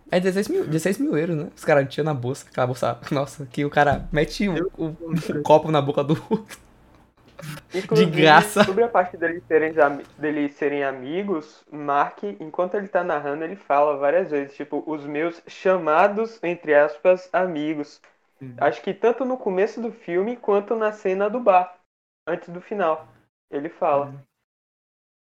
É 0.10 0.20
16 0.20 0.48
mil, 0.48 0.66
16 0.66 0.98
mil 0.98 1.18
euros, 1.18 1.36
né? 1.36 1.50
Os 1.56 1.64
caras 1.64 1.88
tinham 1.94 2.06
na 2.06 2.14
bolsa, 2.14 2.46
aquela 2.50 2.68
bolsa, 2.68 3.00
nossa, 3.12 3.46
que 3.46 3.64
o 3.64 3.70
cara 3.70 4.08
mete 4.12 4.50
um, 4.50 4.56
um- 4.78 4.96
um 5.38 5.44
copo 5.44 5.72
na 5.72 5.82
boca 5.82 6.04
do 6.04 6.14
outro. 6.30 6.58
Inclusive, 7.74 8.12
graça. 8.12 8.64
Sobre 8.64 8.84
a 8.84 8.88
parte 8.88 9.18
deles 9.18 9.44
serem, 9.48 9.74
deles 10.18 10.54
serem 10.56 10.84
amigos, 10.84 11.64
Mark, 11.72 12.24
enquanto 12.40 12.76
ele 12.76 12.88
tá 12.88 13.04
narrando, 13.04 13.44
ele 13.44 13.56
fala 13.56 13.98
várias 13.98 14.30
vezes, 14.30 14.56
tipo, 14.56 14.84
os 14.86 15.06
meus 15.06 15.42
chamados, 15.48 16.40
entre 16.44 16.76
aspas, 16.76 17.30
amigos. 17.34 18.02
Acho 18.58 18.82
que 18.82 18.94
tanto 18.94 19.24
no 19.24 19.38
começo 19.38 19.82
do 19.82 19.92
filme 19.92 20.36
quanto 20.36 20.76
na 20.76 20.92
cena 20.92 21.30
do 21.30 21.40
bar, 21.40 21.76
antes 22.28 22.50
do 22.50 22.60
final. 22.62 23.08
Ele 23.50 23.70
fala. 23.70 24.08
É, 24.08 24.31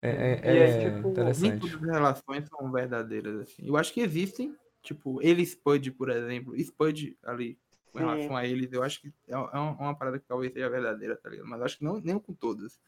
é, 0.02 0.54
E 0.54 0.58
é, 0.58 0.70
é 0.70 0.90
tipo, 0.90 1.08
Nem 1.08 1.12
interessante. 1.12 1.60
todas 1.60 1.74
as 1.74 1.90
relações 1.90 2.48
são 2.48 2.70
verdadeiras, 2.70 3.40
assim. 3.40 3.66
Eu 3.66 3.76
acho 3.76 3.92
que 3.92 4.00
existem, 4.00 4.54
tipo, 4.82 5.20
ele 5.22 5.42
e 5.42 5.46
Spud, 5.46 5.90
por 5.92 6.10
exemplo, 6.10 6.56
Spud 6.56 7.16
ali, 7.24 7.58
com 7.92 7.98
relação 7.98 8.36
a 8.36 8.46
eles, 8.46 8.72
eu 8.72 8.82
acho 8.82 9.00
que 9.00 9.08
é 9.26 9.32
é 9.32 9.36
uma, 9.36 9.72
uma 9.72 9.94
parada 9.94 10.18
que 10.18 10.26
talvez 10.26 10.52
seja 10.52 10.68
verdadeira, 10.68 11.16
tá 11.16 11.28
ligado? 11.28 11.48
Mas 11.48 11.58
eu 11.58 11.64
acho 11.64 11.78
que 11.78 11.84
não, 11.84 12.00
nem 12.00 12.18
com 12.18 12.34
todas, 12.34 12.78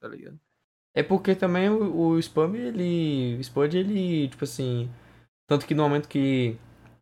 tá 0.00 0.08
ligado? 0.08 0.38
É 0.94 1.02
porque 1.02 1.34
também 1.34 1.68
o, 1.70 1.96
o 1.96 2.18
Spam, 2.18 2.56
ele. 2.56 3.36
O 3.36 3.40
Spud, 3.40 3.74
ele, 3.74 4.28
tipo 4.28 4.44
assim. 4.44 4.90
Tanto 5.46 5.66
que 5.66 5.74
no 5.74 5.82
momento 5.82 6.08
que 6.08 6.58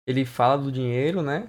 ele 0.07 0.25
fala 0.25 0.63
do 0.63 0.71
dinheiro, 0.71 1.23
né? 1.23 1.49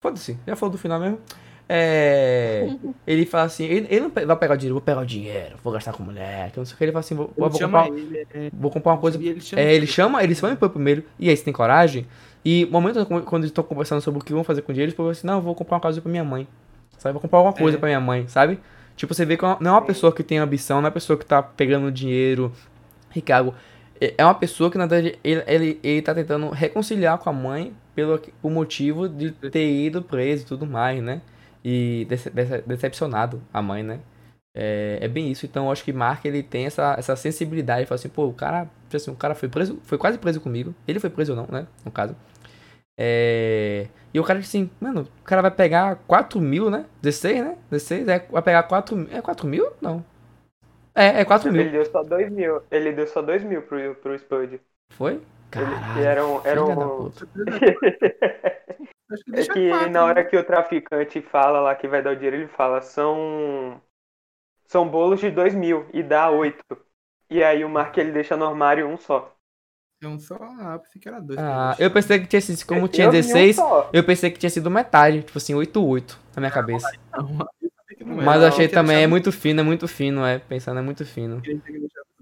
Foda-se, 0.00 0.38
já 0.46 0.56
falou 0.56 0.72
do 0.72 0.78
final 0.78 0.98
mesmo. 0.98 1.20
É, 1.68 2.68
ele 3.06 3.24
fala 3.24 3.44
assim, 3.44 3.64
ele, 3.64 3.86
ele 3.88 4.00
não 4.00 4.10
vai 4.10 4.36
pegar 4.36 4.54
o 4.54 4.56
dinheiro, 4.56 4.74
vou 4.74 4.82
pegar 4.82 5.00
o 5.00 5.06
dinheiro, 5.06 5.56
vou 5.62 5.72
gastar 5.72 5.92
com 5.92 6.02
mulher, 6.02 6.50
que 6.50 6.58
não 6.58 6.64
sei 6.64 6.74
o 6.74 6.78
que. 6.78 6.84
Ele 6.84 6.92
fala 6.92 7.00
assim, 7.00 7.14
vou, 7.14 7.32
vou, 7.36 7.48
Ele 7.48 7.58
comprar, 7.58 7.88
ele, 7.88 8.26
é, 8.34 8.50
vou 8.52 8.70
comprar 8.70 8.92
uma 8.92 8.98
coisa 8.98 9.18
ele 9.22 9.40
chama 9.40 9.62
É, 9.62 9.74
ele 9.74 9.86
chama, 9.86 10.22
eles 10.22 10.40
vão 10.40 10.52
impor 10.52 10.68
primeiro, 10.70 11.04
e 11.18 11.28
aí 11.30 11.36
você 11.36 11.44
tem 11.44 11.52
coragem. 11.52 12.06
E 12.44 12.64
no 12.66 12.72
momento 12.72 13.06
quando 13.06 13.42
eles 13.42 13.50
estão 13.50 13.64
conversando 13.64 14.00
sobre 14.02 14.20
o 14.20 14.24
que 14.24 14.32
vão 14.32 14.44
fazer 14.44 14.62
com 14.62 14.72
o 14.72 14.74
dinheiro, 14.74 14.90
eles 14.90 14.96
falam 14.96 15.12
assim, 15.12 15.26
não, 15.26 15.34
eu 15.36 15.40
vou 15.40 15.54
comprar 15.54 15.76
uma 15.76 15.80
casa 15.80 16.00
pra 16.00 16.10
minha 16.10 16.24
mãe. 16.24 16.46
Sabe? 16.98 17.12
Vou 17.14 17.20
comprar 17.22 17.38
alguma 17.38 17.54
coisa 17.54 17.76
É. 17.76 17.80
pra 17.80 17.88
minha 17.88 18.00
mãe, 18.00 18.28
sabe? 18.28 18.58
Tipo, 18.96 19.14
você 19.14 19.24
vê 19.24 19.36
que 19.36 19.42
não 19.42 19.70
é 19.70 19.70
uma 19.72 19.82
pessoa 19.82 20.12
que 20.12 20.22
tem 20.22 20.38
ambição, 20.38 20.76
não 20.76 20.84
é 20.84 20.88
uma 20.88 20.92
pessoa 20.92 21.18
que 21.18 21.24
tá 21.24 21.42
pegando 21.42 21.90
dinheiro. 21.90 22.52
Ricardo, 23.10 23.54
é 24.00 24.14
é 24.18 24.24
uma 24.24 24.34
pessoa 24.34 24.70
que, 24.70 24.76
na 24.78 24.86
verdade, 24.86 25.18
ele, 25.24 25.42
ele, 25.46 25.80
ele 25.82 26.02
tá 26.02 26.14
tentando 26.14 26.50
reconciliar 26.50 27.18
com 27.18 27.30
a 27.30 27.32
mãe 27.32 27.72
pelo 27.94 28.20
o 28.42 28.50
motivo 28.50 29.08
de 29.08 29.30
ter 29.32 29.68
ido 29.70 30.02
preso 30.02 30.42
e 30.42 30.46
tudo 30.46 30.66
mais, 30.66 31.02
né? 31.02 31.20
E 31.64 32.06
dece- 32.08 32.30
dece- 32.30 32.62
decepcionado 32.62 33.42
a 33.52 33.62
mãe, 33.62 33.82
né? 33.82 34.00
É, 34.54 34.98
é 35.02 35.08
bem 35.08 35.30
isso. 35.30 35.46
Então, 35.46 35.66
eu 35.66 35.72
acho 35.72 35.84
que 35.84 35.92
Mark, 35.92 36.24
ele 36.24 36.42
tem 36.42 36.66
essa, 36.66 36.94
essa 36.98 37.16
sensibilidade. 37.16 37.80
Ele 37.82 37.86
fala 37.86 37.96
assim, 37.98 38.08
pô, 38.08 38.26
o 38.26 38.34
cara, 38.34 38.64
tipo 38.84 38.96
assim, 38.96 39.10
o 39.10 39.16
cara 39.16 39.34
foi 39.34 39.48
preso, 39.48 39.80
foi 39.84 39.98
quase 39.98 40.18
preso 40.18 40.40
comigo. 40.40 40.74
Ele 40.88 41.00
foi 41.00 41.10
preso 41.10 41.32
ou 41.32 41.36
não, 41.38 41.46
né? 41.50 41.66
No 41.84 41.90
caso. 41.92 42.16
É... 42.98 43.88
E 44.14 44.20
o 44.20 44.24
cara 44.24 44.40
disse 44.40 44.56
assim, 44.58 44.70
mano, 44.80 45.02
o 45.20 45.24
cara 45.24 45.42
vai 45.42 45.50
pegar 45.50 45.96
4 46.06 46.40
mil, 46.40 46.70
né? 46.70 46.86
16, 47.02 47.42
né? 47.44 47.56
16, 47.70 48.08
é, 48.08 48.18
vai 48.30 48.42
pegar 48.42 48.62
4 48.64 48.96
mil. 48.96 49.08
É 49.10 49.22
4 49.22 49.46
mil? 49.46 49.72
Não. 49.80 50.04
É, 50.94 51.20
é 51.20 51.24
4 51.24 51.52
Ele 51.54 51.70
mil. 51.70 51.70
deu 51.70 51.84
só 51.86 52.02
2 52.02 52.30
mil. 52.30 52.62
Ele 52.70 52.92
deu 52.92 53.06
só 53.06 53.22
2 53.22 53.42
mil 53.44 53.62
pro, 53.62 53.94
pro 53.96 54.14
Spud. 54.18 54.60
Foi? 54.90 55.20
Ele, 55.56 55.80
Caralho. 55.80 55.84
que 55.84 56.00
era 56.00 56.26
um. 56.26 56.40
Era 56.44 56.64
um... 56.64 57.12
puta. 59.20 59.40
Acho 59.40 59.50
que 59.50 59.50
É 59.50 59.54
que 59.54 59.68
quatro, 59.70 59.90
na 59.90 60.04
hora 60.04 60.22
né? 60.22 60.28
que 60.28 60.36
o 60.36 60.44
traficante 60.44 61.20
fala 61.22 61.60
lá 61.60 61.74
que 61.74 61.88
vai 61.88 62.02
dar 62.02 62.12
o 62.12 62.14
dinheiro, 62.16 62.36
ele 62.36 62.48
fala, 62.48 62.80
são. 62.82 63.80
São 64.66 64.88
bolos 64.88 65.20
de 65.20 65.30
2 65.30 65.54
mil 65.54 65.86
e 65.92 66.02
dá 66.02 66.30
8. 66.30 66.64
E 67.30 67.42
aí 67.42 67.64
o 67.64 67.68
Mark 67.68 67.96
ele 67.98 68.12
deixa 68.12 68.36
no 68.36 68.46
armário 68.46 68.86
um 68.88 68.96
só. 68.96 69.34
É 70.02 70.08
um 70.08 70.18
só, 70.18 70.34
ah, 70.36 70.78
pensei 70.82 71.00
que 71.00 71.08
era 71.08 71.20
dois. 71.20 71.38
Ah, 71.38 71.76
eu 71.78 71.90
pensei 71.90 72.18
que 72.18 72.26
tinha 72.26 72.40
sido, 72.40 72.66
como 72.66 72.82
Eu 72.86 72.88
tinha 72.88 73.10
vi 73.10 73.18
um 73.18 73.20
16, 73.20 73.56
só. 73.56 73.88
eu 73.92 74.02
pensei 74.04 74.30
que 74.30 74.38
tinha 74.38 74.50
sido 74.50 74.68
metade, 74.70 75.22
tipo 75.22 75.38
assim, 75.38 75.54
8-8 75.54 76.18
na 76.34 76.40
minha 76.40 76.50
cabeça. 76.50 76.90
Não, 77.12 77.48
que 77.96 78.04
não 78.04 78.16
Mas 78.16 78.42
eu 78.42 78.48
achei 78.48 78.66
também, 78.68 79.02
é 79.04 79.06
muito 79.06 79.30
fino, 79.30 79.60
é 79.60 79.62
muito 79.62 79.86
fino, 79.86 80.26
é, 80.26 80.38
pensando, 80.40 80.80
é 80.80 80.82
muito 80.82 81.04
fino. 81.06 81.40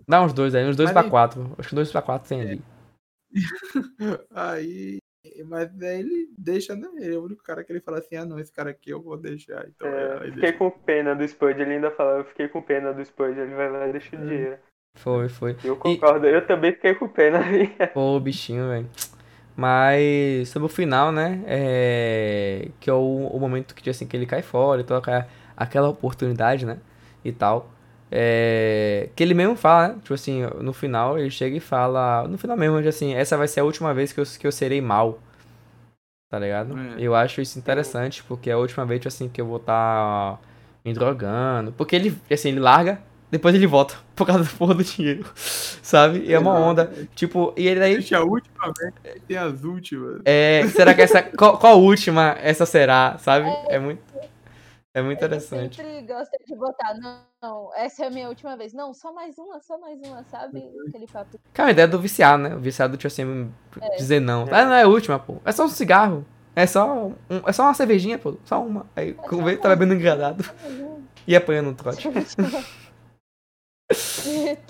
Dá 0.07 0.21
uns 0.23 0.33
dois 0.35 0.55
aí, 0.55 0.65
uns 0.67 0.77
dois 0.77 0.89
Mas 0.89 0.93
pra 0.93 1.03
aí- 1.03 1.11
quatro. 1.11 1.55
Acho 1.59 1.69
que 1.71 1.75
dois 1.75 1.91
pra 1.91 2.03
quatro 2.03 2.29
tem 2.29 2.41
ali. 2.43 2.63
Aí, 4.35 4.99
mas 5.47 5.69
aí 5.83 6.01
ele 6.01 6.29
deixa, 6.37 6.75
né? 6.75 6.89
Ele 6.97 7.15
é 7.15 7.19
o 7.19 7.25
único 7.25 7.43
cara 7.43 7.63
que 7.65 7.73
ele 7.73 7.81
fala 7.81 7.99
assim, 7.99 8.17
ah 8.17 8.25
não, 8.25 8.39
esse 8.39 8.53
cara 8.53 8.71
aqui 8.71 8.91
eu 8.91 9.03
vou 9.03 9.17
deixar. 9.17 9.67
Então, 9.69 9.89
É, 9.89 10.15
aí 10.23 10.33
fiquei 10.33 10.41
deixa. 10.43 10.59
com 10.59 10.71
pena 10.71 11.15
do 11.15 11.23
Spud, 11.25 11.61
ele 11.61 11.75
ainda 11.75 11.91
fala, 11.91 12.19
eu 12.19 12.25
fiquei 12.25 12.49
com 12.49 12.63
pena 12.63 12.93
do 12.93 13.03
Spud, 13.05 13.37
ele 13.39 13.55
vai 13.55 13.71
lá 13.71 13.89
e 13.89 13.93
deixa 13.93 14.17
o 14.17 14.19
É. 14.19 14.25
dinheiro. 14.25 14.59
Foi, 14.97 15.29
foi. 15.29 15.57
Eu 15.63 15.77
concordo, 15.77 16.27
eu 16.27 16.47
também 16.47 16.73
fiquei 16.73 16.95
com 16.95 17.09
pena. 17.09 17.39
Pô, 17.95 18.19
bichinho, 18.19 18.69
velho. 18.69 18.89
Mas 19.57 20.49
sobre 20.49 20.67
o 20.67 20.69
final, 20.69 21.13
né? 21.13 21.43
É... 21.47 22.69
Que 22.81 22.89
é 22.91 22.93
o, 22.93 23.29
o 23.29 23.39
momento 23.39 23.75
que, 23.75 23.89
assim, 23.91 24.07
que 24.07 24.17
ele 24.17 24.27
cai 24.27 24.43
fora 24.43 24.81
e 24.81 24.85
toca 24.85 25.29
aquela 25.57 25.89
oportunidade, 25.89 26.65
né? 26.67 26.79
E 27.25 27.33
tal. 27.33 27.71
É... 28.11 29.09
Que 29.15 29.23
ele 29.23 29.35
mesmo 29.35 29.55
fala, 29.55 29.89
né? 29.89 29.95
Tipo 30.03 30.15
assim, 30.15 30.43
no 30.61 30.73
final 30.73 31.19
ele 31.19 31.31
chega 31.31 31.57
e 31.57 31.61
fala. 31.61 32.27
No 32.29 32.37
final 32.37 32.57
mesmo, 32.57 32.77
assim, 32.79 33.15
essa 33.15 33.37
vai 33.37 33.49
ser 33.49 33.61
a 33.61 33.65
última 33.65 33.95
vez 33.95 34.13
que 34.13 34.21
eu, 34.21 34.25
que 34.25 34.47
eu 34.47 34.53
serei 34.53 34.81
mal. 34.81 35.19
Tá 36.31 36.39
ligado? 36.39 36.79
É. 36.79 36.95
Eu 36.99 37.15
acho 37.15 37.41
isso 37.41 37.59
interessante, 37.59 38.23
porque 38.23 38.51
é 38.51 38.53
a 38.53 38.59
última 38.59 38.87
vez, 38.87 39.01
tipo 39.01 39.09
assim, 39.09 39.29
que 39.29 39.41
eu 39.41 39.47
vou 39.47 39.57
estar 39.57 40.41
me 40.85 40.93
drogando. 40.93 41.73
Porque 41.73 41.97
ele, 41.97 42.17
assim, 42.31 42.51
ele 42.51 42.61
larga, 42.61 43.01
depois 43.31 43.55
ele 43.55 43.67
volta 43.67 43.97
por 44.15 44.27
causa 44.27 44.45
da 44.45 44.51
porra 44.51 44.75
do 44.75 44.85
dinheiro. 44.85 45.25
Sabe? 45.35 46.25
E 46.25 46.33
é 46.33 46.39
uma 46.39 46.55
onda. 46.55 46.93
Tipo, 47.15 47.53
e 47.57 47.67
ele 47.67 47.83
aí. 47.83 47.95
Deixa 47.95 48.19
a 48.19 48.25
última 48.25 48.73
vez, 48.79 48.93
tem 49.27 49.37
as 49.37 49.65
últimas. 49.65 50.21
É, 50.25 50.67
será 50.69 50.95
que 50.95 51.03
essa. 51.03 51.23
Qual, 51.23 51.59
qual 51.59 51.81
última 51.81 52.37
essa 52.41 52.65
será, 52.65 53.17
sabe? 53.19 53.49
É 53.69 53.79
muito. 53.79 54.01
É 54.93 55.01
muito 55.03 55.19
interessante. 55.19 55.81
Ele 55.81 55.91
sempre 55.91 56.07
gosta 56.15 56.37
de 56.45 56.55
botar, 56.57 56.95
não, 56.95 57.21
não, 57.41 57.71
essa 57.77 58.05
é 58.05 58.09
a 58.09 58.11
minha 58.11 58.29
última 58.29 58.57
vez. 58.57 58.73
Não, 58.73 58.93
só 58.93 59.13
mais 59.13 59.39
uma, 59.39 59.61
só 59.61 59.79
mais 59.79 60.01
uma, 60.01 60.25
sabe? 60.25 60.69
Aquele 60.89 61.07
papo. 61.07 61.39
Cara, 61.53 61.69
a 61.69 61.73
ideia 61.73 61.87
do 61.87 62.01
viciado, 62.01 62.43
né? 62.43 62.57
O 62.57 62.59
viciado 62.59 62.97
tinha 62.97 63.07
assim 63.09 63.53
dizer 63.97 64.21
não. 64.21 64.49
É. 64.49 64.55
Ah, 64.55 64.65
não 64.65 64.73
é 64.75 64.83
a 64.83 64.89
última, 64.89 65.17
pô. 65.19 65.37
É 65.45 65.53
só 65.53 65.65
um 65.65 65.69
cigarro. 65.69 66.27
É 66.57 66.67
só, 66.67 66.93
um, 67.07 67.15
é 67.47 67.53
só 67.53 67.63
uma 67.63 67.75
cervejinha, 67.75 68.19
pô. 68.19 68.37
Só 68.45 68.61
uma. 68.65 68.85
Aí, 68.97 69.15
com 69.15 69.45
vez 69.45 69.61
tá 69.61 69.69
bebendo 69.69 69.95
engradado 69.95 70.45
e 71.25 71.37
apanhando 71.37 71.71
um 71.71 71.75
trote, 71.75 72.09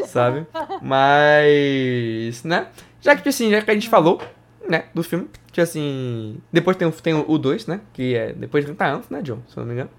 sabe? 0.07 0.47
Mas, 0.83 2.43
né? 2.45 2.69
Já 3.01 3.17
que, 3.17 3.29
assim, 3.29 3.51
já 3.51 3.63
que 3.63 3.71
a 3.71 3.75
gente 3.75 3.89
falou, 3.89 4.21
né, 4.69 4.85
do 4.95 5.03
filme, 5.03 5.29
que 5.53 5.61
assim. 5.61 6.41
Depois 6.53 6.77
tem, 6.77 6.87
o- 6.87 6.93
tem 6.93 7.15
o 7.15 7.39
2, 7.39 7.67
né? 7.67 7.81
Que 7.93 8.15
é 8.15 8.33
depois 8.33 8.65
de 8.65 8.69
30 8.73 8.85
anos, 8.87 9.09
né, 9.09 9.23
John? 9.23 9.39
Se 9.49 9.57
eu 9.57 9.63
não 9.63 9.69
me 9.69 9.75
engano. 9.75 9.91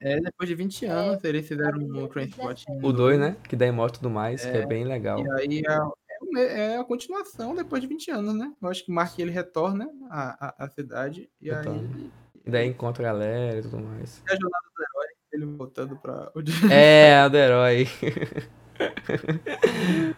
É, 0.00 0.20
depois 0.20 0.48
de 0.48 0.54
20 0.54 0.84
anos, 0.86 1.24
eles 1.24 1.46
fizeram 1.48 1.78
um 1.78 2.06
Transport. 2.08 2.64
O 2.82 2.92
2, 2.92 3.18
né? 3.18 3.36
Que 3.48 3.56
daí 3.56 3.70
mostra 3.72 3.98
tudo 4.00 4.10
mais, 4.10 4.44
que 4.44 4.50
é 4.56 4.60
É. 4.62 4.66
bem 4.66 4.84
legal. 4.84 5.18
E 5.24 5.30
aí 5.40 5.62
é, 5.66 5.72
é 5.72 6.24
me- 6.32 6.40
é 6.42 6.76
a 6.78 6.84
continuação 6.84 7.54
depois 7.54 7.80
de 7.80 7.88
20 7.88 8.10
anos, 8.10 8.34
né? 8.34 8.52
Eu 8.60 8.68
acho 8.68 8.84
que 8.84 8.92
Mark 8.92 9.18
ele 9.18 9.30
retorna 9.30 9.88
à, 10.10 10.48
à, 10.48 10.64
à 10.64 10.68
cidade 10.68 11.30
e 11.40 11.50
Retorna. 11.50 11.80
aí 11.80 12.10
E 12.44 12.50
daí 12.50 12.68
encontra 12.68 13.02
a 13.08 13.12
galera 13.12 13.58
e 13.58 13.62
tudo 13.62 13.78
mais. 13.78 14.22
é 14.28 14.32
a 14.32 14.36
jornada 14.36 14.64
do 14.76 14.82
herói, 14.82 15.06
ele 15.32 15.46
voltando 15.46 15.96
pra. 15.96 16.30
É, 16.70 17.14
a 17.16 17.28
do 17.28 17.36
herói. 17.38 17.86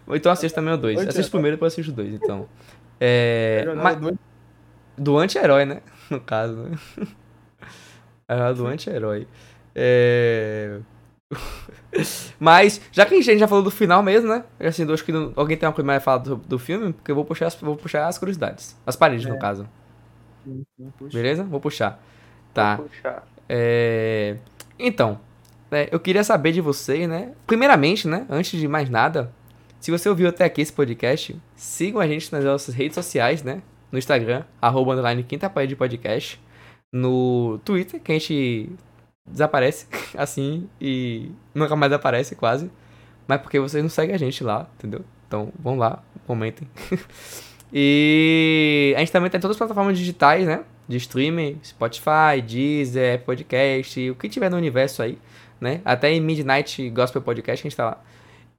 Então 0.09 0.33
assista 0.33 0.61
também 0.61 0.74
o 0.74 0.76
2. 0.76 0.99
Oi, 0.99 1.07
Assista 1.07 1.31
primeiro 1.31 1.55
e 1.55 1.57
depois 1.57 1.72
assiste 1.72 1.91
o 1.91 1.93
2, 1.93 2.14
então. 2.14 2.49
É. 3.01 3.64
a 3.81 3.95
do 3.95 4.18
do 4.97 5.16
anti-herói, 5.18 5.64
né? 5.64 5.81
No 6.11 6.20
caso, 6.20 6.55
né? 6.57 6.76
É 8.26 8.53
do 8.53 8.66
anti-herói. 8.66 9.26
É. 9.81 10.81
Mas, 12.39 12.81
já 12.93 13.05
que 13.07 13.14
a 13.14 13.20
gente 13.20 13.39
já 13.39 13.49
falou 13.49 13.62
do 13.64 13.70
final 13.70 14.03
mesmo, 14.03 14.29
né? 14.29 14.45
Assim, 14.61 14.83
eu 14.85 14.93
acho 14.95 15.05
que 15.05 15.12
não- 15.12 15.33
alguém 15.37 15.57
tem 15.57 15.66
uma 15.68 15.72
coisa 15.74 15.87
mais 15.87 15.99
a 15.99 16.01
falar 16.01 16.18
do, 16.18 16.37
do 16.37 16.59
filme, 16.59 16.93
porque 16.93 17.11
eu 17.11 17.14
vou 17.14 17.24
puxar, 17.24 17.47
as, 17.47 17.55
vou 17.57 17.76
puxar 17.76 18.07
as 18.07 18.18
curiosidades. 18.18 18.76
As 18.87 18.97
paredes, 18.97 19.26
no 19.26 19.35
É. 19.35 19.39
caso. 19.39 19.68
Puxa. 20.99 21.16
Beleza? 21.16 21.45
Vou 21.45 21.61
puxar. 21.61 22.03
Tá. 22.55 22.76
Vou 22.76 22.87
puxar. 22.87 23.26
É, 23.49 24.37
Então, 24.79 25.20
né, 25.70 25.89
eu 25.91 25.99
queria 26.01 26.22
saber 26.24 26.53
de 26.53 26.61
vocês, 26.61 27.09
né? 27.09 27.33
Primeiramente, 27.47 28.07
né? 28.07 28.26
Antes 28.31 28.59
de 28.59 28.68
mais 28.68 28.89
nada, 28.89 29.33
se 29.81 29.91
você 29.91 30.09
ouviu 30.09 30.29
até 30.29 30.45
aqui 30.45 30.61
esse 30.61 30.72
podcast, 30.72 31.37
sigam 31.57 32.01
a 32.01 32.07
gente 32.07 32.33
nas 32.33 32.45
nossas 32.45 32.74
redes 32.74 32.95
sociais, 32.95 33.43
né? 33.43 33.62
No 33.91 33.99
Instagram, 33.99 34.45
arroba 34.61 34.93
underline 34.93 35.22
quinta 35.22 35.49
parede 35.51 35.74
podcast. 35.74 36.41
No 36.93 37.59
Twitter, 37.64 38.01
que 38.01 38.12
a 38.12 38.14
gente 38.14 38.70
desaparece 39.31 39.87
assim 40.16 40.68
e 40.81 41.31
nunca 41.55 41.74
mais 41.76 41.93
aparece 41.93 42.35
quase. 42.35 42.70
Mas 43.26 43.41
porque 43.43 43.61
vocês 43.61 43.83
não 43.83 43.91
seguem 43.91 44.14
a 44.14 44.18
gente 44.18 44.43
lá, 44.43 44.68
entendeu? 44.76 45.05
Então 45.26 45.53
vão 45.59 45.76
lá, 45.76 46.03
comentem. 46.26 46.66
e 47.72 48.95
a 48.97 49.01
gente 49.01 49.12
também 49.12 49.31
tem 49.31 49.39
todas 49.39 49.55
as 49.55 49.59
plataformas 49.59 49.99
digitais, 49.99 50.47
né? 50.47 50.64
De 50.89 50.97
streaming, 50.97 51.61
Spotify, 51.62 52.41
Deezer, 52.43 53.22
Podcast, 53.24 54.11
o 54.11 54.14
que 54.14 54.29
tiver 54.31 54.51
no 54.51 54.57
universo 54.57 55.03
aí, 55.03 55.18
né? 55.61 55.83
Até 55.85 56.11
em 56.11 56.20
Midnight 56.20 56.89
Gospel 56.89 57.20
Podcast 57.20 57.61
a 57.61 57.68
gente 57.68 57.76
tá 57.76 57.85
lá. 57.85 58.03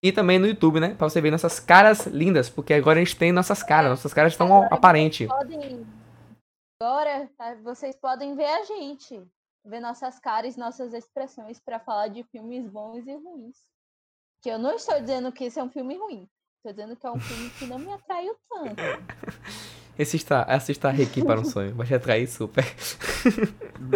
E 0.02 0.12
também 0.12 0.40
no 0.40 0.48
YouTube, 0.48 0.80
né? 0.80 0.96
Pra 0.98 1.10
você 1.10 1.20
ver 1.20 1.32
nossas 1.32 1.60
caras 1.60 2.06
lindas, 2.06 2.50
porque 2.50 2.74
agora 2.74 3.00
a 3.00 3.04
gente 3.04 3.18
tem 3.18 3.32
nossas 3.32 3.62
caras, 3.62 3.90
nossas 3.90 4.14
caras 4.14 4.32
estão 4.32 4.64
aparentes. 4.72 5.28
Podem, 5.28 5.86
agora 6.82 7.28
tá, 7.38 7.56
vocês 7.64 7.96
podem 7.98 8.36
ver 8.36 8.46
a 8.46 8.64
gente, 8.64 9.22
ver 9.70 9.80
nossas 9.80 10.20
caras, 10.20 10.58
nossas 10.58 10.94
expressões 10.94 11.60
pra 11.60 11.80
falar 11.80 12.08
de 12.08 12.24
filmes 12.24 12.68
bons 12.68 13.06
e 13.08 13.14
ruins. 13.14 13.58
Que 14.42 14.50
eu 14.50 14.58
não 14.58 14.76
estou 14.76 15.00
dizendo 15.00 15.32
que 15.32 15.46
esse 15.46 15.60
é 15.60 15.64
um 15.64 15.70
filme 15.70 15.98
ruim. 15.98 16.28
Estou 16.58 16.74
dizendo 16.74 16.96
que 16.96 17.06
é 17.06 17.12
um 17.12 17.20
filme 17.20 17.50
que 17.52 17.66
não 17.66 17.80
me 17.80 17.94
atraiu 17.94 18.36
tanto. 18.50 18.76
Assista, 20.02 20.44
assista 20.44 20.90
Reiki 20.90 21.22
para 21.26 21.42
um 21.42 21.44
sonho, 21.44 21.76
vai 21.76 21.86
te 21.86 21.94
atrair 21.94 22.26
super. 22.26 22.64
Tô 23.22 23.90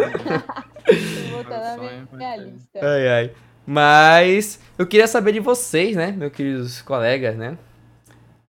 botando 1.38 1.62
na 1.62 2.16
minha, 2.18 2.36
lista. 2.36 2.78
Ai, 2.82 3.08
ai. 3.08 3.34
Mas 3.66 4.60
eu 4.76 4.86
queria 4.86 5.06
saber 5.06 5.32
de 5.32 5.40
vocês, 5.40 5.96
né, 5.96 6.12
meus 6.12 6.30
queridos 6.30 6.82
colegas, 6.82 7.34
né? 7.38 7.56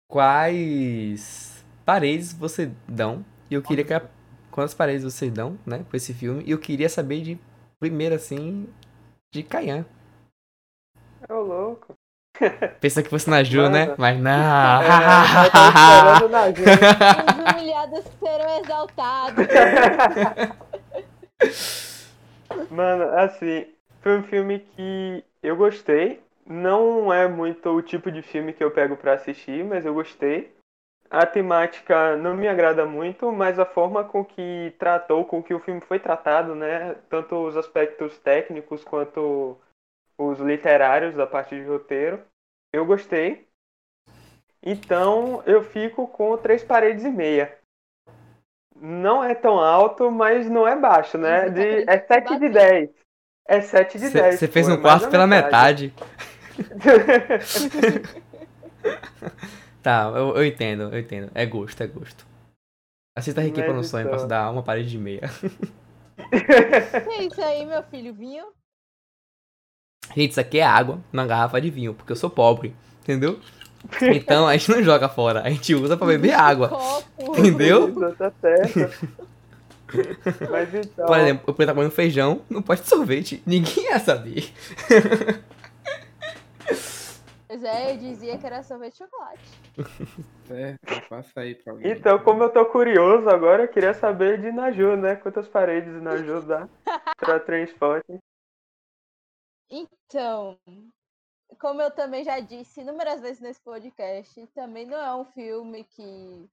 Quais 0.07 1.63
paredes 1.85 2.33
vocês 2.33 2.71
dão? 2.87 3.23
E 3.51 3.53
eu 3.53 3.61
queria 3.61 3.85
que 3.85 3.93
a... 3.93 4.01
quantas 4.53 4.73
paredes 4.73 5.03
vocês 5.03 5.31
dão, 5.31 5.57
né, 5.65 5.83
pra 5.89 5.97
esse 5.97 6.13
filme? 6.13 6.43
E 6.45 6.51
eu 6.51 6.59
queria 6.59 6.87
saber 6.87 7.21
de 7.21 7.39
primeiro 7.79 8.15
assim 8.15 8.67
de 9.33 9.41
Caian. 9.43 9.83
Ô, 11.27 11.41
louco. 11.41 11.93
Pensa 12.79 13.01
que 13.01 13.09
fosse 13.09 13.29
na 13.29 13.43
Ju, 13.43 13.69
né? 13.69 13.95
Mas 13.97 14.19
não. 14.19 14.31
É, 14.31 14.87
na 16.29 16.47
gente. 16.47 16.61
Os 16.69 17.53
humilhados 17.53 18.05
serão 18.19 18.59
exaltados. 18.59 19.47
Mano, 22.69 23.03
assim, 23.17 23.65
foi 24.01 24.17
um 24.19 24.23
filme 24.23 24.59
que 24.59 25.23
eu 25.41 25.55
gostei. 25.55 26.21
Não 26.45 27.11
é 27.13 27.27
muito 27.27 27.69
o 27.69 27.81
tipo 27.81 28.11
de 28.11 28.21
filme 28.21 28.53
que 28.53 28.63
eu 28.63 28.69
pego 28.71 28.97
pra 28.97 29.13
assistir, 29.13 29.63
mas 29.63 29.85
eu 29.85 29.93
gostei. 29.93 30.53
A 31.13 31.25
temática 31.27 32.17
não 32.17 32.35
me 32.35 32.47
agrada 32.47 32.87
muito, 32.87 33.31
mas 33.31 33.59
a 33.59 33.65
forma 33.67 34.03
com 34.03 34.25
que 34.25 34.73
tratou, 34.79 35.23
com 35.23 35.43
que 35.43 35.53
o 35.53 35.59
filme 35.59 35.79
foi 35.79 35.99
tratado, 35.99 36.55
né? 36.55 36.95
Tanto 37.07 37.35
os 37.35 37.55
aspectos 37.55 38.17
técnicos 38.17 38.83
quanto 38.83 39.55
os 40.17 40.39
literários 40.39 41.13
da 41.13 41.27
parte 41.27 41.53
de 41.53 41.61
roteiro, 41.61 42.19
eu 42.73 42.83
gostei. 42.83 43.47
Então 44.63 45.43
eu 45.45 45.63
fico 45.63 46.07
com 46.07 46.35
três 46.35 46.63
paredes 46.63 47.05
e 47.05 47.11
meia. 47.11 47.55
Não 48.75 49.23
é 49.23 49.35
tão 49.35 49.59
alto, 49.59 50.09
mas 50.09 50.49
não 50.49 50.67
é 50.67 50.75
baixo, 50.75 51.19
né? 51.19 51.47
De, 51.47 51.87
é 51.87 51.99
7 51.99 52.39
de 52.39 52.49
10. 52.49 52.89
É 53.47 53.61
7 53.61 53.99
de 53.99 54.09
10. 54.09 54.39
Você 54.39 54.47
fez 54.47 54.67
um 54.67 54.73
é 54.73 54.81
quarto 54.81 55.11
pela 55.11 55.27
metade. 55.27 55.93
Tá, 59.83 60.11
eu, 60.15 60.35
eu 60.37 60.45
entendo, 60.45 60.83
eu 60.83 60.99
entendo. 60.99 61.29
É 61.35 61.45
gosto, 61.45 61.83
é 61.83 61.87
gosto. 61.87 62.25
Assista 63.15 63.41
a 63.41 63.45
Equipa 63.45 63.67
Mas 63.67 63.75
no 63.75 63.83
sonho, 63.83 64.03
então. 64.03 64.13
posso 64.13 64.27
dar 64.27 64.49
uma 64.49 64.63
parede 64.63 64.95
e 64.95 64.99
meia. 64.99 65.21
É 66.31 67.23
isso 67.23 67.41
aí, 67.41 67.65
meu 67.65 67.81
filho? 67.83 68.13
Vinho? 68.13 68.45
Gente, 70.15 70.31
isso 70.31 70.39
aqui 70.39 70.59
é 70.59 70.63
água 70.63 70.99
na 71.11 71.25
garrafa 71.25 71.59
de 71.59 71.71
vinho, 71.71 71.95
porque 71.95 72.11
eu 72.11 72.15
sou 72.15 72.29
pobre, 72.29 72.75
entendeu? 73.01 73.39
Então 74.01 74.47
a 74.47 74.55
gente 74.55 74.69
não 74.69 74.83
joga 74.83 75.09
fora, 75.09 75.41
a 75.41 75.49
gente 75.49 75.73
usa 75.73 75.97
pra 75.97 76.05
beber 76.05 76.33
água. 76.33 76.69
Copo. 76.69 77.39
Entendeu? 77.39 77.93
Tá 78.15 78.31
certo. 78.39 79.13
Mas 80.51 80.73
então. 80.73 81.05
Por 81.05 81.17
exemplo, 81.17 81.43
eu 81.47 81.53
podia 81.53 81.63
estar 81.63 81.73
comendo 81.73 81.91
feijão, 81.91 82.41
não 82.49 82.61
pode 82.61 82.81
ter 82.81 82.89
sorvete. 82.89 83.41
Ninguém 83.45 83.85
ia 83.85 83.99
saber. 83.99 84.51
Pois 87.53 87.63
é, 87.65 87.91
eu 87.91 87.97
dizia 87.97 88.35
que 88.35 88.47
era 88.47 88.63
sorvete 88.63 88.93
de 88.93 88.97
chocolate. 88.97 89.43
Certo, 90.47 90.79
passa 91.07 91.41
aí 91.41 91.53
pra 91.53 91.73
alguém. 91.73 91.91
Então, 91.91 92.17
como 92.23 92.41
eu 92.41 92.51
tô 92.51 92.65
curioso 92.65 93.29
agora, 93.29 93.65
eu 93.65 93.67
queria 93.67 93.93
saber 93.93 94.41
de 94.41 94.51
Naju, 94.51 94.97
né? 94.97 95.15
Quantas 95.17 95.47
paredes 95.47 96.01
Naju 96.01 96.41
dá 96.47 96.67
pra 97.15 97.39
transporte? 97.39 98.17
Então, 99.69 100.57
como 101.59 101.79
eu 101.79 101.91
também 101.91 102.23
já 102.23 102.39
disse 102.39 102.81
inúmeras 102.81 103.21
vezes 103.21 103.39
nesse 103.39 103.61
podcast, 103.61 104.47
também 104.47 104.87
não 104.87 104.97
é 104.97 105.13
um 105.13 105.25
filme 105.25 105.83
que 105.83 106.49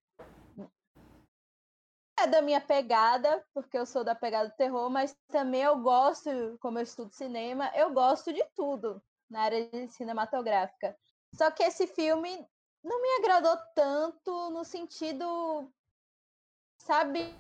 é 2.18 2.26
da 2.26 2.42
minha 2.42 2.61
pegada, 2.61 3.42
porque 3.55 3.78
eu 3.78 3.86
sou 3.86 4.05
da 4.05 4.14
pegada 4.14 4.51
do 4.51 4.57
terror, 4.57 4.90
mas 4.90 5.16
também 5.28 5.62
eu 5.62 5.78
gosto, 5.80 6.28
como 6.61 6.78
eu 6.78 6.82
estudo 6.82 7.11
cinema, 7.14 7.72
eu 7.74 7.90
gosto 7.90 8.34
de 8.34 8.44
tudo 8.55 9.03
na 9.30 9.42
área 9.42 9.88
cinematográfica. 9.90 10.96
Só 11.34 11.50
que 11.50 11.62
esse 11.62 11.86
filme 11.86 12.46
não 12.82 13.00
me 13.00 13.08
agradou 13.18 13.56
tanto 13.74 14.50
no 14.50 14.64
sentido, 14.64 15.70
sabe, 16.78 17.34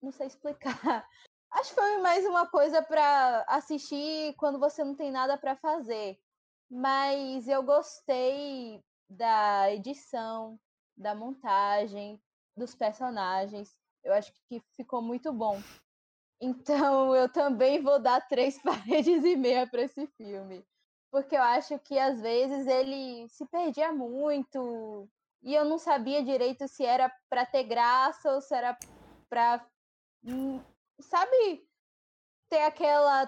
não 0.00 0.12
sei 0.12 0.26
explicar. 0.26 0.78
Acho 1.50 1.70
que 1.70 1.80
foi 1.80 1.98
mais 1.98 2.24
uma 2.24 2.46
coisa 2.46 2.80
para 2.80 3.44
assistir 3.46 4.34
quando 4.36 4.58
você 4.58 4.82
não 4.82 4.94
tem 4.94 5.10
nada 5.10 5.36
para 5.36 5.56
fazer. 5.56 6.18
Mas 6.70 7.46
eu 7.46 7.62
gostei 7.62 8.82
da 9.10 9.70
edição, 9.70 10.58
da 10.96 11.14
montagem, 11.14 12.18
dos 12.56 12.74
personagens. 12.74 13.76
Eu 14.02 14.14
acho 14.14 14.32
que 14.48 14.62
ficou 14.74 15.02
muito 15.02 15.30
bom. 15.30 15.60
Então 16.40 17.14
eu 17.14 17.28
também 17.28 17.82
vou 17.82 18.00
dar 18.00 18.26
três 18.26 18.60
paredes 18.62 19.22
e 19.22 19.36
meia 19.36 19.66
para 19.66 19.82
esse 19.82 20.06
filme. 20.16 20.64
Porque 21.12 21.36
eu 21.36 21.42
acho 21.42 21.78
que 21.78 21.98
às 21.98 22.20
vezes 22.20 22.66
ele 22.66 23.28
se 23.28 23.46
perdia 23.46 23.92
muito 23.92 25.06
e 25.42 25.54
eu 25.54 25.64
não 25.64 25.78
sabia 25.78 26.24
direito 26.24 26.66
se 26.66 26.84
era 26.84 27.14
para 27.28 27.44
ter 27.44 27.64
graça 27.64 28.32
ou 28.32 28.40
se 28.40 28.54
era 28.54 28.76
para 29.28 29.64
sabe, 31.00 31.68
ter 32.48 32.62
aquela 32.62 33.26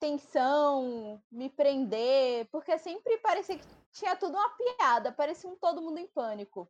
tensão, 0.00 1.22
me 1.30 1.48
prender, 1.48 2.46
porque 2.50 2.76
sempre 2.78 3.16
parecia 3.18 3.56
que 3.56 3.64
tinha 3.92 4.16
tudo 4.16 4.36
uma 4.36 4.50
piada, 4.50 5.12
parecia 5.12 5.48
um 5.48 5.56
todo 5.56 5.80
mundo 5.80 5.98
em 5.98 6.08
pânico. 6.08 6.68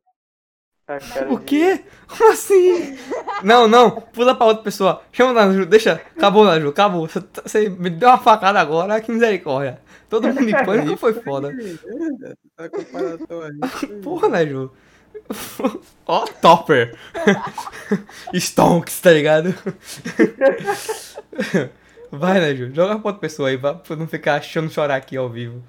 O 1.31 1.39
quê? 1.39 1.83
Como 2.07 2.33
assim? 2.33 2.97
Não, 3.43 3.67
não, 3.67 3.91
pula 3.91 4.35
pra 4.35 4.47
outra 4.47 4.63
pessoa. 4.63 5.03
Chama 5.13 5.31
o 5.31 5.35
Naju, 5.35 5.65
deixa. 5.67 5.95
Acabou, 6.17 6.45
Naju, 6.45 6.69
acabou. 6.69 7.09
Você, 7.09 7.21
tá- 7.23 7.43
você 7.47 7.69
me 7.71 7.89
deu 7.89 8.09
uma 8.11 8.19
facada 8.19 8.61
agora, 8.61 9.01
que 9.01 9.11
misericórdia. 9.11 9.81
Todo 10.11 10.29
mundo 10.29 10.49
em 10.49 10.53
pânico 10.65 10.97
foi 10.99 11.15
foda. 11.15 11.49
Aí. 12.59 14.01
Porra, 14.03 14.29
Naju. 14.29 14.71
Ó, 16.07 16.25
Topper. 16.43 16.95
Stonks, 18.35 19.01
tá 19.01 19.11
ligado? 19.11 19.55
Vai, 22.11 22.41
Naju, 22.41 22.73
joga 22.75 22.99
pra 22.99 23.09
outra 23.09 23.21
pessoa 23.21 23.49
aí, 23.49 23.59
pra 23.59 23.81
não 23.97 24.07
ficar 24.07 24.35
achando 24.37 24.71
chorar 24.71 24.97
aqui 24.97 25.17
ao 25.17 25.29
vivo. 25.29 25.63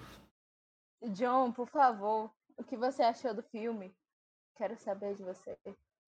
John, 1.08 1.52
por 1.52 1.68
favor, 1.68 2.30
o 2.58 2.64
que 2.64 2.76
você 2.76 3.02
achou 3.04 3.34
do 3.34 3.44
filme? 3.44 3.94
Quero 4.56 4.78
saber 4.78 5.16
de 5.16 5.24
você. 5.24 5.58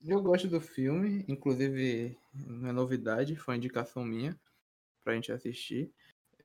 Eu 0.06 0.22
gosto 0.22 0.48
do 0.48 0.62
filme, 0.62 1.26
inclusive 1.28 2.18
não 2.34 2.70
é 2.70 2.72
novidade, 2.72 3.36
foi 3.36 3.54
uma 3.54 3.58
indicação 3.58 4.06
minha 4.06 4.39
pra 5.04 5.16
gente 5.16 5.32
assistir. 5.32 5.91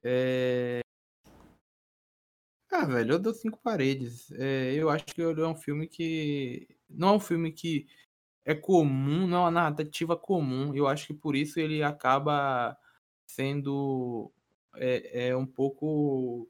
É... 0.03 0.81
Ah, 2.71 2.87
velho, 2.87 3.13
eu 3.13 3.19
dou 3.19 3.35
cinco 3.35 3.61
paredes. 3.63 4.33
É, 4.33 4.75
eu 4.75 4.89
acho 4.89 5.05
que 5.05 5.21
é 5.21 5.47
um 5.47 5.55
filme 5.55 5.87
que. 5.87 6.67
Não 6.89 7.11
é 7.11 7.13
um 7.13 7.21
filme 7.21 7.53
que 7.53 7.87
é 8.45 8.55
comum, 8.55 9.27
não 9.27 9.39
é 9.39 9.41
uma 9.43 9.51
narrativa 9.51 10.17
comum. 10.17 10.75
Eu 10.75 10.89
acho 10.89 11.07
que 11.07 11.15
por 11.15 11.37
isso 11.37 11.61
ele 11.61 11.83
acaba 11.83 12.77
sendo 13.27 14.33
é, 14.75 15.29
é 15.29 15.37
um 15.37 15.47
pouco 15.47 16.49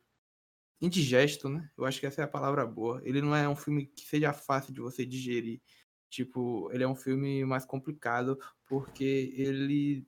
indigesto, 0.83 1.49
né? 1.49 1.71
Eu 1.79 1.85
acho 1.85 2.01
que 2.01 2.07
essa 2.07 2.21
é 2.21 2.25
a 2.25 2.29
palavra 2.29 2.67
boa. 2.67 3.01
Ele 3.05 3.23
não 3.23 3.35
é 3.35 3.49
um 3.49 3.57
filme 3.57 3.87
que 3.87 4.05
seja 4.05 4.33
fácil 4.33 4.75
de 4.75 4.81
você 4.81 5.07
digerir. 5.07 5.63
Tipo, 6.11 6.71
ele 6.73 6.83
é 6.83 6.89
um 6.89 6.97
filme 6.97 7.45
mais 7.45 7.65
complicado 7.65 8.39
porque 8.67 9.33
ele 9.37 10.07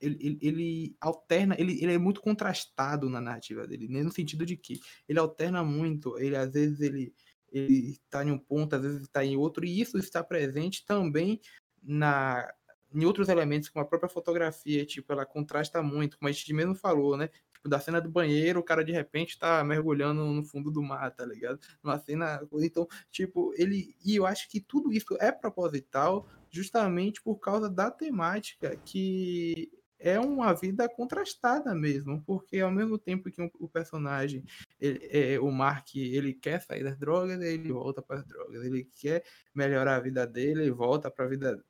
ele, 0.00 0.18
ele, 0.20 0.38
ele 0.42 0.96
alterna, 1.00 1.54
ele, 1.56 1.80
ele 1.80 1.94
é 1.94 1.98
muito 1.98 2.20
contrastado 2.20 3.08
na 3.08 3.20
narrativa 3.20 3.68
dele, 3.68 3.86
né? 3.86 4.02
no 4.02 4.10
sentido 4.10 4.44
de 4.44 4.56
que 4.56 4.80
ele 5.08 5.20
alterna 5.20 5.62
muito, 5.62 6.18
ele 6.18 6.34
às 6.34 6.52
vezes 6.52 6.80
ele 6.80 7.14
ele 7.52 7.90
está 7.92 8.24
em 8.24 8.32
um 8.32 8.38
ponto, 8.38 8.74
às 8.74 8.82
vezes 8.82 9.02
está 9.02 9.24
em 9.24 9.36
outro, 9.36 9.64
e 9.64 9.80
isso 9.80 9.98
está 9.98 10.24
presente 10.24 10.84
também 10.84 11.40
na 11.80 12.52
em 12.94 13.04
outros 13.04 13.28
elementos, 13.28 13.68
como 13.68 13.84
a 13.84 13.88
própria 13.88 14.08
fotografia, 14.08 14.84
tipo, 14.84 15.12
ela 15.12 15.24
contrasta 15.24 15.82
muito, 15.82 16.18
como 16.18 16.28
a 16.28 16.32
gente 16.32 16.52
mesmo 16.52 16.74
falou, 16.74 17.16
né? 17.16 17.30
Tipo, 17.62 17.68
da 17.68 17.78
cena 17.78 18.00
do 18.00 18.10
banheiro, 18.10 18.58
o 18.58 18.62
cara 18.62 18.84
de 18.84 18.90
repente 18.90 19.38
tá 19.38 19.62
mergulhando 19.62 20.24
no 20.24 20.42
fundo 20.44 20.68
do 20.68 20.82
mar, 20.82 21.12
tá 21.14 21.24
ligado? 21.24 21.60
Uma 21.82 21.96
cena. 22.00 22.40
Então, 22.54 22.88
tipo, 23.08 23.54
ele. 23.56 23.94
E 24.04 24.16
eu 24.16 24.26
acho 24.26 24.50
que 24.50 24.60
tudo 24.60 24.92
isso 24.92 25.16
é 25.20 25.30
proposital 25.30 26.26
justamente 26.50 27.22
por 27.22 27.36
causa 27.36 27.70
da 27.70 27.88
temática, 27.88 28.76
que 28.84 29.70
é 29.96 30.18
uma 30.18 30.52
vida 30.52 30.88
contrastada 30.88 31.72
mesmo, 31.72 32.20
porque 32.26 32.58
ao 32.58 32.72
mesmo 32.72 32.98
tempo 32.98 33.30
que 33.30 33.40
um- 33.40 33.50
o 33.60 33.68
personagem, 33.68 34.44
ele- 34.80 35.08
é, 35.12 35.38
o 35.38 35.48
Mark, 35.52 35.94
ele 35.94 36.34
quer 36.34 36.60
sair 36.60 36.82
das 36.82 36.98
drogas, 36.98 37.40
ele 37.40 37.72
volta 37.72 38.02
para 38.02 38.18
as 38.18 38.26
drogas, 38.26 38.64
ele 38.64 38.84
quer 39.00 39.22
melhorar 39.54 39.94
a 39.96 40.00
vida 40.00 40.26
dele, 40.26 40.62
ele 40.62 40.72
volta 40.72 41.08
para 41.08 41.24
a 41.26 41.28
vida 41.28 41.64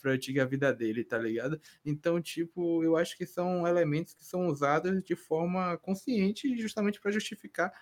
para 0.00 0.42
a 0.42 0.44
vida 0.44 0.72
dele, 0.72 1.04
tá 1.04 1.18
ligado? 1.18 1.60
Então, 1.84 2.20
tipo, 2.20 2.82
eu 2.84 2.96
acho 2.96 3.16
que 3.16 3.26
são 3.26 3.66
elementos 3.66 4.14
que 4.14 4.24
são 4.24 4.46
usados 4.46 5.02
de 5.02 5.16
forma 5.16 5.76
consciente 5.78 6.56
justamente 6.56 7.00
para 7.00 7.10
justificar 7.10 7.72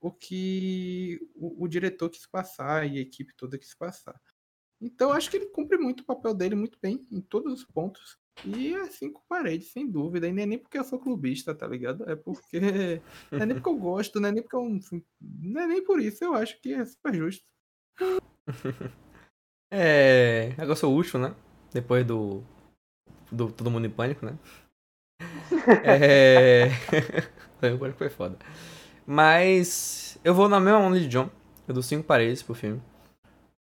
o 0.00 0.10
que 0.10 1.20
o, 1.34 1.64
o 1.64 1.68
diretor 1.68 2.08
quis 2.08 2.26
passar 2.26 2.88
e 2.88 2.98
a 2.98 3.00
equipe 3.00 3.34
toda 3.36 3.58
quis 3.58 3.74
passar. 3.74 4.20
Então, 4.80 5.12
acho 5.12 5.30
que 5.30 5.36
ele 5.36 5.46
cumpre 5.46 5.76
muito 5.76 6.00
o 6.00 6.06
papel 6.06 6.32
dele 6.34 6.54
muito 6.54 6.78
bem 6.80 7.06
em 7.10 7.20
todos 7.20 7.52
os 7.52 7.64
pontos. 7.64 8.16
E 8.44 8.72
é 8.72 8.86
cinco 8.86 9.24
paredes, 9.28 9.72
sem 9.72 9.90
dúvida. 9.90 10.28
E 10.28 10.32
não 10.32 10.42
é 10.42 10.46
nem 10.46 10.58
porque 10.58 10.78
eu 10.78 10.84
sou 10.84 11.00
clubista, 11.00 11.52
tá 11.52 11.66
ligado? 11.66 12.08
É 12.08 12.14
porque. 12.14 12.60
Não 13.32 13.40
é 13.40 13.46
nem 13.46 13.56
porque 13.56 13.68
eu 13.68 13.76
gosto, 13.76 14.20
não 14.20 14.28
é 14.28 14.32
nem 14.32 14.42
porque 14.42 14.56
eu. 14.56 14.78
Não 15.20 15.60
é 15.60 15.66
nem 15.66 15.82
por 15.82 16.00
isso, 16.00 16.22
eu 16.22 16.34
acho 16.34 16.60
que 16.60 16.72
é 16.72 16.84
super 16.84 17.14
justo. 17.14 17.44
É. 19.70 20.54
Agora 20.56 20.76
sou 20.76 20.94
útil, 20.96 21.20
né? 21.20 21.34
Depois 21.72 22.04
do. 22.06 22.42
Do 23.30 23.52
Todo 23.52 23.70
Mundo 23.70 23.86
em 23.86 23.90
Pânico, 23.90 24.24
né? 24.24 24.38
É. 25.84 26.70
Foi 27.60 27.72
o 27.74 27.78
Pânico 27.78 27.98
foi 27.98 28.08
foda. 28.08 28.38
Mas. 29.06 30.18
Eu 30.24 30.34
vou 30.34 30.48
na 30.48 30.60
mesma 30.60 30.78
onda 30.78 30.98
de 30.98 31.08
John. 31.08 31.28
Eu 31.66 31.74
dou 31.74 31.82
cinco 31.82 32.04
paredes 32.04 32.42
pro 32.42 32.54
filme. 32.54 32.80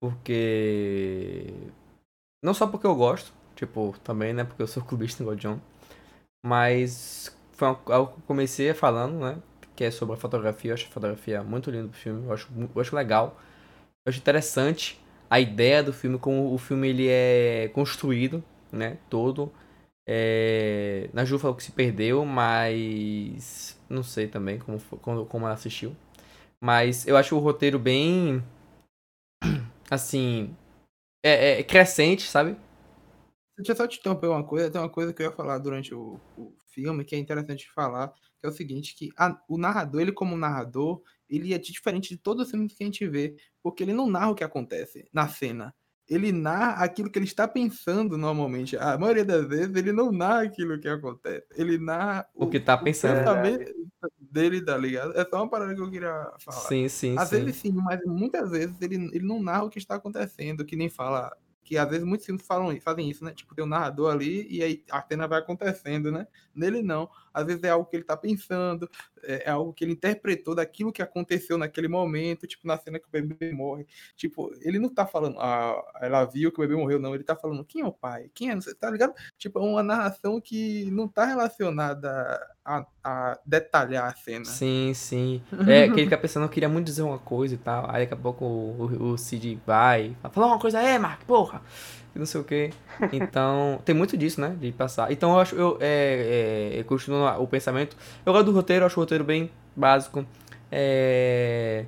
Porque. 0.00 1.52
Não 2.44 2.52
só 2.52 2.66
porque 2.66 2.86
eu 2.86 2.94
gosto. 2.94 3.32
Tipo, 3.55 3.94
também, 4.02 4.34
né? 4.34 4.44
Porque 4.44 4.62
eu 4.62 4.66
sou 4.66 4.82
clubista 4.84 5.22
igual 5.22 5.36
John. 5.36 5.61
Mas 6.44 7.34
foi 7.52 7.68
algo 7.68 7.82
que 7.84 7.92
eu 7.92 8.24
comecei 8.26 8.74
falando, 8.74 9.18
né? 9.20 9.38
Que 9.74 9.84
é 9.84 9.90
sobre 9.90 10.14
a 10.14 10.18
fotografia. 10.18 10.72
Eu 10.72 10.74
acho 10.74 10.86
a 10.86 10.90
fotografia 10.90 11.42
muito 11.42 11.70
linda 11.70 11.88
do 11.88 11.94
filme. 11.94 12.26
Eu 12.26 12.32
acho, 12.32 12.48
eu 12.74 12.80
acho 12.80 12.94
legal. 12.94 13.40
Eu 14.05 14.11
acho 14.11 14.18
interessante 14.18 15.00
a 15.35 15.41
ideia 15.41 15.82
do 15.82 15.93
filme, 15.93 16.18
como 16.18 16.53
o 16.55 16.59
filme 16.59 16.89
ele 16.89 17.09
é 17.09 17.68
construído, 17.74 18.43
né? 18.72 18.99
Todo. 19.11 19.53
É... 20.07 21.11
Na 21.12 21.24
Ju 21.24 21.39
falou 21.39 21.57
que 21.57 21.62
se 21.64 21.72
perdeu, 21.72 22.24
mas 22.24 23.78
não 23.89 24.03
sei 24.03 24.28
também 24.28 24.59
como, 24.59 24.80
como, 25.03 25.26
como 25.26 25.47
ela 25.47 25.55
assistiu. 25.55 25.97
Mas 26.61 27.07
eu 27.07 27.16
acho 27.16 27.37
o 27.37 27.41
roteiro 27.41 27.78
bem. 27.78 28.43
Assim. 29.91 30.55
É, 31.24 31.61
é 31.61 31.62
crescente, 31.64 32.22
sabe? 32.24 32.57
Deixa 33.57 33.72
eu 33.72 33.76
só 33.76 33.87
te 33.87 33.99
interromper 33.99 34.26
uma 34.28 34.45
coisa. 34.45 34.70
Tem 34.70 34.80
uma 34.80 34.91
coisa 34.91 35.12
que 35.12 35.22
eu 35.22 35.26
ia 35.26 35.32
falar 35.32 35.59
durante 35.59 35.95
o, 35.95 36.20
o 36.37 36.55
filme 36.66 37.05
que 37.05 37.14
é 37.14 37.18
interessante 37.18 37.70
falar, 37.72 38.09
que 38.41 38.47
é 38.47 38.49
o 38.49 38.53
seguinte, 38.53 38.95
que 38.97 39.11
a- 39.16 39.41
o 39.49 39.57
narrador, 39.59 40.01
ele 40.01 40.12
como 40.12 40.37
narrador, 40.37 41.03
ele 41.29 41.55
é 41.55 41.59
diferente 41.59 42.11
de 42.11 42.16
todos 42.18 42.45
os 42.47 42.51
filmes 42.51 42.75
que 42.75 42.83
a 42.83 42.87
gente 42.87 43.07
vê, 43.09 43.35
porque 43.62 43.83
ele 43.83 43.93
não 43.95 44.09
narra 44.11 44.31
o 44.31 44.35
que 44.35 44.45
acontece 44.45 45.09
na 45.12 45.29
cena. 45.29 45.75
Ele 46.07 46.33
narra 46.33 46.85
aquilo 46.85 47.11
que 47.11 47.18
ele 47.18 47.25
está 47.25 47.49
pensando 47.49 48.18
normalmente. 48.18 48.77
A 48.77 48.99
maioria 48.99 49.25
das 49.25 49.47
vezes 49.49 49.75
ele 49.75 49.91
não 49.91 50.12
narra 50.12 50.43
aquilo 50.43 50.79
que 50.79 50.87
acontece. 50.87 51.47
Ele 51.57 51.79
narra 51.79 52.27
O 52.35 52.47
que 52.47 52.61
tá 52.61 52.77
pensando. 52.77 53.16
pensamento 53.20 53.72
dele, 54.18 54.62
tá 54.62 54.77
ligado? 54.77 55.16
É 55.18 55.25
só 55.25 55.37
uma 55.39 55.49
parada 55.49 55.75
que 55.75 55.81
eu 55.81 55.91
queria 55.91 56.31
falar. 56.41 56.59
Sim, 56.68 56.89
sim, 56.91 57.16
Às 57.18 57.31
sim. 57.31 57.37
vezes 57.45 57.57
sim, 57.57 57.72
mas 57.72 58.01
muitas 58.05 58.51
vezes 58.51 58.77
ele, 58.83 58.97
ele 58.97 59.25
não 59.27 59.43
narra 59.43 59.64
o 59.64 59.70
que 59.70 59.79
está 59.79 59.95
acontecendo, 59.95 60.64
que 60.64 60.77
nem 60.77 60.91
fala. 60.91 61.35
Que 61.62 61.79
às 61.79 61.89
vezes 61.89 62.05
muitos 62.05 62.27
filmes 62.27 62.45
falam, 62.47 62.79
fazem 62.83 63.09
isso, 63.09 63.25
né? 63.25 63.33
Tipo, 63.33 63.55
tem 63.55 63.64
um 63.64 63.68
narrador 63.68 64.12
ali 64.12 64.47
e 64.51 64.62
aí 64.62 64.85
a 64.91 65.01
cena 65.01 65.27
vai 65.27 65.39
acontecendo, 65.39 66.12
né? 66.12 66.27
Nele 66.55 66.83
não. 66.83 67.09
Às 67.35 67.47
vezes 67.47 67.62
é 67.64 67.70
algo 67.70 67.85
que 67.85 67.97
ele 67.97 68.05
tá 68.05 68.16
pensando, 68.16 68.89
é, 69.24 69.45
é 69.47 69.51
algo 69.51 69.72
que 69.72 69.85
ele 69.85 69.93
interpretou 69.93 70.55
daquilo 70.55 70.93
que 70.93 71.03
aconteceu 71.03 71.59
naquele 71.59 71.89
momento, 71.89 72.47
tipo, 72.47 72.66
na 72.66 72.78
cena 72.78 72.99
que 72.99 73.07
o 73.07 73.11
bebê 73.11 73.53
morre. 73.53 73.87
Tipo, 74.16 74.53
ele 74.61 74.78
não 74.78 74.89
tá 74.89 75.05
falando, 75.05 75.39
ah, 75.41 75.82
ela 76.01 76.24
viu 76.24 76.53
que 76.53 76.59
o 76.59 76.62
bebê 76.62 76.76
morreu, 76.76 77.01
não. 77.01 77.14
Ele 77.14 77.24
tá 77.24 77.35
falando, 77.35 77.64
quem 77.64 77.82
é 77.82 77.87
o 77.87 77.93
pai? 77.93 78.30
Quem 78.32 78.51
é? 78.51 78.59
Tá 78.78 78.91
ligado? 78.91 79.12
Tipo, 79.37 79.59
é 79.59 79.62
uma 79.62 79.82
narração 79.82 80.41
que 80.41 80.89
não 80.93 81.09
tá 81.09 81.24
relacionada 81.24 82.41
a, 82.64 82.87
a 83.03 83.39
detalhar 83.45 84.07
a 84.07 84.14
cena. 84.14 84.45
Sim, 84.45 84.93
sim. 84.95 85.43
É, 85.74 85.89
que 85.89 85.95
ele 85.95 86.05
fica 86.05 86.18
pensando, 86.18 86.45
eu 86.45 86.49
queria 86.49 86.68
muito 86.68 86.87
dizer 86.87 87.03
uma 87.03 87.18
coisa 87.18 87.55
e 87.55 87.59
tal. 87.59 87.91
Aí 87.91 88.03
daqui 88.03 88.14
a 88.14 88.16
pouco 88.16 88.45
o, 88.45 88.87
o, 88.87 89.12
o 89.12 89.18
Cid 89.18 89.61
vai, 89.66 90.16
fala 90.30 90.47
uma 90.47 90.59
coisa, 90.59 90.80
é, 90.80 90.99
Mark, 90.99 91.24
porra! 91.24 91.62
E 92.15 92.19
não 92.19 92.27
sei 92.27 92.41
o 92.41 92.45
quê. 92.45 92.71
Então, 93.12 93.81
tem 93.85 93.95
muito 93.95 94.17
disso, 94.17 94.41
né? 94.41 94.57
De 94.61 94.71
passar. 94.73 95.11
Então 95.11 95.33
eu 95.33 95.41
acho, 95.41 95.55
eu, 95.57 95.79
é, 95.81 96.77
é, 96.79 96.83
continuo 96.85 97.27
o 97.43 97.47
pensamento. 97.47 97.97
Eu 98.25 98.33
gosto 98.33 98.47
do 98.47 98.53
roteiro, 98.53 98.85
acho 98.87 98.99
o 98.99 99.03
roteiro 99.03 99.25
bem 99.25 99.51
básico. 99.75 100.25
É, 100.71 101.85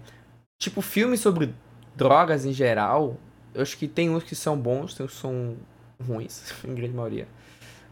tipo, 0.58 0.80
filmes 0.82 1.20
sobre 1.20 1.54
drogas 1.94 2.44
em 2.44 2.52
geral, 2.52 3.16
eu 3.54 3.62
acho 3.62 3.76
que 3.78 3.88
tem 3.88 4.10
uns 4.10 4.22
que 4.22 4.34
são 4.34 4.56
bons, 4.56 4.94
tem 4.94 5.06
uns 5.06 5.12
que 5.12 5.18
são 5.18 5.56
ruins, 6.04 6.52
em 6.64 6.74
grande 6.74 6.94
maioria. 6.94 7.28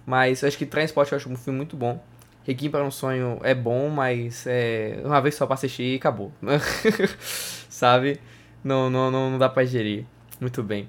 Mas 0.07 0.43
eu 0.43 0.49
acho 0.49 0.59
que 0.59 0.66
Transporte 0.66 1.12
eu 1.12 1.16
acho 1.16 1.28
um 1.30 1.37
filme 1.37 1.57
muito 1.57 1.76
bom. 1.76 2.03
Requiem 2.45 2.70
para 2.70 2.85
um 2.85 2.91
Sonho 2.91 3.39
é 3.43 3.55
bom, 3.55 3.89
mas 3.89 4.47
é 4.47 5.01
uma 5.03 5.20
vez 5.20 5.35
só 5.35 5.47
pra 5.47 5.55
assistir 5.55 5.95
e 5.95 5.97
acabou. 5.97 6.30
Sabe? 7.70 8.20
Não, 8.62 8.91
não, 8.91 9.11
não, 9.11 9.30
não 9.30 9.39
dá 9.39 9.49
pra 9.49 9.64
gerir 9.64 10.05
muito 10.41 10.62
bem. 10.62 10.89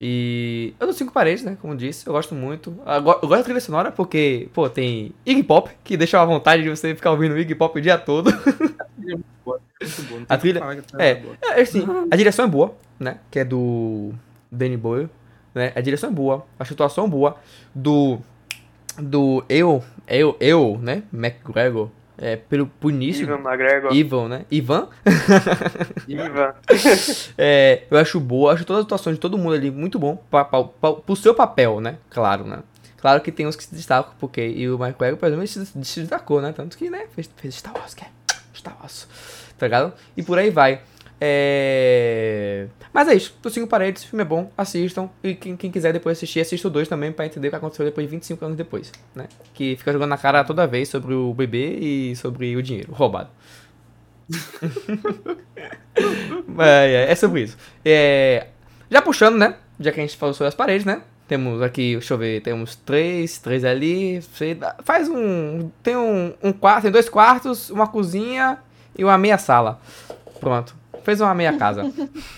E 0.00 0.74
eu 0.78 0.86
dou 0.86 0.94
cinco 0.94 1.12
paredes, 1.12 1.42
né? 1.42 1.56
Como 1.60 1.74
disse, 1.74 2.06
eu 2.06 2.12
gosto 2.12 2.34
muito. 2.34 2.76
Eu 2.86 3.02
go- 3.02 3.12
eu 3.22 3.28
gosto 3.28 3.38
da 3.38 3.42
trilha 3.44 3.60
sonora 3.60 3.90
porque, 3.90 4.48
pô, 4.52 4.68
tem 4.68 5.12
Iggy 5.24 5.42
Pop, 5.42 5.70
que 5.82 5.96
deixa 5.96 6.20
a 6.20 6.24
vontade 6.24 6.62
de 6.62 6.68
você 6.68 6.94
ficar 6.94 7.10
ouvindo 7.12 7.38
Iggy 7.38 7.54
Pop 7.54 7.78
o 7.78 7.82
dia 7.82 7.96
todo. 7.96 8.30
A 10.28 10.36
trilha- 10.38 10.60
é. 10.98 11.14
boa. 11.14 11.36
É, 11.42 11.60
assim, 11.60 11.86
a 12.10 12.16
direção 12.16 12.44
é 12.44 12.48
boa, 12.48 12.74
né? 12.98 13.18
Que 13.30 13.38
é 13.40 13.44
do 13.44 14.12
Danny 14.50 14.76
Boyle, 14.76 15.08
né? 15.54 15.72
A 15.74 15.80
direção 15.80 16.10
é 16.10 16.12
boa, 16.12 16.44
a 16.58 16.64
situação 16.64 17.04
é 17.04 17.08
boa. 17.08 17.36
Do. 17.74 18.18
Do 18.98 19.44
eu, 19.48 19.84
eu, 20.08 20.36
eu, 20.40 20.78
né? 20.82 21.02
McGregor. 21.12 21.90
É, 22.18 22.36
pelo, 22.36 22.66
pro 22.66 22.90
início. 22.90 23.24
Ivan 23.24 23.40
McGregor. 23.40 23.92
Ivan, 23.94 24.28
né? 24.28 24.44
Ivan. 24.50 24.88
Ivan. 26.08 26.54
É, 27.38 27.82
eu 27.90 27.98
acho 27.98 28.18
boa, 28.18 28.52
acho 28.52 28.64
toda 28.64 28.80
a 28.80 28.82
atuação 28.82 29.12
de 29.12 29.18
todo 29.18 29.36
mundo 29.36 29.54
ali 29.54 29.70
muito 29.70 29.98
bom 29.98 30.16
pra, 30.30 30.44
pra, 30.44 30.64
pra, 30.64 30.92
pro 30.94 31.16
seu 31.16 31.34
papel, 31.34 31.80
né? 31.80 31.98
Claro, 32.08 32.44
né? 32.44 32.60
Claro 32.96 33.20
que 33.20 33.30
tem 33.30 33.46
uns 33.46 33.56
que 33.56 33.64
se 33.64 33.74
destacam, 33.74 34.14
porque 34.18 34.46
e 34.46 34.68
o 34.68 34.78
Michael 34.78 35.16
por 35.16 35.26
exemplo, 35.26 35.42
ele 35.42 35.46
se, 35.46 35.66
se 35.66 36.00
destacou, 36.00 36.40
né? 36.40 36.52
Tanto 36.52 36.76
que, 36.76 36.88
né, 36.88 37.06
fez, 37.14 37.30
fez 37.36 37.54
Star 37.56 37.74
Wars, 37.76 37.94
que 37.94 38.04
é 38.04 38.08
Star 38.54 38.76
Wars, 38.80 39.06
tá 39.58 39.66
ligado? 39.66 39.92
E 40.16 40.22
por 40.22 40.38
aí 40.38 40.50
vai. 40.50 40.80
É... 41.20 42.66
Mas 42.92 43.08
é 43.08 43.14
isso, 43.14 43.34
dos 43.42 43.52
cinco 43.52 43.66
paredes, 43.66 44.04
o 44.04 44.08
filme 44.08 44.22
é 44.22 44.24
bom, 44.24 44.50
assistam. 44.56 45.08
E 45.22 45.34
quem, 45.34 45.56
quem 45.56 45.70
quiser 45.70 45.92
depois 45.92 46.18
assistir, 46.18 46.40
assista 46.40 46.68
o 46.68 46.70
dois 46.70 46.88
também 46.88 47.12
pra 47.12 47.26
entender 47.26 47.48
o 47.48 47.50
que 47.50 47.56
aconteceu 47.56 47.84
depois 47.84 48.06
de 48.06 48.10
25 48.10 48.44
anos 48.44 48.56
depois, 48.56 48.92
né? 49.14 49.26
Que 49.54 49.76
fica 49.76 49.92
jogando 49.92 50.10
na 50.10 50.18
cara 50.18 50.44
toda 50.44 50.66
vez 50.66 50.88
sobre 50.88 51.14
o 51.14 51.32
bebê 51.32 51.76
e 51.78 52.16
sobre 52.16 52.56
o 52.56 52.62
dinheiro 52.62 52.92
roubado. 52.92 53.30
é, 56.58 57.06
é, 57.10 57.14
sobre 57.14 57.42
isso. 57.42 57.56
É, 57.84 58.48
já 58.90 59.00
puxando, 59.00 59.36
né? 59.36 59.56
Já 59.78 59.92
que 59.92 60.00
a 60.00 60.02
gente 60.02 60.16
falou 60.16 60.34
sobre 60.34 60.48
as 60.48 60.54
paredes, 60.54 60.84
né? 60.84 61.02
Temos 61.28 61.60
aqui, 61.60 61.92
deixa 61.92 62.14
eu 62.14 62.18
ver, 62.18 62.40
temos 62.40 62.76
três, 62.76 63.38
três 63.38 63.64
ali. 63.64 64.20
Dá- 64.58 64.76
faz 64.84 65.08
um. 65.08 65.70
Tem 65.82 65.96
um, 65.96 66.32
um 66.42 66.52
quarto, 66.52 66.82
tem 66.82 66.92
dois 66.92 67.08
quartos, 67.08 67.68
uma 67.68 67.88
cozinha 67.88 68.58
e 68.96 69.04
uma 69.04 69.18
meia 69.18 69.36
sala. 69.36 69.80
Pronto. 70.38 70.74
Fez 71.06 71.20
uma 71.20 71.32
meia 71.36 71.56
casa. 71.56 71.84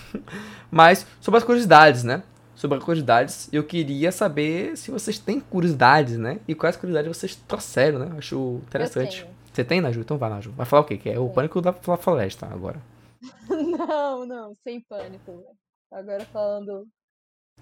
Mas 0.69 1.03
sobre 1.19 1.39
as 1.39 1.43
curiosidades, 1.43 2.03
né? 2.03 2.21
Sobre 2.53 2.77
as 2.77 2.83
curiosidades, 2.83 3.49
eu 3.51 3.63
queria 3.63 4.11
saber 4.11 4.77
se 4.77 4.91
vocês 4.91 5.17
têm 5.17 5.39
curiosidades, 5.39 6.19
né? 6.19 6.39
E 6.47 6.53
quais 6.53 6.77
curiosidades 6.77 7.17
vocês 7.17 7.35
trouxeram, 7.35 7.97
né? 7.97 8.15
Acho 8.15 8.61
interessante. 8.67 9.25
Você 9.51 9.63
tem, 9.63 9.81
Naju? 9.81 10.01
Então 10.01 10.19
vai, 10.19 10.29
Naju. 10.29 10.51
Vai 10.51 10.67
falar 10.67 10.83
o 10.83 10.85
quê? 10.85 10.99
Que 10.99 11.09
é 11.09 11.13
o 11.13 11.23
Tenho. 11.23 11.33
pânico 11.33 11.59
da 11.61 11.73
floresta 11.73 12.45
agora. 12.45 12.79
Não, 13.49 14.23
não, 14.27 14.53
sem 14.53 14.79
pânico. 14.81 15.43
Agora 15.91 16.23
falando 16.25 16.87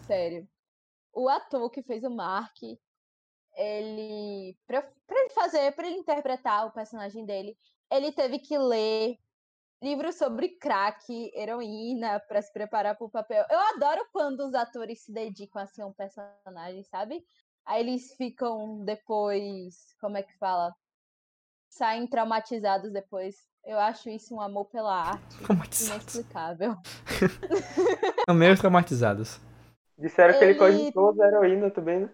sério. 0.06 0.46
O 1.14 1.30
ator 1.30 1.70
que 1.70 1.82
fez 1.84 2.04
o 2.04 2.10
Mark, 2.10 2.58
ele. 3.56 4.58
Pra, 4.68 4.82
pra 4.82 5.20
ele 5.22 5.30
fazer, 5.30 5.72
pra 5.72 5.88
ele 5.88 6.00
interpretar 6.00 6.68
o 6.68 6.72
personagem 6.72 7.26
dele, 7.26 7.56
ele 7.90 8.12
teve 8.12 8.40
que 8.40 8.58
ler 8.58 9.18
livros 9.82 10.16
sobre 10.16 10.50
crack, 10.50 11.32
heroína, 11.36 12.20
pra 12.22 12.42
se 12.42 12.52
preparar 12.52 12.96
pro 12.98 13.10
papel. 13.10 13.46
Eu 13.50 13.60
adoro 13.76 14.06
quando 14.12 14.42
os 14.42 14.54
atores 14.54 15.02
se 15.04 15.12
dedicam 15.12 15.62
a 15.62 15.66
ser 15.68 15.84
um 15.86 15.94
personagem, 15.94 16.84
sabe? 16.84 17.24
Aí 17.66 17.82
eles 17.82 18.14
ficam 18.16 18.84
depois. 18.84 19.96
Como 20.00 20.18
é 20.18 20.24
que 20.24 20.36
fala? 20.38 20.74
Saem 21.70 22.08
traumatizados 22.08 22.92
depois. 22.92 23.36
Eu 23.64 23.78
acho 23.80 24.10
isso 24.10 24.34
um 24.34 24.40
amor 24.42 24.66
pela 24.66 24.94
arte 24.94 25.36
inexplicável. 25.84 26.76
São 28.26 28.34
meio 28.36 28.58
traumatizados. 28.58 29.40
Disseram 29.98 30.38
que 30.38 30.44
ele 30.46 30.52
Ele- 30.52 30.60
cogitou 30.60 31.22
a 31.22 31.28
heroína 31.28 31.70
também, 31.72 32.00
né? 32.02 32.14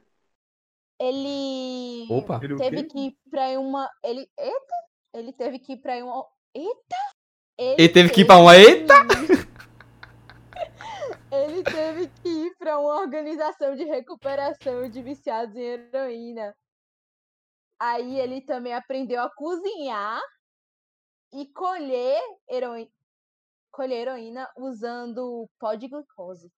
Ele 1.00 2.08
Opa. 2.10 2.40
Ele 2.42 2.54
o 2.54 2.58
teve 2.58 2.84
que 2.86 3.00
ir 3.08 3.18
pra 3.30 3.60
uma. 3.60 3.90
Ele. 4.04 4.28
Eita! 4.38 4.76
Ele 5.14 5.34
teve 5.34 5.60
que 5.60 5.74
ir 5.74 5.78
pra 5.78 5.96
uma. 6.04 6.26
Eita! 6.56 6.96
Ele 7.78 7.90
teve 7.90 8.10
que 8.10 8.22
ir 8.22 8.26
pra 8.26 8.38
uma 8.38 8.58
eita! 8.58 8.94
Ele 11.32 11.64
teve 11.64 12.08
que 12.22 12.30
ir 12.30 12.56
pra 12.58 12.78
uma 12.78 13.00
organização 13.00 13.76
de 13.76 13.84
recuperação 13.84 14.88
de 14.88 15.02
viciados 15.02 15.56
em 15.56 15.62
heroína. 15.62 16.56
Aí 17.80 18.20
ele 18.20 18.42
também 18.42 18.74
aprendeu 18.74 19.22
a 19.22 19.30
cozinhar 19.34 20.22
e 21.34 21.48
colher 21.48 22.22
heroína, 22.48 22.90
colher 23.72 24.02
heroína 24.02 24.48
usando 24.58 25.50
pó 25.60 25.74
de 25.74 25.88
glicose. 25.88 26.52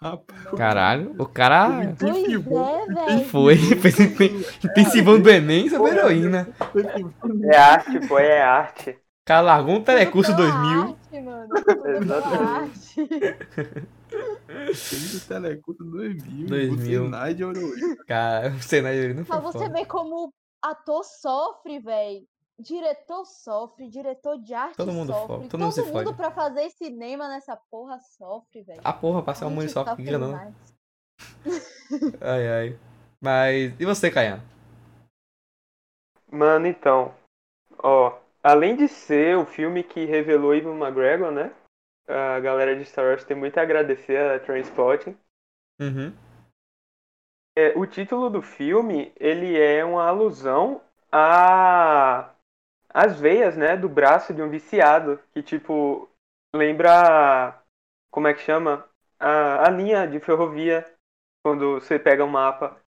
Rapaz, 0.00 0.42
Caralho, 0.56 1.14
o 1.16 1.26
cara 1.26 1.84
Intensivou. 1.84 2.86
é, 3.08 3.24
foi, 3.24 3.56
fez 3.56 4.00
intensivão 4.00 5.20
do 5.20 5.30
Enem 5.30 5.68
sobre 5.68 5.92
heroína. 5.92 6.48
É 7.44 7.56
arte, 7.56 8.08
pô, 8.08 8.18
é 8.18 8.42
arte. 8.42 9.01
Cara 9.24 9.40
largou 9.40 9.76
um 9.76 9.84
telecurso 9.84 10.32
Tudo 10.32 10.42
pela 10.44 10.52
2000. 10.62 10.82
Arte, 10.82 11.20
mano. 11.20 11.54
Exatamente. 12.02 13.00
arte. 13.00 14.74
Fez 14.74 15.14
o 15.24 15.28
Telecurso 15.28 15.84
2000. 15.84 16.46
2000. 16.48 17.02
O 17.02 17.04
Senai 17.06 17.34
de. 17.34 17.44
Cara, 18.06 18.48
o 18.50 18.62
cenário 18.62 19.14
não 19.14 19.24
foi 19.24 19.36
Pra 19.40 19.50
você 19.52 19.58
foda. 19.58 19.70
ver 19.72 19.86
como 19.86 20.32
ator 20.60 21.04
sofre, 21.04 21.78
velho. 21.78 22.26
Diretor 22.58 23.24
sofre, 23.24 23.88
diretor 23.88 24.38
de 24.38 24.54
arte 24.54 24.76
Todo 24.76 24.92
mundo 24.92 25.12
sofre. 25.12 25.26
fode, 25.26 25.48
todo 25.48 25.60
mundo 25.60 25.72
se 25.72 25.82
fode. 25.84 26.14
pra 26.14 26.30
fazer 26.30 26.70
cinema 26.70 27.26
nessa 27.28 27.56
porra 27.70 27.98
sofre, 28.00 28.62
velho. 28.62 28.80
A 28.84 28.92
porra, 28.92 29.22
passar 29.22 29.46
um 29.46 29.50
monte 29.50 29.70
só 29.70 29.84
sofre 29.84 30.04
que 30.04 30.10
demais. 30.10 30.54
Ai, 32.20 32.48
ai. 32.48 32.78
Mas, 33.20 33.72
e 33.80 33.84
você, 33.84 34.10
Caian? 34.10 34.40
Mano, 36.30 36.66
então, 36.66 37.14
ó, 37.78 38.18
além 38.42 38.76
de 38.76 38.88
ser 38.88 39.36
o 39.36 39.46
filme 39.46 39.82
que 39.82 40.04
revelou 40.04 40.54
Ivan 40.54 40.76
McGregor, 40.76 41.30
né? 41.30 41.52
A 42.08 42.40
galera 42.40 42.74
de 42.76 42.84
Star 42.84 43.04
Wars 43.04 43.24
tem 43.24 43.36
muito 43.36 43.58
a 43.58 43.62
agradecer 43.62 44.18
a 44.18 44.40
Transporting. 44.40 45.16
Uhum. 45.80 46.12
É, 47.56 47.78
o 47.78 47.86
título 47.86 48.30
do 48.30 48.42
filme, 48.42 49.12
ele 49.16 49.60
é 49.60 49.84
uma 49.84 50.06
alusão 50.06 50.80
a 51.10 52.30
as 52.94 53.18
veias, 53.18 53.56
né, 53.56 53.74
do 53.74 53.88
braço 53.88 54.34
de 54.34 54.42
um 54.42 54.50
viciado, 54.50 55.18
que 55.32 55.42
tipo 55.42 56.10
lembra 56.54 57.58
como 58.10 58.28
é 58.28 58.34
que 58.34 58.40
chama? 58.40 58.86
A, 59.18 59.66
a 59.66 59.70
linha 59.70 60.06
de 60.06 60.20
ferrovia 60.20 60.84
quando 61.42 61.80
você 61.80 61.98
pega 61.98 62.24
um 62.24 62.28
mapa. 62.28 62.81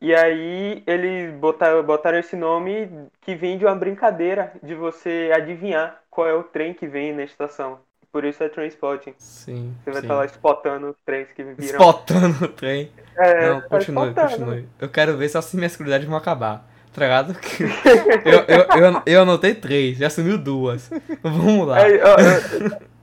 E 0.00 0.14
aí 0.14 0.82
eles 0.86 1.32
botaram, 1.34 1.82
botaram 1.82 2.18
esse 2.18 2.36
nome 2.36 2.88
que 3.22 3.34
vem 3.34 3.56
de 3.56 3.64
uma 3.64 3.74
brincadeira 3.74 4.52
de 4.62 4.74
você 4.74 5.30
adivinhar 5.34 6.00
qual 6.10 6.28
é 6.28 6.34
o 6.34 6.42
trem 6.42 6.74
que 6.74 6.86
vem 6.86 7.12
na 7.14 7.24
estação. 7.24 7.78
Por 8.12 8.24
isso 8.24 8.42
é 8.44 8.48
Trainspotting. 8.48 9.14
Sim. 9.18 9.74
Você 9.82 9.90
vai 9.90 10.00
sim. 10.00 10.06
estar 10.06 10.14
lá 10.14 10.24
spotando 10.26 10.90
os 10.90 10.96
trens 11.04 11.26
que 11.34 11.42
viram. 11.42 11.80
Spotando 11.80 12.44
o 12.44 12.48
trem. 12.48 12.90
É, 13.16 13.48
Não, 13.48 13.60
continue, 13.60 14.08
spotando. 14.08 14.28
continue. 14.28 14.68
Eu 14.80 14.88
quero 14.88 15.16
ver 15.16 15.28
se 15.28 15.56
minhas 15.56 15.76
curiosidades 15.76 16.08
vão 16.08 16.16
acabar. 16.16 16.68
Tá 16.92 17.00
ligado? 17.00 17.36
eu, 18.24 18.40
eu, 18.48 18.92
eu, 18.92 19.02
eu 19.06 19.22
anotei 19.22 19.54
três, 19.54 19.98
já 19.98 20.10
sumiu 20.10 20.36
duas. 20.36 20.90
Vamos 21.22 21.68
lá. 21.68 21.80
É, 21.80 22.02
ó, 22.02 22.16
eu- 22.18 22.93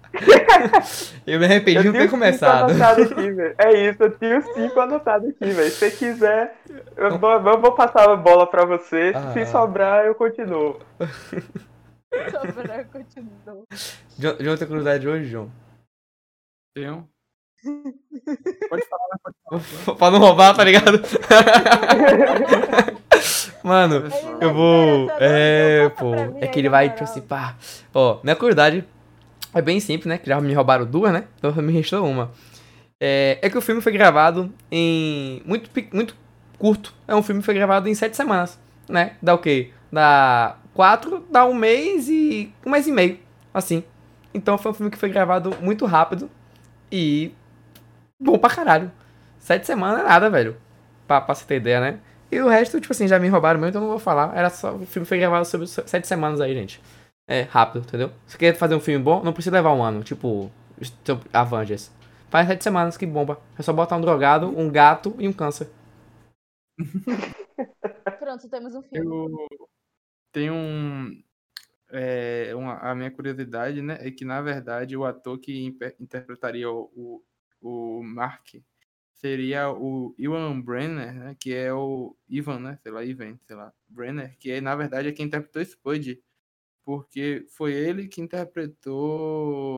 Eu 1.25 1.39
me 1.39 1.45
arrependi 1.45 1.81
de 1.81 1.87
eu 1.87 1.93
ter 1.93 2.09
começado. 2.09 2.71
aqui. 2.71 3.55
É 3.57 3.89
isso, 3.89 4.03
eu 4.03 4.11
tenho 4.11 4.41
cinco 4.53 4.79
anotados 4.79 5.29
aqui, 5.29 5.51
velho. 5.51 5.71
Se 5.71 5.91
quiser, 5.91 6.55
eu 6.97 7.17
vou, 7.17 7.31
eu 7.31 7.61
vou 7.61 7.71
passar 7.73 8.09
a 8.09 8.15
bola 8.15 8.45
pra 8.45 8.65
você. 8.65 9.13
Ah. 9.15 9.31
Se 9.33 9.45
sobrar, 9.45 10.05
eu 10.05 10.15
continuo. 10.15 10.79
Sobrar 12.29 12.85
continua. 12.87 13.63
John, 14.17 14.35
John 14.39 14.57
tem 14.57 14.67
curiosidade 14.67 15.07
hoje, 15.07 15.25
João? 15.29 15.51
Tenho. 16.75 17.07
Pode 18.69 18.85
falar, 18.87 19.07
mas 19.11 19.21
pode 19.21 19.63
falar. 19.63 19.95
pra 19.97 20.11
não 20.11 20.19
roubar, 20.19 20.55
tá 20.55 20.63
ligado? 20.63 20.99
Mano, 23.63 23.97
Ele 23.97 24.37
eu 24.41 24.53
vou. 24.53 25.11
É, 25.19 25.89
pô. 25.89 26.13
É 26.39 26.47
que 26.47 26.57
ele 26.57 26.69
vai, 26.69 26.89
tipo 26.89 27.03
assim, 27.03 27.21
pá. 27.21 27.55
Ó, 27.93 28.19
minha 28.23 28.35
curiosidade 28.35 28.83
é 29.53 29.61
bem 29.61 29.79
simples, 29.79 30.05
né? 30.07 30.17
Que 30.17 30.27
já 30.27 30.39
me 30.39 30.53
roubaram 30.53 30.85
duas, 30.85 31.11
né? 31.13 31.25
Então 31.37 31.53
me 31.61 31.73
restou 31.73 32.05
uma. 32.07 32.31
É, 32.99 33.39
é 33.41 33.49
que 33.49 33.57
o 33.57 33.61
filme 33.61 33.81
foi 33.81 33.91
gravado 33.91 34.53
em. 34.71 35.41
Muito, 35.45 35.69
muito 35.93 36.15
curto. 36.57 36.93
É 37.07 37.15
um 37.15 37.23
filme 37.23 37.41
que 37.41 37.45
foi 37.45 37.55
gravado 37.55 37.89
em 37.89 37.95
sete 37.95 38.15
semanas, 38.15 38.59
né? 38.87 39.13
Dá 39.21 39.33
o 39.33 39.37
quê? 39.39 39.71
Dá 39.91 40.57
quatro, 40.73 41.25
dá 41.29 41.45
um 41.45 41.53
mês 41.53 42.07
e. 42.07 42.53
um 42.65 42.69
mês 42.69 42.87
e 42.87 42.91
meio. 42.91 43.19
Assim. 43.53 43.83
Então 44.33 44.57
foi 44.57 44.71
um 44.71 44.75
filme 44.75 44.91
que 44.91 44.97
foi 44.97 45.09
gravado 45.09 45.55
muito 45.61 45.85
rápido 45.85 46.29
e. 46.91 47.31
bom 48.19 48.37
pra 48.37 48.49
caralho. 48.49 48.91
Sete 49.39 49.65
semanas 49.65 50.01
é 50.01 50.03
nada, 50.03 50.29
velho. 50.29 50.55
Pra, 51.07 51.19
pra 51.19 51.33
você 51.35 51.43
ter 51.45 51.55
ideia, 51.55 51.81
né? 51.81 51.99
E 52.31 52.39
o 52.39 52.47
resto, 52.47 52.79
tipo 52.79 52.93
assim, 52.93 53.07
já 53.07 53.19
me 53.19 53.27
roubaram 53.27 53.59
mesmo, 53.59 53.69
então 53.71 53.81
não 53.81 53.89
vou 53.89 53.99
falar. 53.99 54.31
Era 54.37 54.49
só. 54.49 54.73
O 54.75 54.85
filme 54.85 55.05
foi 55.05 55.17
gravado 55.19 55.43
sobre 55.45 55.67
se- 55.67 55.83
sete 55.85 56.07
semanas 56.07 56.39
aí, 56.39 56.53
gente. 56.53 56.79
É, 57.31 57.41
rápido, 57.43 57.83
entendeu? 57.87 58.11
Se 58.27 58.37
quer 58.37 58.53
fazer 58.55 58.75
um 58.75 58.79
filme 58.79 59.03
bom, 59.03 59.23
não 59.23 59.31
precisa 59.33 59.55
levar 59.55 59.73
um 59.73 59.81
ano. 59.83 60.03
Tipo, 60.03 60.51
Avengers. 61.31 61.91
Faz 62.29 62.47
sete 62.47 62.63
semanas 62.63 62.97
que 62.97 63.05
bomba. 63.05 63.39
É 63.57 63.61
só 63.61 63.71
botar 63.73 63.97
um 63.97 64.01
drogado, 64.01 64.47
um 64.47 64.69
gato 64.69 65.15
e 65.19 65.27
um 65.27 65.33
câncer. 65.33 65.69
Pronto, 68.19 68.49
temos 68.49 68.75
um 68.75 68.81
filme. 68.83 69.07
Eu 69.07 69.47
tenho 70.31 70.53
um. 70.53 71.23
é, 71.91 72.53
uma- 72.55 72.79
a 72.79 72.95
minha 72.95 73.11
curiosidade, 73.11 73.81
né? 73.81 73.97
É 74.01 74.11
que, 74.11 74.25
na 74.25 74.41
verdade, 74.41 74.97
o 74.97 75.05
ator 75.05 75.39
que 75.39 75.75
interpretaria 75.99 76.69
o, 76.71 76.91
o, 77.61 77.99
o 77.99 78.03
Mark 78.03 78.47
seria 79.13 79.71
o 79.71 80.15
Ivan 80.17 80.61
Brenner, 80.61 81.13
né? 81.13 81.35
Que 81.39 81.53
é 81.53 81.73
o 81.73 82.15
Ivan, 82.29 82.59
né? 82.59 82.79
Sei 82.83 82.91
lá, 82.91 83.03
Ivan, 83.03 83.37
sei 83.47 83.55
lá. 83.55 83.73
Brenner, 83.89 84.37
que 84.39 84.51
é, 84.51 84.61
na 84.61 84.75
verdade 84.75 85.09
é 85.09 85.11
quem 85.13 85.27
interpretou 85.27 85.61
Spud. 85.61 86.19
Porque 86.83 87.45
foi 87.49 87.73
ele 87.73 88.07
que 88.07 88.21
interpretou. 88.21 89.75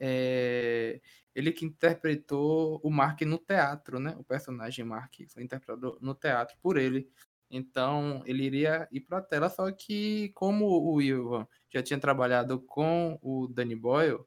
é, 0.00 1.00
ele 1.34 1.52
que 1.52 1.64
interpretou 1.64 2.80
o 2.82 2.90
Mark 2.90 3.20
no 3.22 3.38
teatro, 3.38 3.98
né? 4.00 4.14
O 4.18 4.24
personagem 4.24 4.84
Mark 4.84 5.14
foi 5.32 5.42
interpretado 5.42 5.98
no 6.00 6.14
teatro 6.14 6.56
por 6.62 6.76
ele. 6.76 7.10
Então 7.50 8.22
ele 8.26 8.44
iria 8.44 8.88
ir 8.92 9.00
para 9.00 9.18
a 9.18 9.22
tela, 9.22 9.48
só 9.48 9.70
que 9.72 10.30
como 10.34 10.66
o 10.66 11.00
Ivan 11.00 11.46
já 11.70 11.82
tinha 11.82 11.98
trabalhado 11.98 12.60
com 12.60 13.18
o 13.22 13.46
Danny 13.48 13.74
Boyle, 13.76 14.24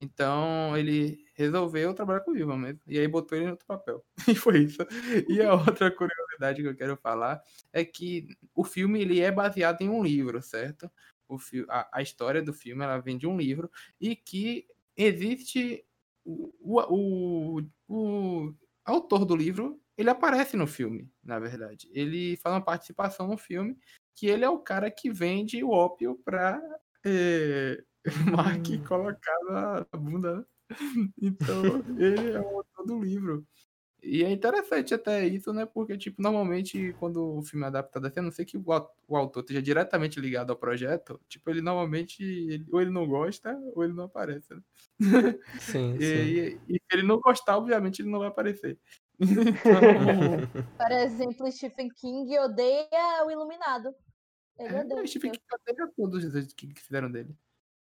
então 0.00 0.76
ele 0.76 1.24
resolveu 1.34 1.94
trabalhar 1.94 2.20
com 2.20 2.32
o 2.32 2.36
Ivan 2.36 2.56
mesmo. 2.56 2.80
E 2.86 2.98
aí 2.98 3.08
botou 3.08 3.36
ele 3.36 3.46
no 3.46 3.52
outro 3.52 3.66
papel. 3.66 4.04
E 4.28 4.34
foi 4.34 4.60
isso. 4.60 4.82
E 5.28 5.40
a 5.42 5.54
outra 5.80 5.90
curiosidade 5.90 6.62
que 6.62 6.68
eu 6.68 6.76
quero 6.76 6.96
falar 6.96 7.40
é 7.72 7.84
que 7.84 8.28
o 8.54 8.64
filme 8.64 9.00
ele 9.00 9.20
é 9.20 9.30
baseado 9.30 9.82
em 9.82 9.88
um 9.88 10.02
livro, 10.02 10.40
certo? 10.42 10.90
O 11.28 11.38
fi 11.38 11.64
a, 11.68 11.88
a 11.98 12.02
história 12.02 12.42
do 12.42 12.52
filme 12.52 12.84
ela 12.84 12.98
vem 12.98 13.18
de 13.18 13.26
um 13.26 13.36
livro 13.36 13.70
e 14.00 14.14
que 14.16 14.66
existe 14.96 15.84
o, 16.24 16.52
o, 16.60 17.60
o, 17.60 17.62
o 17.88 18.54
autor 18.84 19.24
do 19.24 19.36
livro 19.36 19.80
ele 19.96 20.10
aparece 20.10 20.56
no 20.56 20.66
filme, 20.66 21.10
na 21.24 21.38
verdade. 21.38 21.88
Ele 21.92 22.36
faz 22.36 22.54
uma 22.54 22.64
participação 22.64 23.26
no 23.26 23.38
filme 23.38 23.78
que 24.14 24.26
ele 24.26 24.44
é 24.44 24.48
o 24.48 24.58
cara 24.58 24.90
que 24.90 25.10
vende 25.10 25.62
o 25.64 25.70
ópio 25.70 26.20
pra 26.24 26.60
eh, 27.04 27.82
Mark 28.60 28.68
Hum. 28.70 28.84
colocar 28.86 29.38
na 29.48 29.86
na 29.92 29.98
bunda, 29.98 30.36
né? 30.38 30.44
Então, 31.20 31.84
ele 31.98 32.32
é 32.32 32.40
o 32.40 32.58
autor 32.58 32.86
do 32.86 33.02
livro. 33.02 33.46
E 34.02 34.24
é 34.24 34.30
interessante 34.30 34.94
até 34.94 35.26
isso, 35.26 35.52
né? 35.52 35.66
Porque, 35.66 35.96
tipo, 35.98 36.22
normalmente 36.22 36.94
quando 36.94 37.38
o 37.38 37.42
filme 37.42 37.64
é 37.64 37.68
adaptado 37.68 38.06
assim, 38.06 38.20
a 38.20 38.22
não 38.22 38.30
ser 38.32 38.44
que 38.46 38.56
o 38.58 38.72
au- 38.72 38.94
o 39.08 39.16
autor 39.16 39.40
esteja 39.42 39.62
diretamente 39.62 40.20
ligado 40.20 40.50
ao 40.50 40.56
projeto, 40.58 41.20
tipo, 41.28 41.50
ele 41.50 41.60
normalmente, 41.62 42.22
ele- 42.24 42.66
ou 42.72 42.80
ele 42.82 42.90
não 42.90 43.06
gosta, 43.08 43.56
ou 43.74 43.84
ele 43.84 43.92
não 43.94 44.04
aparece, 44.04 44.54
né? 44.54 44.62
Sim, 45.60 45.96
E, 46.00 46.04
sim. 46.04 46.08
e- 46.08 46.60
e 46.68 46.74
se 46.74 46.86
ele 46.98 47.02
não 47.04 47.20
gostar, 47.20 47.56
obviamente, 47.58 48.02
ele 48.02 48.10
não 48.10 48.20
vai 48.20 48.28
aparecer. 48.28 48.78
Então, 49.20 50.46
Por 50.78 50.92
exemplo, 50.92 51.50
Stephen 51.52 51.88
King 51.96 52.38
odeia 52.38 53.24
o 53.26 53.30
Iluminado. 53.30 53.94
Ele 54.58 54.76
é, 54.76 54.84
odeia. 54.84 55.02
o 55.02 55.06
Stephen 55.08 55.32
King 55.32 55.44
odeia 55.52 55.92
todos 55.96 56.24
os 56.24 56.52
que 56.52 56.72
fizeram 56.76 57.10
dele. 57.10 57.34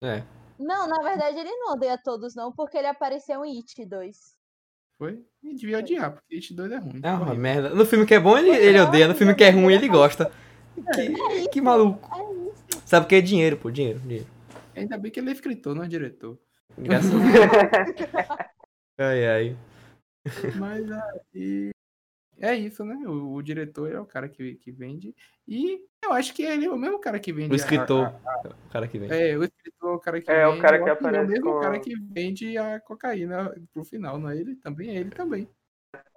É. 0.04 0.24
Não, 0.60 0.88
na 0.88 1.02
verdade 1.02 1.38
ele 1.38 1.52
não 1.52 1.74
odeia 1.74 1.98
todos, 1.98 2.34
não, 2.36 2.52
porque 2.52 2.78
ele 2.78 2.88
apareceu 2.88 3.44
em 3.44 3.58
It 3.58 3.86
2. 3.86 4.36
Foi? 4.98 5.22
E 5.44 5.54
devia 5.56 5.80
odiar, 5.80 6.14
porque 6.14 6.36
It 6.36 6.54
2 6.54 6.72
é 6.72 6.78
ruim. 6.78 7.02
É 7.04 7.10
uma 7.12 7.22
horrível. 7.22 7.40
merda. 7.42 7.70
No 7.70 7.86
filme 7.86 8.06
que 8.06 8.14
é 8.14 8.20
bom, 8.20 8.38
ele, 8.38 8.50
ele 8.50 8.80
odeia. 8.80 9.08
No 9.08 9.16
filme 9.16 9.36
que 9.36 9.44
é 9.44 9.50
ruim, 9.50 9.74
ele 9.74 9.90
gosta. 9.90 10.32
Que, 10.94 11.50
que 11.50 11.62
maluco. 11.62 12.10
É 12.16 12.50
isso. 12.50 12.82
Sabe 12.86 13.06
o 13.06 13.10
que 13.10 13.16
é 13.16 13.22
dinheiro, 13.22 13.58
pô? 13.58 13.70
Dinheiro, 13.72 14.00
dinheiro. 14.00 14.28
Ainda 14.76 14.98
bem 14.98 15.12
que 15.12 15.20
ele 15.20 15.30
é 15.30 15.34
escritor, 15.34 15.76
não 15.76 15.84
é 15.84 15.88
diretor. 15.88 16.38
Graças 16.78 17.12
a 17.16 17.18
Deus. 17.18 18.50
Ai, 18.98 19.28
ai. 19.28 19.58
Mas 20.58 20.86
aí. 21.34 21.72
É 22.40 22.54
isso, 22.54 22.84
né? 22.84 22.96
O, 23.08 23.34
o 23.34 23.42
diretor 23.42 23.92
é 23.92 24.00
o 24.00 24.06
cara 24.06 24.28
que, 24.28 24.56
que 24.56 24.72
vende. 24.72 25.16
E 25.48 25.80
eu 26.04 26.12
acho 26.14 26.34
que 26.34 26.44
ele 26.44 26.66
é 26.66 26.70
o 26.70 26.78
mesmo 26.78 27.00
cara 27.00 27.20
que 27.20 27.32
vende. 27.32 27.52
O 27.52 27.54
a- 27.54 27.56
escritor. 27.56 28.06
a- 28.26 28.50
O 28.68 28.70
cara 28.72 28.88
que 28.88 29.00
vem. 29.00 29.10
é, 29.10 29.38
o 29.38 29.44
escritor 29.44 29.92
é 29.92 29.96
o 29.96 30.00
cara 30.00 30.22
que 30.22 30.30
É, 30.32 30.46
o 30.48 30.52
vende. 30.52 30.62
cara 30.62 30.78
eu 30.78 30.84
que 30.84 30.90
aparece 30.90 31.18
É 31.20 31.24
o 31.24 31.28
mesmo 31.30 31.46
com- 31.54 31.60
cara 31.62 31.80
que 31.80 31.96
vende 32.12 32.58
a 32.58 32.80
cocaína 32.82 33.56
pro 33.74 33.84
final, 33.86 34.18
não 34.20 34.30
é 34.30 34.38
ele? 34.38 34.56
Também 34.58 34.90
é 34.90 34.96
ele 35.00 35.12
também. 35.12 35.48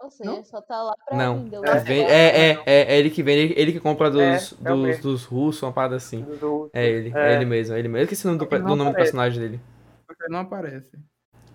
Ou 0.03 0.11
seja, 0.11 0.29
Não? 0.31 0.45
só 0.45 0.61
tá 0.61 0.83
lá 0.83 0.93
pra 1.07 1.17
Não. 1.17 1.45
vender 1.45 1.59
o 1.59 1.63
Quem 1.63 1.73
vende- 1.85 2.11
é, 2.11 2.51
é, 2.51 2.63
é, 2.67 2.95
é 2.95 2.99
ele 2.99 3.11
que 3.11 3.23
vende, 3.23 3.55
ele 3.57 3.73
que 3.73 3.79
compra 3.79 4.11
dos, 4.11 4.21
É, 4.21 4.69
é 4.69 4.73
o 4.73 4.77
dos, 4.77 4.87
mesmo. 4.87 5.03
dos 5.05 5.25
russos, 5.25 5.63
uma 5.63 5.73
parada 5.73 5.95
assim. 5.97 6.27
É 6.73 6.85
ele, 6.89 7.13
é, 7.15 7.33
É. 7.33 7.37
ele 7.37 7.45
mesmo, 7.45 7.77
é 7.77 7.79
ele 7.79 7.87
mesmo. 7.87 7.99
Eu 7.99 8.03
esqueci 8.05 8.27
o 8.27 8.31
nome 8.33 8.41
do, 8.41 8.47
do 8.47 8.59
nome 8.59 8.77
do 8.77 8.83
aparece. 8.89 8.97
personagem 8.97 9.41
dele. 9.41 9.61
Porque 10.07 10.29
não 10.29 10.41
aparece. 10.41 10.91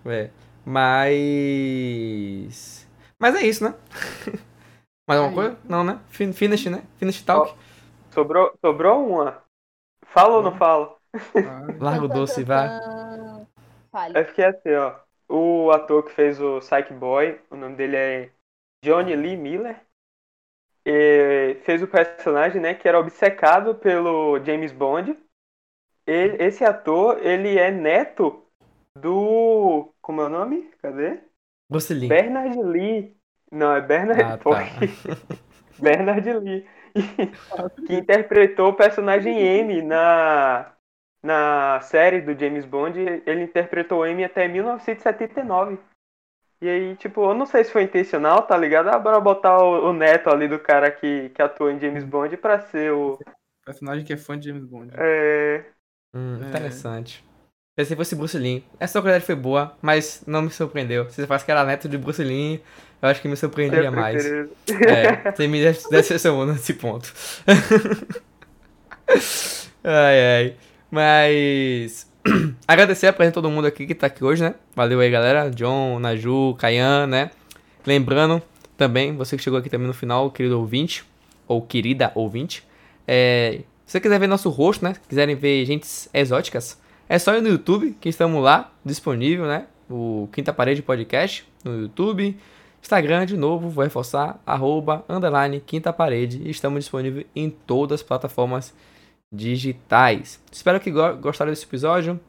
É. 0.06 0.30
Mas. 1.24 2.86
Mas 3.18 3.34
é 3.34 3.42
isso, 3.46 3.64
né? 3.64 3.74
Mais 5.06 5.20
alguma 5.20 5.34
coisa? 5.34 5.58
Não, 5.68 5.84
né? 5.84 6.00
Fin- 6.10 6.32
Finish, 6.32 6.66
né? 6.66 6.82
Finish 6.98 7.22
talk. 7.22 7.54
Sobrou, 8.12 8.52
sobrou 8.64 9.06
uma. 9.06 9.42
Fala 10.06 10.36
ou 10.36 10.42
não 10.42 10.56
fala? 10.56 10.96
Ah, 11.40 11.66
Larga 11.80 12.04
o 12.06 12.08
doce 12.08 12.40
e 12.42 12.44
vá. 12.44 12.70
Fale. 13.90 14.14
É 14.18 14.22
porque 14.24 14.42
assim, 14.42 14.72
ó. 14.74 15.00
O 15.28 15.70
ator 15.70 16.04
que 16.04 16.12
fez 16.12 16.40
o 16.40 16.58
Psych 16.58 16.92
Boy, 16.92 17.40
o 17.50 17.56
nome 17.56 17.76
dele 17.76 17.96
é 17.96 18.30
Johnny 18.84 19.16
Lee 19.16 19.36
Miller. 19.36 19.80
E 20.86 21.60
fez 21.64 21.82
o 21.82 21.88
personagem, 21.88 22.60
né, 22.60 22.74
que 22.74 22.86
era 22.88 22.98
obcecado 22.98 23.74
pelo 23.74 24.38
James 24.44 24.72
Bond. 24.72 25.18
Ele- 26.06 26.42
esse 26.44 26.64
ator, 26.64 27.18
ele 27.24 27.58
é 27.58 27.70
neto 27.70 28.44
do. 28.98 29.92
Como 30.02 30.20
é 30.22 30.26
o 30.26 30.28
nome? 30.28 30.70
Cadê? 30.82 31.20
Gosselinho. 31.70 32.08
Bernard 32.08 32.56
Lee. 32.62 33.16
Não, 33.54 33.72
é 33.74 33.80
Bernard. 33.80 34.22
Ah, 34.22 34.36
tá. 34.36 34.50
Bernard 35.78 36.32
Lee. 36.32 36.66
que 37.86 37.94
interpretou 37.94 38.70
o 38.70 38.74
personagem 38.74 39.36
M 39.40 39.82
na, 39.82 40.72
na 41.22 41.80
série 41.82 42.20
do 42.20 42.38
James 42.38 42.64
Bond. 42.64 42.98
Ele 43.24 43.42
interpretou 43.44 44.06
M 44.06 44.24
até 44.24 44.48
1979. 44.48 45.78
E 46.60 46.68
aí, 46.68 46.96
tipo, 46.96 47.22
eu 47.24 47.34
não 47.34 47.46
sei 47.46 47.64
se 47.64 47.72
foi 47.72 47.82
intencional, 47.82 48.42
tá 48.42 48.56
ligado? 48.56 48.88
Ah, 48.88 48.98
bora 48.98 49.20
botar 49.20 49.58
o, 49.58 49.90
o 49.90 49.92
neto 49.92 50.30
ali 50.30 50.48
do 50.48 50.58
cara 50.58 50.90
que, 50.90 51.28
que 51.30 51.42
atua 51.42 51.72
em 51.72 51.80
James 51.80 52.04
Bond 52.04 52.36
pra 52.36 52.60
ser 52.60 52.92
o. 52.92 53.18
Personagem 53.64 54.04
que 54.04 54.12
é 54.12 54.16
fã 54.16 54.38
de 54.38 54.48
James 54.48 54.64
Bond. 54.64 54.92
É. 54.96 55.64
Hum, 56.14 56.40
É. 56.42 56.48
interessante. 56.48 57.24
Pensei 57.76 57.96
que 57.96 58.00
fosse 58.00 58.14
Bruce 58.14 58.38
Lee. 58.38 58.64
Essa 58.78 59.00
curiosidade 59.00 59.26
foi 59.26 59.34
boa, 59.34 59.76
mas 59.82 60.24
não 60.26 60.42
me 60.42 60.50
surpreendeu. 60.50 61.10
Se 61.10 61.16
você 61.16 61.26
faz 61.26 61.42
que 61.42 61.50
era 61.50 61.64
neto 61.64 61.88
de 61.88 61.98
Bruce 61.98 62.22
Lee, 62.22 62.62
eu 63.04 63.10
acho 63.10 63.20
que 63.20 63.28
me 63.28 63.36
surpreenderia 63.36 63.90
sempre 63.90 64.00
mais. 64.00 64.24
É, 64.26 65.32
você 65.34 65.46
me 65.46 65.60
dece- 65.62 65.90
decepcionou 65.90 66.46
nesse 66.46 66.72
ponto. 66.74 67.12
ai, 69.84 70.20
ai. 70.38 70.54
Mas. 70.90 72.10
Agradecer 72.66 73.06
a 73.06 73.12
presença 73.12 73.32
de 73.32 73.34
todo 73.34 73.50
mundo 73.50 73.66
aqui 73.66 73.86
que 73.86 73.94
tá 73.94 74.06
aqui 74.06 74.24
hoje, 74.24 74.42
né? 74.42 74.54
Valeu 74.74 75.00
aí, 75.00 75.10
galera. 75.10 75.50
John, 75.50 75.98
Naju, 75.98 76.54
Kayan, 76.58 77.06
né? 77.06 77.30
Lembrando 77.86 78.40
também, 78.76 79.14
você 79.14 79.36
que 79.36 79.42
chegou 79.42 79.58
aqui 79.58 79.68
também 79.68 79.86
no 79.86 79.92
final, 79.92 80.30
querido 80.30 80.58
ouvinte, 80.58 81.04
ou 81.46 81.60
querida 81.60 82.10
ouvinte. 82.14 82.66
É, 83.06 83.60
se 83.84 83.92
você 83.92 84.00
quiser 84.00 84.18
ver 84.18 84.26
nosso 84.26 84.48
rosto, 84.48 84.82
né? 84.82 84.94
Quiserem 85.06 85.36
ver 85.36 85.66
gentes 85.66 86.08
exóticas, 86.14 86.80
é 87.06 87.18
só 87.18 87.34
ir 87.36 87.42
no 87.42 87.48
YouTube, 87.48 87.94
que 88.00 88.08
estamos 88.08 88.42
lá, 88.42 88.72
disponível, 88.82 89.44
né? 89.46 89.66
O 89.90 90.26
Quinta 90.32 90.50
Parede 90.54 90.80
Podcast 90.80 91.46
no 91.62 91.78
YouTube. 91.82 92.34
Instagram, 92.84 93.24
de 93.24 93.34
novo, 93.34 93.70
vou 93.70 93.82
reforçar, 93.82 94.38
arroba, 94.44 95.02
underline, 95.08 95.58
quinta 95.58 95.90
parede. 95.90 96.42
E 96.44 96.50
estamos 96.50 96.84
disponíveis 96.84 97.26
em 97.34 97.48
todas 97.48 98.00
as 98.00 98.06
plataformas 98.06 98.74
digitais. 99.32 100.38
Espero 100.52 100.78
que 100.78 100.90
go 100.90 101.16
gostaram 101.16 101.50
desse 101.50 101.64
episódio. 101.64 102.20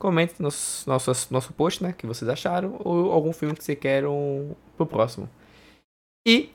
Comentem 0.00 0.34
no 0.40 0.48
nosso, 0.86 1.32
nosso 1.32 1.52
post, 1.52 1.80
né? 1.84 1.94
que 1.96 2.08
vocês 2.08 2.28
acharam. 2.28 2.74
Ou 2.80 3.12
algum 3.12 3.32
filme 3.32 3.54
que 3.54 3.62
vocês 3.62 3.78
queiram 3.78 4.56
pro 4.76 4.84
próximo. 4.84 5.30
E 6.26 6.50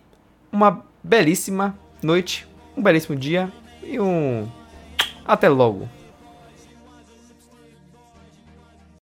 uma 0.51 0.83
belíssima 1.01 1.79
noite, 2.03 2.45
um 2.75 2.83
belíssimo 2.83 3.17
dia 3.17 3.49
e 3.81 3.97
um... 4.01 4.51
Até 5.25 5.47
logo! 5.47 5.87